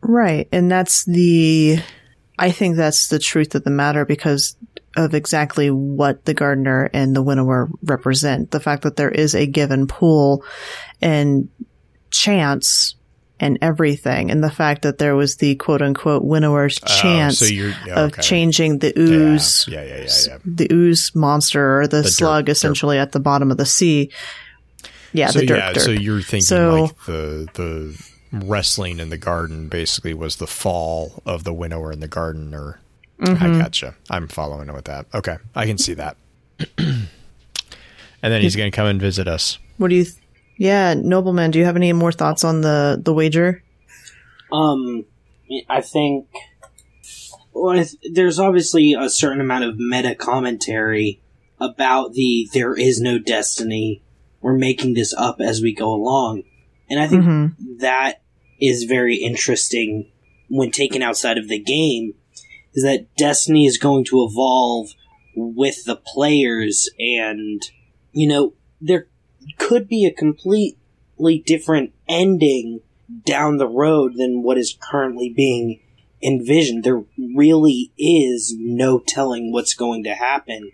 [0.00, 0.48] Right.
[0.52, 1.80] And that's the,
[2.38, 4.56] I think that's the truth of the matter because
[4.96, 8.50] of exactly what the gardener and the winnower represent.
[8.50, 10.44] The fact that there is a given pool
[11.00, 11.48] and
[12.10, 12.94] chance
[13.40, 14.30] and everything.
[14.30, 18.00] And the fact that there was the quote unquote winnower's chance Oh, so you're- yeah,
[18.04, 18.22] of okay.
[18.22, 22.52] changing the ooze, Yeah, yeah, the ooze monster or the, dirt- slug dirt.
[22.52, 24.10] essentially at the bottom of the sea.
[25.12, 25.80] Yeah, so the dirt, yeah, dirt.
[25.82, 31.22] so you're thinking So- like the the wrestling in the garden basically was the fall
[31.24, 32.78] of the winnower in the garden, or
[33.20, 33.42] Mm-hmm.
[33.44, 33.94] I gotcha.
[34.10, 35.06] I'm following with that.
[35.12, 36.16] Okay, I can see that.
[36.78, 37.08] and
[38.22, 39.58] then he's going to come and visit us.
[39.76, 40.16] what do you, th-
[40.58, 43.62] yeah, nobleman, do you have any more thoughts on the, the wager?
[44.52, 45.04] Um,
[45.68, 46.26] I think
[47.52, 47.82] well,
[48.12, 51.20] there's obviously a certain amount of meta commentary
[51.60, 54.02] about the there is no destiny.
[54.40, 56.44] We're making this up as we go along,
[56.88, 57.78] and I think Mhm.
[57.80, 58.22] that
[58.60, 60.10] is very interesting
[60.48, 62.14] when taken outside of the game.
[62.74, 64.90] Is that destiny is going to evolve
[65.34, 67.60] with the players, and
[68.12, 69.08] you know there
[69.56, 72.80] could be a completely different ending
[73.24, 75.80] down the road than what is currently being
[76.22, 76.84] envisioned.
[76.84, 80.72] There really is no telling what's going to happen.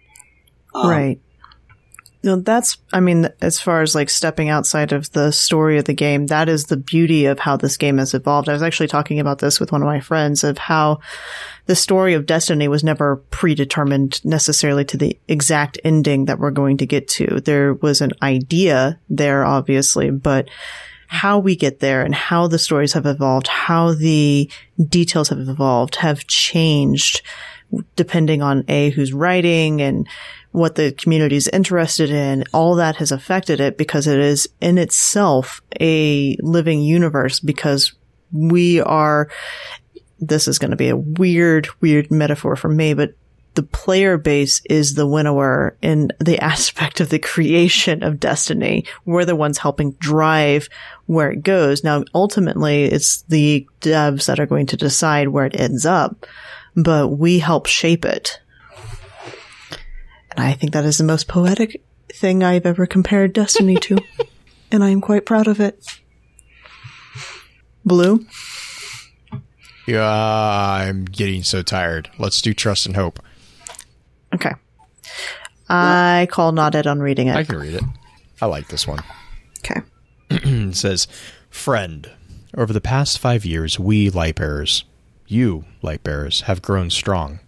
[0.74, 1.20] Um, right.
[2.24, 5.92] No, that's, I mean, as far as like stepping outside of the story of the
[5.92, 8.48] game, that is the beauty of how this game has evolved.
[8.48, 11.00] I was actually talking about this with one of my friends of how
[11.66, 16.78] the story of Destiny was never predetermined necessarily to the exact ending that we're going
[16.78, 17.40] to get to.
[17.40, 20.48] There was an idea there, obviously, but
[21.08, 24.50] how we get there and how the stories have evolved, how the
[24.88, 27.20] details have evolved, have changed
[27.96, 30.08] depending on A, who's writing and
[30.54, 32.44] what the community is interested in.
[32.52, 37.92] All that has affected it because it is in itself a living universe because
[38.32, 39.28] we are,
[40.20, 43.14] this is going to be a weird, weird metaphor for me, but
[43.54, 48.84] the player base is the winnower in the aspect of the creation of Destiny.
[49.04, 50.68] We're the ones helping drive
[51.06, 51.82] where it goes.
[51.82, 56.26] Now, ultimately, it's the devs that are going to decide where it ends up,
[56.76, 58.38] but we help shape it.
[60.36, 61.82] And I think that is the most poetic
[62.12, 63.98] thing I've ever compared Destiny to.
[64.70, 65.84] and I am quite proud of it.
[67.84, 68.24] Blue?
[69.86, 72.10] Yeah, I'm getting so tired.
[72.18, 73.20] Let's do trust and hope.
[74.34, 74.52] Okay.
[75.68, 77.36] I call nodded on reading it.
[77.36, 77.84] I can read it.
[78.40, 79.00] I like this one.
[79.58, 79.80] Okay.
[80.30, 81.06] It says,
[81.50, 82.10] Friend,
[82.56, 84.84] over the past five years, we light bearers,
[85.26, 87.40] you light bearers, have grown strong.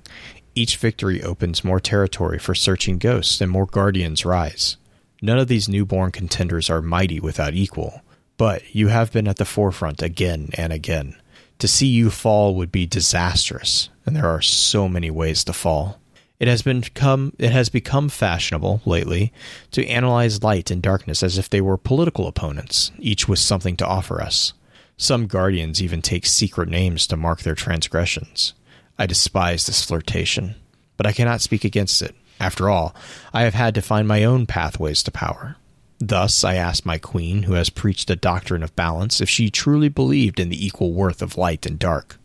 [0.59, 4.79] Each victory opens more territory for searching ghosts and more guardians rise.
[5.21, 8.01] None of these newborn contenders are mighty without equal,
[8.39, 11.15] but you have been at the forefront again and again.
[11.59, 16.01] To see you fall would be disastrous, and there are so many ways to fall.
[16.41, 19.35] It has become it has become fashionable lately
[19.73, 23.87] to analyze light and darkness as if they were political opponents, each with something to
[23.87, 24.55] offer us.
[24.97, 28.55] Some guardians even take secret names to mark their transgressions.
[28.99, 30.55] I despise this flirtation,
[30.97, 32.15] but I cannot speak against it.
[32.41, 32.95] After all,
[33.33, 35.57] I have had to find my own pathways to power.
[35.99, 39.89] Thus, I asked my queen, who has preached a doctrine of balance, if she truly
[39.89, 42.19] believed in the equal worth of light and dark.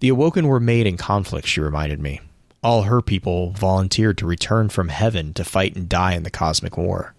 [0.00, 2.20] The Awoken were made in conflict, she reminded me.
[2.62, 6.76] All her people volunteered to return from heaven to fight and die in the cosmic
[6.76, 7.14] war.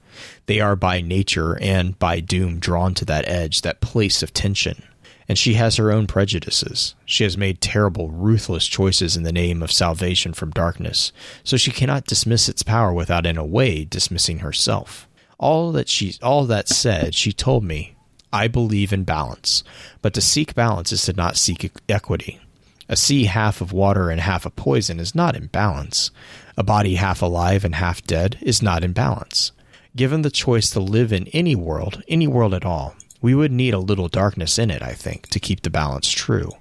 [0.46, 4.84] They are by nature and by doom drawn to that edge, that place of tension.
[5.28, 6.96] And she has her own prejudices.
[7.06, 11.12] She has made terrible, ruthless choices in the name of salvation from darkness,
[11.44, 15.08] so she cannot dismiss its power without in a way dismissing herself.
[15.38, 17.96] All that she all that said, she told me,
[18.34, 19.64] I believe in balance,
[20.02, 22.40] but to seek balance is to not seek equity.
[22.88, 26.12] A sea half of water and half of poison is not in balance.
[26.58, 29.54] A body half alive and half dead is not in balance.
[29.96, 33.74] Given the choice to live in any world, any world at all, we would need
[33.74, 36.52] a little darkness in it, I think, to keep the balance true.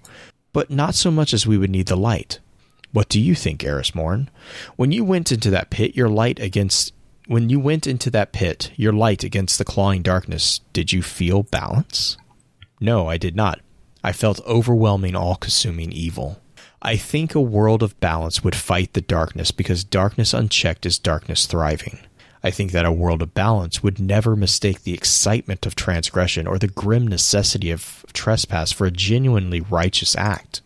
[0.53, 2.39] But not so much as we would need the light.
[2.93, 4.31] What do you think, Eris Morn?
[4.77, 6.93] When you went into that pit, your light against
[7.27, 11.45] when you went into that pit, your light against the clawing darkness, did you feel
[11.45, 12.17] balance?
[12.81, 13.61] No, I did not.
[14.03, 16.41] I felt overwhelming, all consuming evil.
[16.83, 21.47] I think a world of balance would fight the darkness because darkness unchecked is darkness
[21.47, 22.01] thriving.
[22.43, 26.59] I think that a world of balance would never mistake the excitement of transgression or
[26.59, 30.63] the grim necessity of trespass for a genuinely righteous act.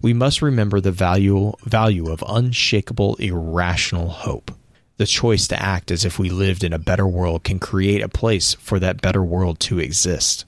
[0.00, 4.52] We must remember the value, value of unshakable, irrational hope.
[4.96, 8.08] The choice to act as if we lived in a better world can create a
[8.08, 10.44] place for that better world to exist.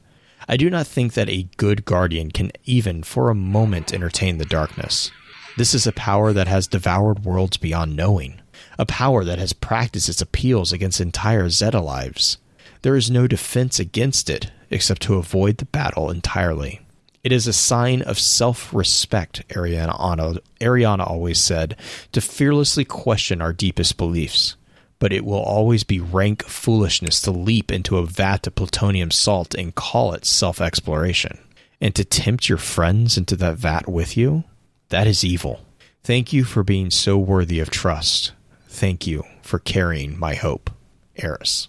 [0.48, 4.44] I do not think that a good guardian can even for a moment entertain the
[4.44, 5.10] darkness.
[5.56, 8.40] This is a power that has devoured worlds beyond knowing,
[8.78, 12.36] a power that has practiced its appeals against entire zettalives.
[12.82, 16.80] There is no defense against it except to avoid the battle entirely.
[17.22, 21.76] It is a sign of self respect, Ariana, Ariana always said,
[22.12, 24.56] to fearlessly question our deepest beliefs
[25.04, 29.54] but it will always be rank foolishness to leap into a vat of plutonium salt
[29.54, 31.36] and call it self exploration.
[31.78, 34.44] And to tempt your friends into that vat with you?
[34.88, 35.60] That is evil.
[36.02, 38.32] Thank you for being so worthy of trust.
[38.74, 40.68] Thank you for carrying my hope.
[41.16, 41.68] Eris.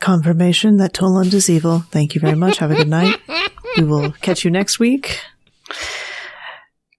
[0.00, 1.78] Confirmation that Toland is evil.
[1.78, 2.58] Thank you very much.
[2.58, 3.18] Have a good night.
[3.78, 5.18] We will catch you next week.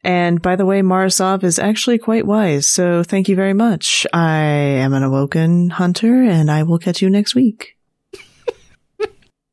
[0.03, 4.07] And by the way, Mara Sov is actually quite wise, so thank you very much.
[4.11, 7.77] I am an awoken hunter, and I will catch you next week.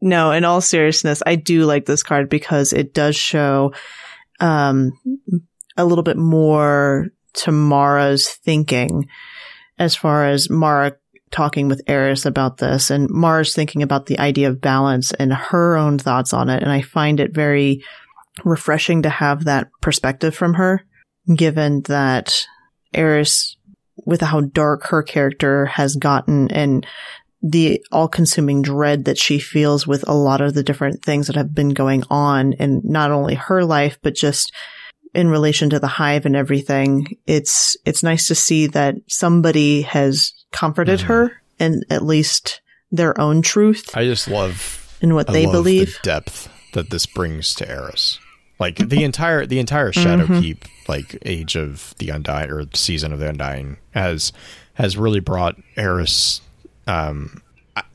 [0.00, 3.74] no, in all seriousness, I do like this card because it does show
[4.40, 4.92] um,
[5.76, 9.08] a little bit more to Mara's thinking
[9.78, 10.92] as far as Mara
[11.30, 15.76] talking with Eris about this and Mara's thinking about the idea of balance and her
[15.76, 16.62] own thoughts on it.
[16.62, 17.82] And I find it very
[18.44, 20.84] refreshing to have that perspective from her,
[21.34, 22.46] given that
[22.92, 23.56] Eris,
[24.06, 26.86] with how dark her character has gotten and
[27.42, 31.36] the all consuming dread that she feels with a lot of the different things that
[31.36, 34.52] have been going on in not only her life, but just
[35.14, 37.16] in relation to the hive and everything.
[37.26, 41.08] It's, it's nice to see that somebody has comforted mm-hmm.
[41.08, 42.60] her and at least
[42.90, 43.96] their own truth.
[43.96, 45.98] I just love in what I they believe.
[46.02, 48.18] The depth that this brings to Eris.
[48.58, 50.92] Like the entire the entire Shadowkeep mm-hmm.
[50.92, 54.32] like Age of the Undying or Season of the Undying has
[54.74, 56.40] has really brought Eris
[56.86, 57.42] um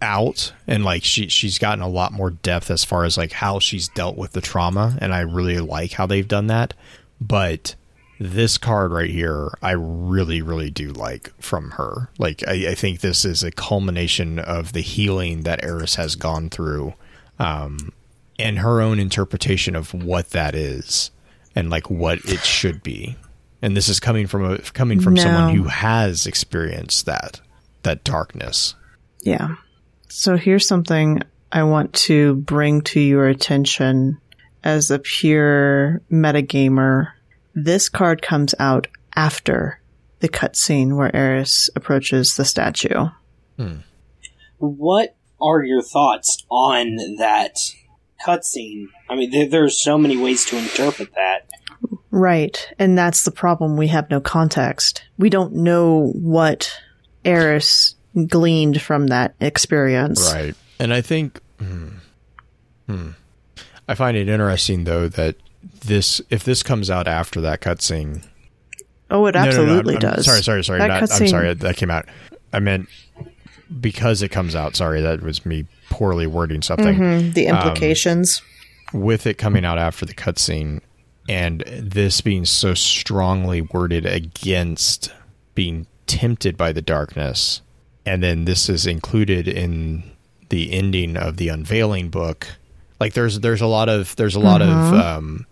[0.02, 3.60] out and like she she's gotten a lot more depth as far as like how
[3.60, 6.74] she's dealt with the trauma and I really like how they've done that.
[7.22, 7.76] But
[8.20, 12.10] this card right here, I really, really do like from her.
[12.18, 16.50] Like, I, I think this is a culmination of the healing that Eris has gone
[16.50, 16.94] through,
[17.40, 17.94] um,
[18.38, 21.12] and her own interpretation of what that is,
[21.56, 23.16] and like what it should be.
[23.62, 25.24] And this is coming from a coming from No.
[25.24, 27.42] someone who has experienced that
[27.84, 28.76] that darkness.
[29.24, 29.56] Yeah.
[30.08, 31.22] So here's something
[31.52, 34.20] I want to bring to your attention
[34.64, 37.12] as a pure metagamer.
[37.56, 39.82] This card comes out after
[40.20, 43.10] the cutscene where Eris approaches the statue.
[44.58, 47.56] What are your thoughts on that
[48.26, 48.86] cutscene?
[49.10, 51.50] I mean, there, there's so many ways to interpret that.
[52.12, 52.72] Right.
[52.78, 53.78] And that's the problem.
[53.78, 55.04] We have no context.
[55.18, 56.72] We don't know what
[57.24, 57.96] Eris
[58.28, 60.32] gleaned from that experience.
[60.34, 60.56] Right.
[60.80, 61.90] And I think hmm,
[62.88, 63.10] hmm.
[63.90, 65.36] I find it interesting though that
[65.86, 68.24] this if this comes out after that cutscene.
[69.12, 70.26] Oh, it No, no, no, absolutely I'm- I'm does.
[70.26, 70.80] Sorry, sorry, sorry.
[70.80, 72.06] That Not, I'm sorry that came out.
[72.54, 72.88] I meant
[73.82, 74.76] because it comes out.
[74.76, 76.96] Sorry, that was me poorly wording something.
[76.98, 78.42] Mhm, The implications.
[78.94, 80.82] With it coming out after the cutscene
[81.28, 85.12] and this being so strongly worded against
[85.56, 87.62] being tempted by the darkness,
[88.06, 90.04] and then this is included in
[90.50, 92.48] the ending of the unveiling book.
[93.00, 95.46] Like there's there's a lot of there's a lot of um,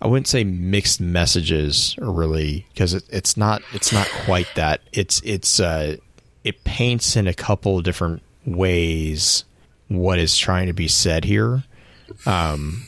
[0.00, 4.80] I wouldn't say mixed messages really because it, it's not it's not quite that.
[4.92, 5.96] It's it's uh,
[6.44, 9.44] it paints in a couple of different ways
[9.88, 11.64] what is trying to be said here.
[12.26, 12.86] Um,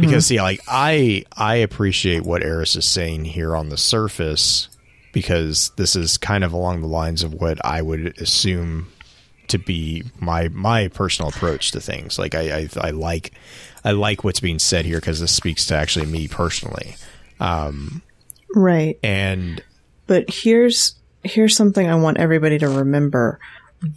[0.00, 4.68] because see, like I I appreciate what Eris is saying here on the surface
[5.12, 8.88] because this is kind of along the lines of what I would assume
[9.48, 12.18] to be my my personal approach to things.
[12.18, 13.32] Like I I, I like
[13.84, 16.96] I like what's being said here because this speaks to actually me personally.
[17.40, 18.02] Um,
[18.54, 18.98] Right.
[19.02, 19.62] and
[20.06, 23.38] But here's here's something I want everybody to remember.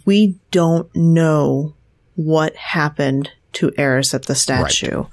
[0.04, 1.74] We don't know
[2.14, 5.04] what happened to Eris at the statue.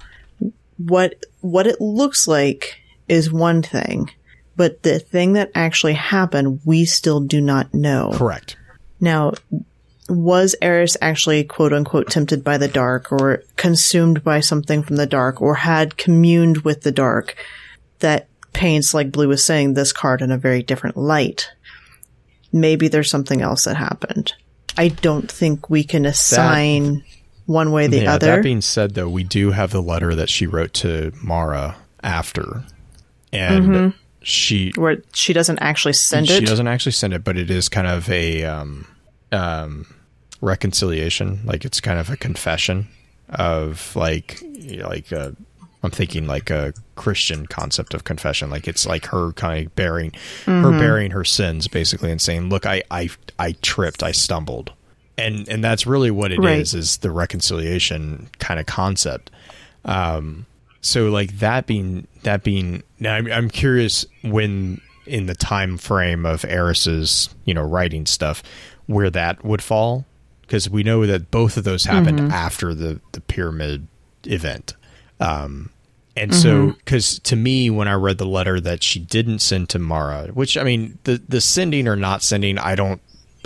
[0.78, 4.12] What what it looks like is one thing,
[4.56, 8.12] but the thing that actually happened, we still do not know.
[8.14, 8.56] correct.
[9.02, 9.34] Now,
[10.10, 15.06] was Eris actually quote unquote tempted by the dark or consumed by something from the
[15.06, 17.36] dark or had communed with the dark
[18.00, 21.52] that paints, like Blue was saying, this card in a very different light?
[22.52, 24.34] Maybe there's something else that happened.
[24.78, 27.04] I don't think we can assign
[27.46, 28.14] one way or the yeah.
[28.14, 28.28] other.
[28.28, 32.64] That being said, though, we do have the letter that she wrote to Mara after,
[33.34, 36.46] and she where she doesn't actually send she it.
[36.46, 38.88] doesn't actually send it, but it is kind of a um,
[39.32, 39.86] um,
[40.42, 41.40] reconciliation.
[41.46, 42.88] Like it's kind of a confession
[43.30, 44.42] of like
[44.80, 45.32] like uh,
[45.84, 48.50] I'm thinking like a Christian concept of confession.
[48.50, 50.12] Like it's like her kind of bearing
[50.46, 54.74] her bearing her sins basically and saying, "Look, I I I tripped, I stumbled."
[55.18, 56.74] And and that's really what it is Right.
[56.74, 59.32] is the reconciliation kind of concept.
[59.86, 60.46] Um,
[60.82, 66.26] so like that being that being now I'm, I'm curious when in the time frame
[66.26, 68.42] of Eris's you know writing stuff
[68.86, 70.06] where that would fall
[70.50, 73.88] because we know that both of those happened after the the pyramid
[74.24, 74.74] event.
[75.20, 75.70] Um
[76.16, 79.80] and so because to me when i read the letter that she didn't send to
[79.80, 83.00] mara which i mean the the sending or not sending i don't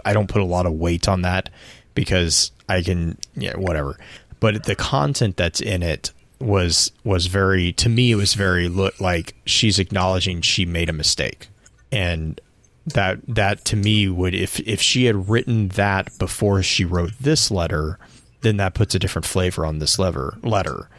[0.06, 1.50] i don't put a lot of weight on that
[1.94, 4.00] because i can yeah whatever.
[4.40, 9.00] But the content that's in it was was very to me it was very look
[9.00, 11.50] like she's acknowledging she made a mistake.
[11.92, 12.42] And
[12.86, 17.50] that that to me would if if she had written that before she wrote this
[17.50, 17.98] letter
[18.42, 20.90] then that puts a different flavor on this lever letter.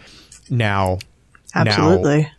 [0.48, 0.98] Now
[1.54, 2.30] now, Absolutely.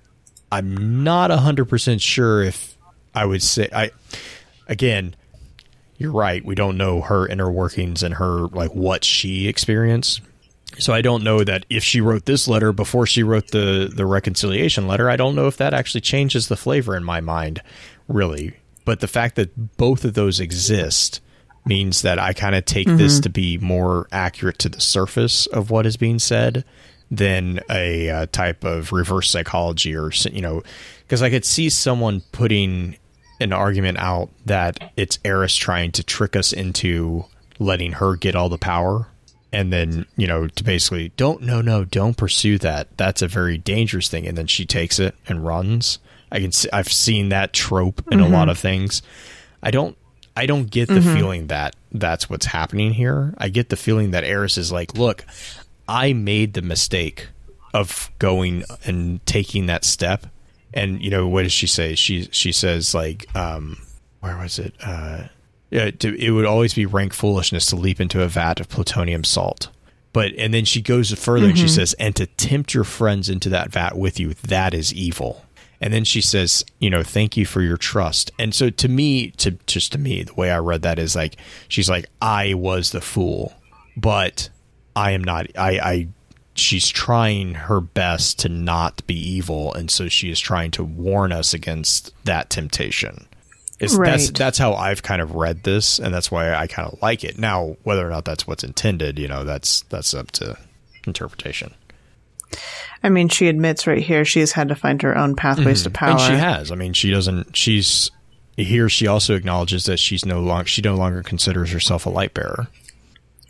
[0.52, 2.78] I'm not 100% sure if
[3.14, 3.92] I would say I
[4.68, 5.16] again
[5.98, 6.44] you're right.
[6.44, 10.22] We don't know her inner workings and her like what she experienced.
[10.78, 14.06] So I don't know that if she wrote this letter before she wrote the the
[14.06, 17.62] reconciliation letter I don't know if that actually changes the flavor in my mind
[18.08, 21.20] really but the fact that both of those exist
[21.66, 25.72] means that I kind of take this to be more accurate to the surface of
[25.72, 26.64] what is being said
[27.10, 30.64] than a uh, type of reverse psychology or you know
[31.04, 32.98] because I could see someone putting
[33.40, 37.26] an argument out that it's Eris trying to trick us into
[37.60, 39.08] letting her get all the power
[39.52, 42.96] and then you know to basically don't no no don't pursue that.
[42.98, 44.28] That's a very dangerous thing.
[44.28, 46.00] And then she takes it and runs
[46.36, 49.02] i can see, i've seen that trope in a lot of things
[49.64, 49.98] i don't
[50.36, 54.24] i don't get the feeling that that's what's happening here i get the feeling that
[54.24, 55.26] eris is like look
[55.88, 57.30] i made the mistake
[57.74, 60.28] of going and taking that step
[60.76, 61.96] and you know what does she say?
[61.96, 63.82] She she says like, um,
[64.20, 64.76] where was it?
[64.84, 65.24] Uh,
[65.72, 69.24] yeah, to, it would always be rank foolishness to leap into a vat of plutonium
[69.24, 69.70] salt.
[70.14, 73.50] But and then she goes further and she says, and to tempt your friends into
[73.50, 75.45] that vat with you, that is evil.
[75.82, 78.32] And then she says, you know, thank you for your trust.
[78.40, 81.36] And so to me, to just to me, the way I read that is like
[81.68, 83.54] she's like, I was the fool,
[83.98, 84.50] but
[84.96, 85.48] I am not.
[85.58, 86.08] I, I
[86.56, 91.32] she's trying her best to not be evil, and so she is trying to warn
[91.32, 93.28] us against that temptation.
[93.78, 97.02] It's, That's that's how I've kind of read this, and that's why I kind of
[97.02, 97.38] like it.
[97.38, 100.58] Now, whether or not that's what's intended, you know, that's that's up to
[101.06, 101.74] interpretation.
[103.04, 105.90] I mean, she admits right here she has had to find her own pathways to
[105.90, 106.12] power.
[106.12, 106.72] And she has.
[106.72, 107.56] I mean, she doesn't.
[107.56, 108.10] She's
[108.58, 108.90] here.
[108.90, 110.68] She also acknowledges that she's no longer.
[110.68, 112.68] She no longer considers herself a light bearer,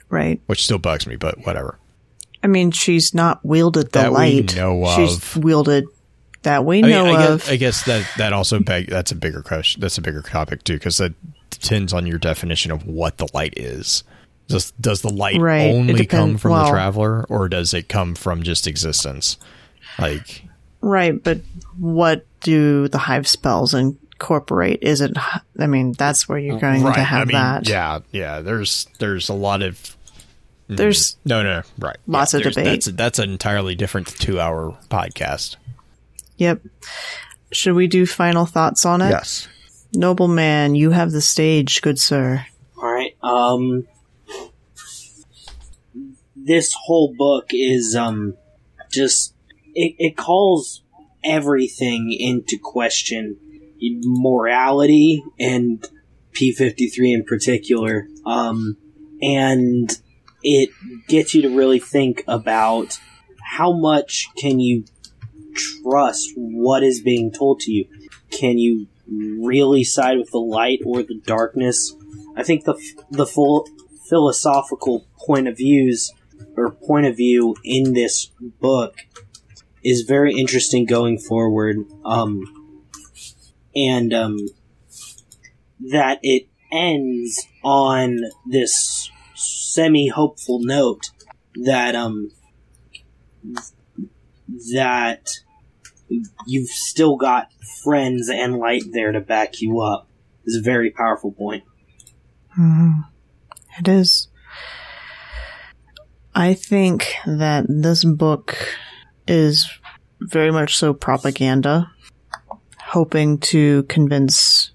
[0.10, 0.42] right.
[0.48, 1.16] which still bugs me.
[1.16, 1.78] But whatever.
[2.44, 4.56] I mean, she's not wielded the That we light.
[4.56, 5.86] know She's wielded
[6.44, 7.40] that we I mean, know I of.
[7.40, 9.82] guess, I guess that that also beg, that's a bigger question.
[9.82, 11.14] That's a bigger topic too, because that
[11.50, 14.04] depends on your definition of what the light is.
[14.48, 15.74] Does does the light Right.
[15.74, 19.38] Only come from well- the traveler, or does it come from just existence?
[19.98, 20.44] Like,
[20.82, 21.42] right, but
[21.80, 24.80] what do the hive spells incorporate?
[24.84, 25.12] Is it?
[25.58, 27.68] I mean, that's where you're going to have I mean, that.
[27.70, 28.42] yeah, yeah.
[28.42, 29.96] There's there's a lot of
[30.68, 31.98] There's no, no, right.
[32.08, 32.66] Lots of debate.
[32.66, 35.56] That's that's an entirely different two hour podcast.
[36.38, 36.62] yep.
[37.52, 39.10] Should we do final thoughts on it?
[39.12, 39.48] Yes.
[39.94, 42.46] Nobleman, you have the stage, good sir.
[42.78, 43.16] All right.
[43.24, 43.88] Um,
[46.46, 48.38] this whole book is um
[48.92, 49.34] just
[49.74, 50.84] it, it calls
[51.24, 53.38] everything into question,
[53.82, 55.86] morality and
[56.32, 58.08] P fifty three in particular.
[58.26, 58.78] Um,
[59.22, 59.90] and
[60.44, 60.70] it
[61.08, 63.00] gets you to really think about
[63.44, 64.86] how much can you
[65.56, 67.88] trust what is being told to you.
[68.30, 71.96] Can you really side with the light or the darkness?
[72.36, 72.76] I think the
[73.10, 73.68] the full
[74.10, 76.12] philosophical point of views
[76.56, 78.98] or point of view in this book
[79.84, 81.78] is very interesting going forward.
[82.04, 82.42] Um,
[83.76, 84.38] and um,
[85.92, 91.12] that it ends on this semi hopeful note
[91.56, 92.32] that um
[94.74, 95.30] that
[96.48, 97.50] you've still got
[97.84, 100.08] friends and light there to back you up
[100.46, 101.64] is a very powerful point.
[103.78, 104.30] It is.
[106.38, 108.58] I think that this book
[109.26, 109.70] is
[110.20, 111.90] very much so propaganda,
[112.82, 114.72] hoping to convince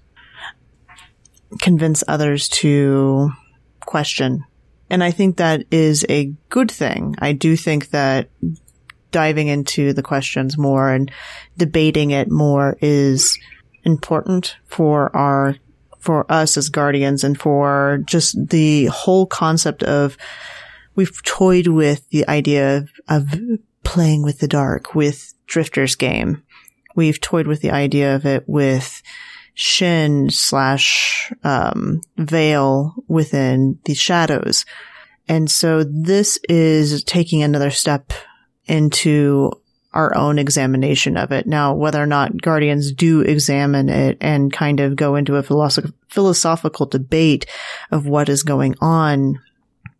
[1.59, 3.29] convince others to
[3.85, 4.43] question.
[4.89, 7.15] And I think that is a good thing.
[7.19, 8.29] I do think that
[9.11, 11.11] diving into the questions more and
[11.57, 13.37] debating it more is
[13.83, 15.57] important for our
[15.99, 20.17] for us as guardians and for just the whole concept of
[20.95, 23.39] we've toyed with the idea of, of
[23.83, 26.43] playing with the dark with Drifter's game.
[26.95, 29.01] We've toyed with the idea of it with
[29.53, 34.65] Shin slash um, Veil within the shadows.
[35.27, 38.11] And so this is taking another step
[38.65, 39.51] into
[39.93, 41.45] our own examination of it.
[41.45, 45.93] Now, whether or not guardians do examine it and kind of go into a philosoph-
[46.09, 47.45] philosophical debate
[47.91, 49.39] of what is going on,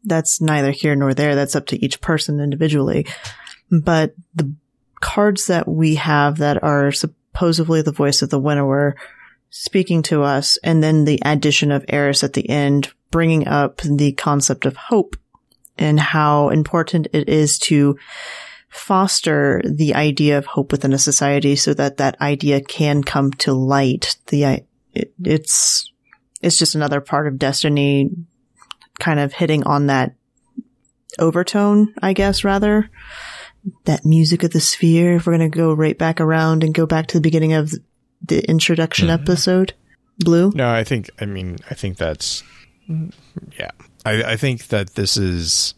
[0.03, 1.35] that's neither here nor there.
[1.35, 3.05] That's up to each person individually.
[3.69, 4.53] But the
[4.99, 8.95] cards that we have that are supposedly the voice of the winnower
[9.49, 14.13] speaking to us, and then the addition of Eris at the end, bringing up the
[14.13, 15.15] concept of hope
[15.77, 17.97] and how important it is to
[18.69, 23.51] foster the idea of hope within a society so that that idea can come to
[23.51, 24.17] light.
[24.27, 24.63] The
[24.93, 25.91] it, it's
[26.41, 28.09] it's just another part of destiny,
[29.01, 30.15] kind of hitting on that
[31.19, 32.89] overtone, I guess, rather
[33.85, 35.15] that music of the sphere.
[35.15, 37.73] If we're gonna go right back around and go back to the beginning of
[38.25, 39.73] the introduction episode,
[40.19, 40.51] Blue.
[40.55, 41.09] No, I think.
[41.19, 42.43] I mean, I think that's.
[43.57, 43.71] Yeah,
[44.05, 45.73] I, I think that this is.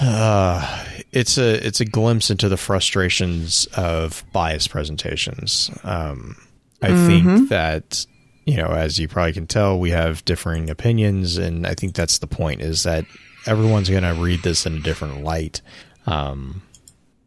[0.00, 5.70] Uh, it's a it's a glimpse into the frustrations of biased presentations.
[5.82, 6.36] Um,
[6.80, 8.06] I think that
[8.44, 12.18] you know, as you probably can tell, we have differing opinions, and I think that's
[12.18, 13.04] the point: is that
[13.46, 15.60] everyone's going to read this in a different light,
[16.06, 16.62] um,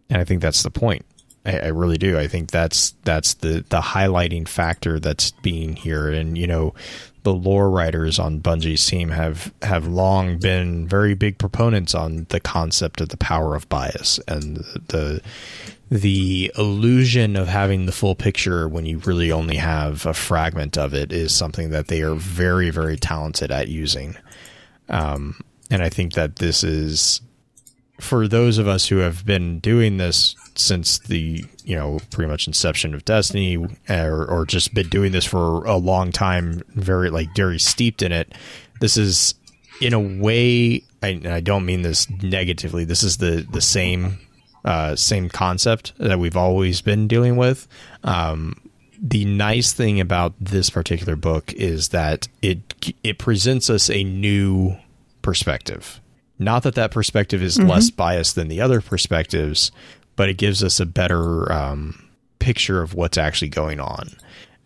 [0.10, 1.06] and I think that's the point.
[1.46, 2.18] I, I really do.
[2.18, 6.74] I think that's that's the the highlighting factor that's being here, and you know,
[7.26, 12.39] the lore writers on Bungie's team have have long been very big proponents on the
[12.39, 14.57] concept of the power of bias and
[14.88, 15.22] the
[15.89, 20.93] the illusion of having the full picture when you really only have a fragment of
[20.93, 24.15] it is something that they are very very talented at using.
[24.88, 25.41] Um,
[25.72, 27.22] and I think that this is
[27.99, 32.48] for those of us who have been doing this since the you know pretty much
[32.48, 33.57] inception of Destiny,
[33.90, 38.11] or, or just been doing this for a long time, very like very steeped in
[38.11, 38.34] it.
[38.80, 39.36] This is
[39.82, 42.86] in a way, I, I don't mean this negatively.
[42.86, 44.19] This is the the same
[44.64, 47.68] uh, same concept that we've always been dealing with.
[48.03, 48.60] Um,
[48.99, 54.76] the nice thing about this particular book is that it it presents us a new
[55.22, 56.02] perspective.
[56.38, 57.69] Not that that perspective is mm-hmm.
[57.69, 59.72] less biased than the other perspectives,
[60.16, 62.10] but it gives us a better um,
[62.40, 64.10] picture of what's actually going on,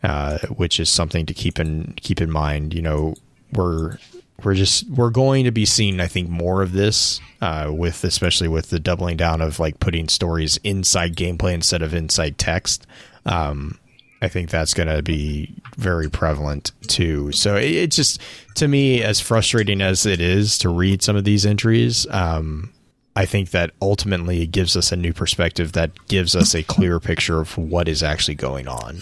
[0.04, 2.74] uh, which is something to keep in keep in mind.
[2.74, 3.16] You know,
[3.54, 3.98] we're
[4.44, 8.48] we're just we're going to be seeing, I think, more of this uh, with especially
[8.48, 12.86] with the doubling down of like putting stories inside gameplay instead of inside text.
[13.26, 13.80] Um,
[14.22, 17.32] I think that's going to be very prevalent too.
[17.32, 18.22] So it, it, just,
[18.56, 22.74] to me, as frustrating as it is to read some of these entries, um,
[23.20, 27.02] I think that ultimately it gives us a new perspective that gives us a clearer
[27.02, 29.00] picture of what is actually going on,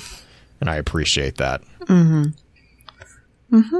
[0.59, 1.61] and I appreciate that.
[1.87, 2.23] Hmm.
[3.51, 3.77] Hmm.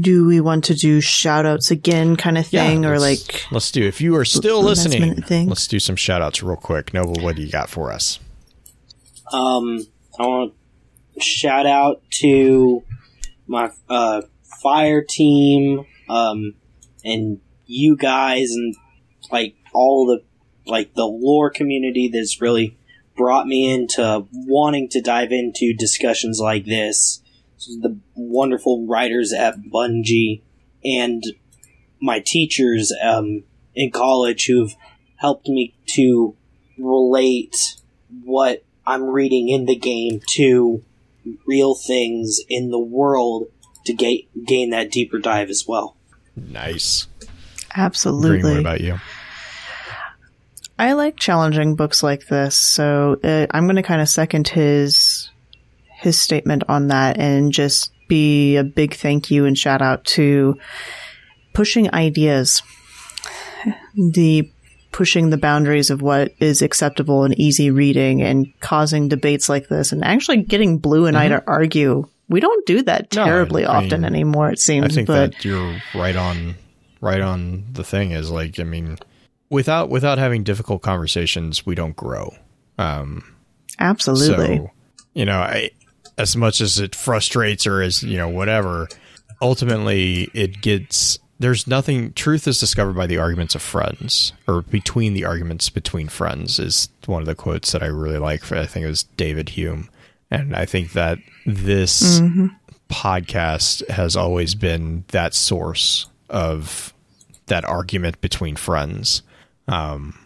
[0.00, 3.46] Do we want to do shout outs again, kind of thing, yeah, or like?
[3.50, 3.82] Let's do.
[3.82, 6.94] If you are still listening, let's do some shout outs real quick.
[6.94, 8.20] Noble, what do you got for us?
[9.32, 9.84] Um,
[10.20, 10.54] I want
[11.14, 12.84] to shout out to
[13.48, 14.22] my uh,
[14.62, 16.54] fire team um,
[17.04, 18.74] and you guys and
[19.30, 20.22] like all the
[20.70, 22.76] like the lore community that's really
[23.16, 27.20] brought me into wanting to dive into discussions like this.
[27.58, 30.42] The wonderful writers at Bungie
[30.84, 31.22] and
[32.00, 33.44] my teachers um,
[33.74, 34.74] in college who've
[35.16, 36.34] helped me to
[36.78, 37.76] relate
[38.24, 40.82] what I'm reading in the game to
[41.46, 43.46] real things in the world
[43.86, 45.96] to ga- gain that deeper dive as well.
[46.36, 47.06] Nice.
[47.74, 48.40] Absolutely.
[48.40, 48.98] Green, what about you?
[50.78, 55.30] I like challenging books like this, so uh, I'm going to kind of second his
[56.00, 60.58] his statement on that and just be a big thank you and shout out to
[61.54, 62.62] pushing ideas.
[63.94, 64.50] The
[64.90, 69.92] pushing the boundaries of what is acceptable and easy reading and causing debates like this
[69.92, 71.34] and actually getting Blue and mm-hmm.
[71.34, 72.08] I to argue.
[72.28, 74.86] We don't do that terribly no, often mean, anymore, it seems.
[74.86, 76.56] I think but that you're right on
[77.02, 78.96] right on the thing is like I mean
[79.50, 82.34] without without having difficult conversations, we don't grow.
[82.78, 83.22] Um
[83.78, 84.56] Absolutely.
[84.56, 84.70] So,
[85.12, 85.70] you know, I
[86.16, 88.88] as much as it frustrates or as, you know, whatever,
[89.42, 95.12] ultimately it gets there's nothing truth is discovered by the arguments of friends or between
[95.12, 98.64] the arguments between friends is one of the quotes that i really like for i
[98.64, 99.90] think it was david hume
[100.30, 102.46] and i think that this mm-hmm.
[102.88, 106.92] podcast has always been that source of
[107.46, 109.22] that argument between friends
[109.68, 110.18] um,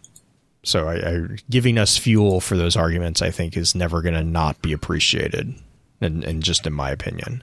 [0.62, 1.20] so I, I,
[1.50, 5.54] giving us fuel for those arguments i think is never going to not be appreciated
[6.00, 7.42] and, and just in my opinion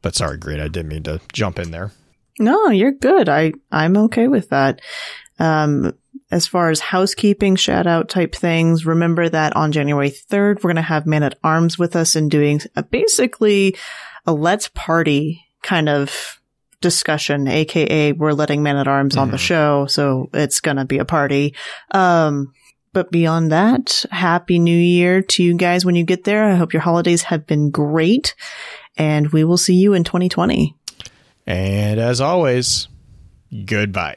[0.00, 1.92] but sorry green i didn't mean to jump in there
[2.38, 3.28] no, you're good.
[3.28, 4.80] I, I'm okay with that.
[5.38, 5.96] Um,
[6.30, 10.76] as far as housekeeping shout out type things, remember that on January 3rd, we're going
[10.76, 13.76] to have Man at Arms with us and doing a, basically
[14.26, 16.40] a let's party kind of
[16.82, 19.22] discussion, aka we're letting Man at Arms mm-hmm.
[19.22, 19.44] on the mm-hmm.
[19.44, 19.86] show.
[19.86, 21.54] So it's going to be a party.
[21.90, 22.52] Um,
[22.92, 26.44] but beyond that, happy new year to you guys when you get there.
[26.44, 28.34] I hope your holidays have been great
[28.98, 30.76] and we will see you in 2020.
[31.46, 32.88] And as always,
[33.64, 34.16] goodbye.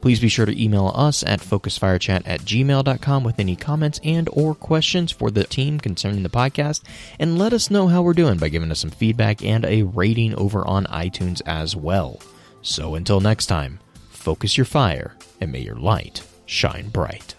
[0.00, 4.54] Please be sure to email us at focusfirechat at gmail.com with any comments and or
[4.54, 6.82] questions for the team concerning the podcast,
[7.18, 10.34] and let us know how we're doing by giving us some feedback and a rating
[10.36, 12.20] over on iTunes as well.
[12.62, 17.34] So until next time, focus your fire and may your light shine bright.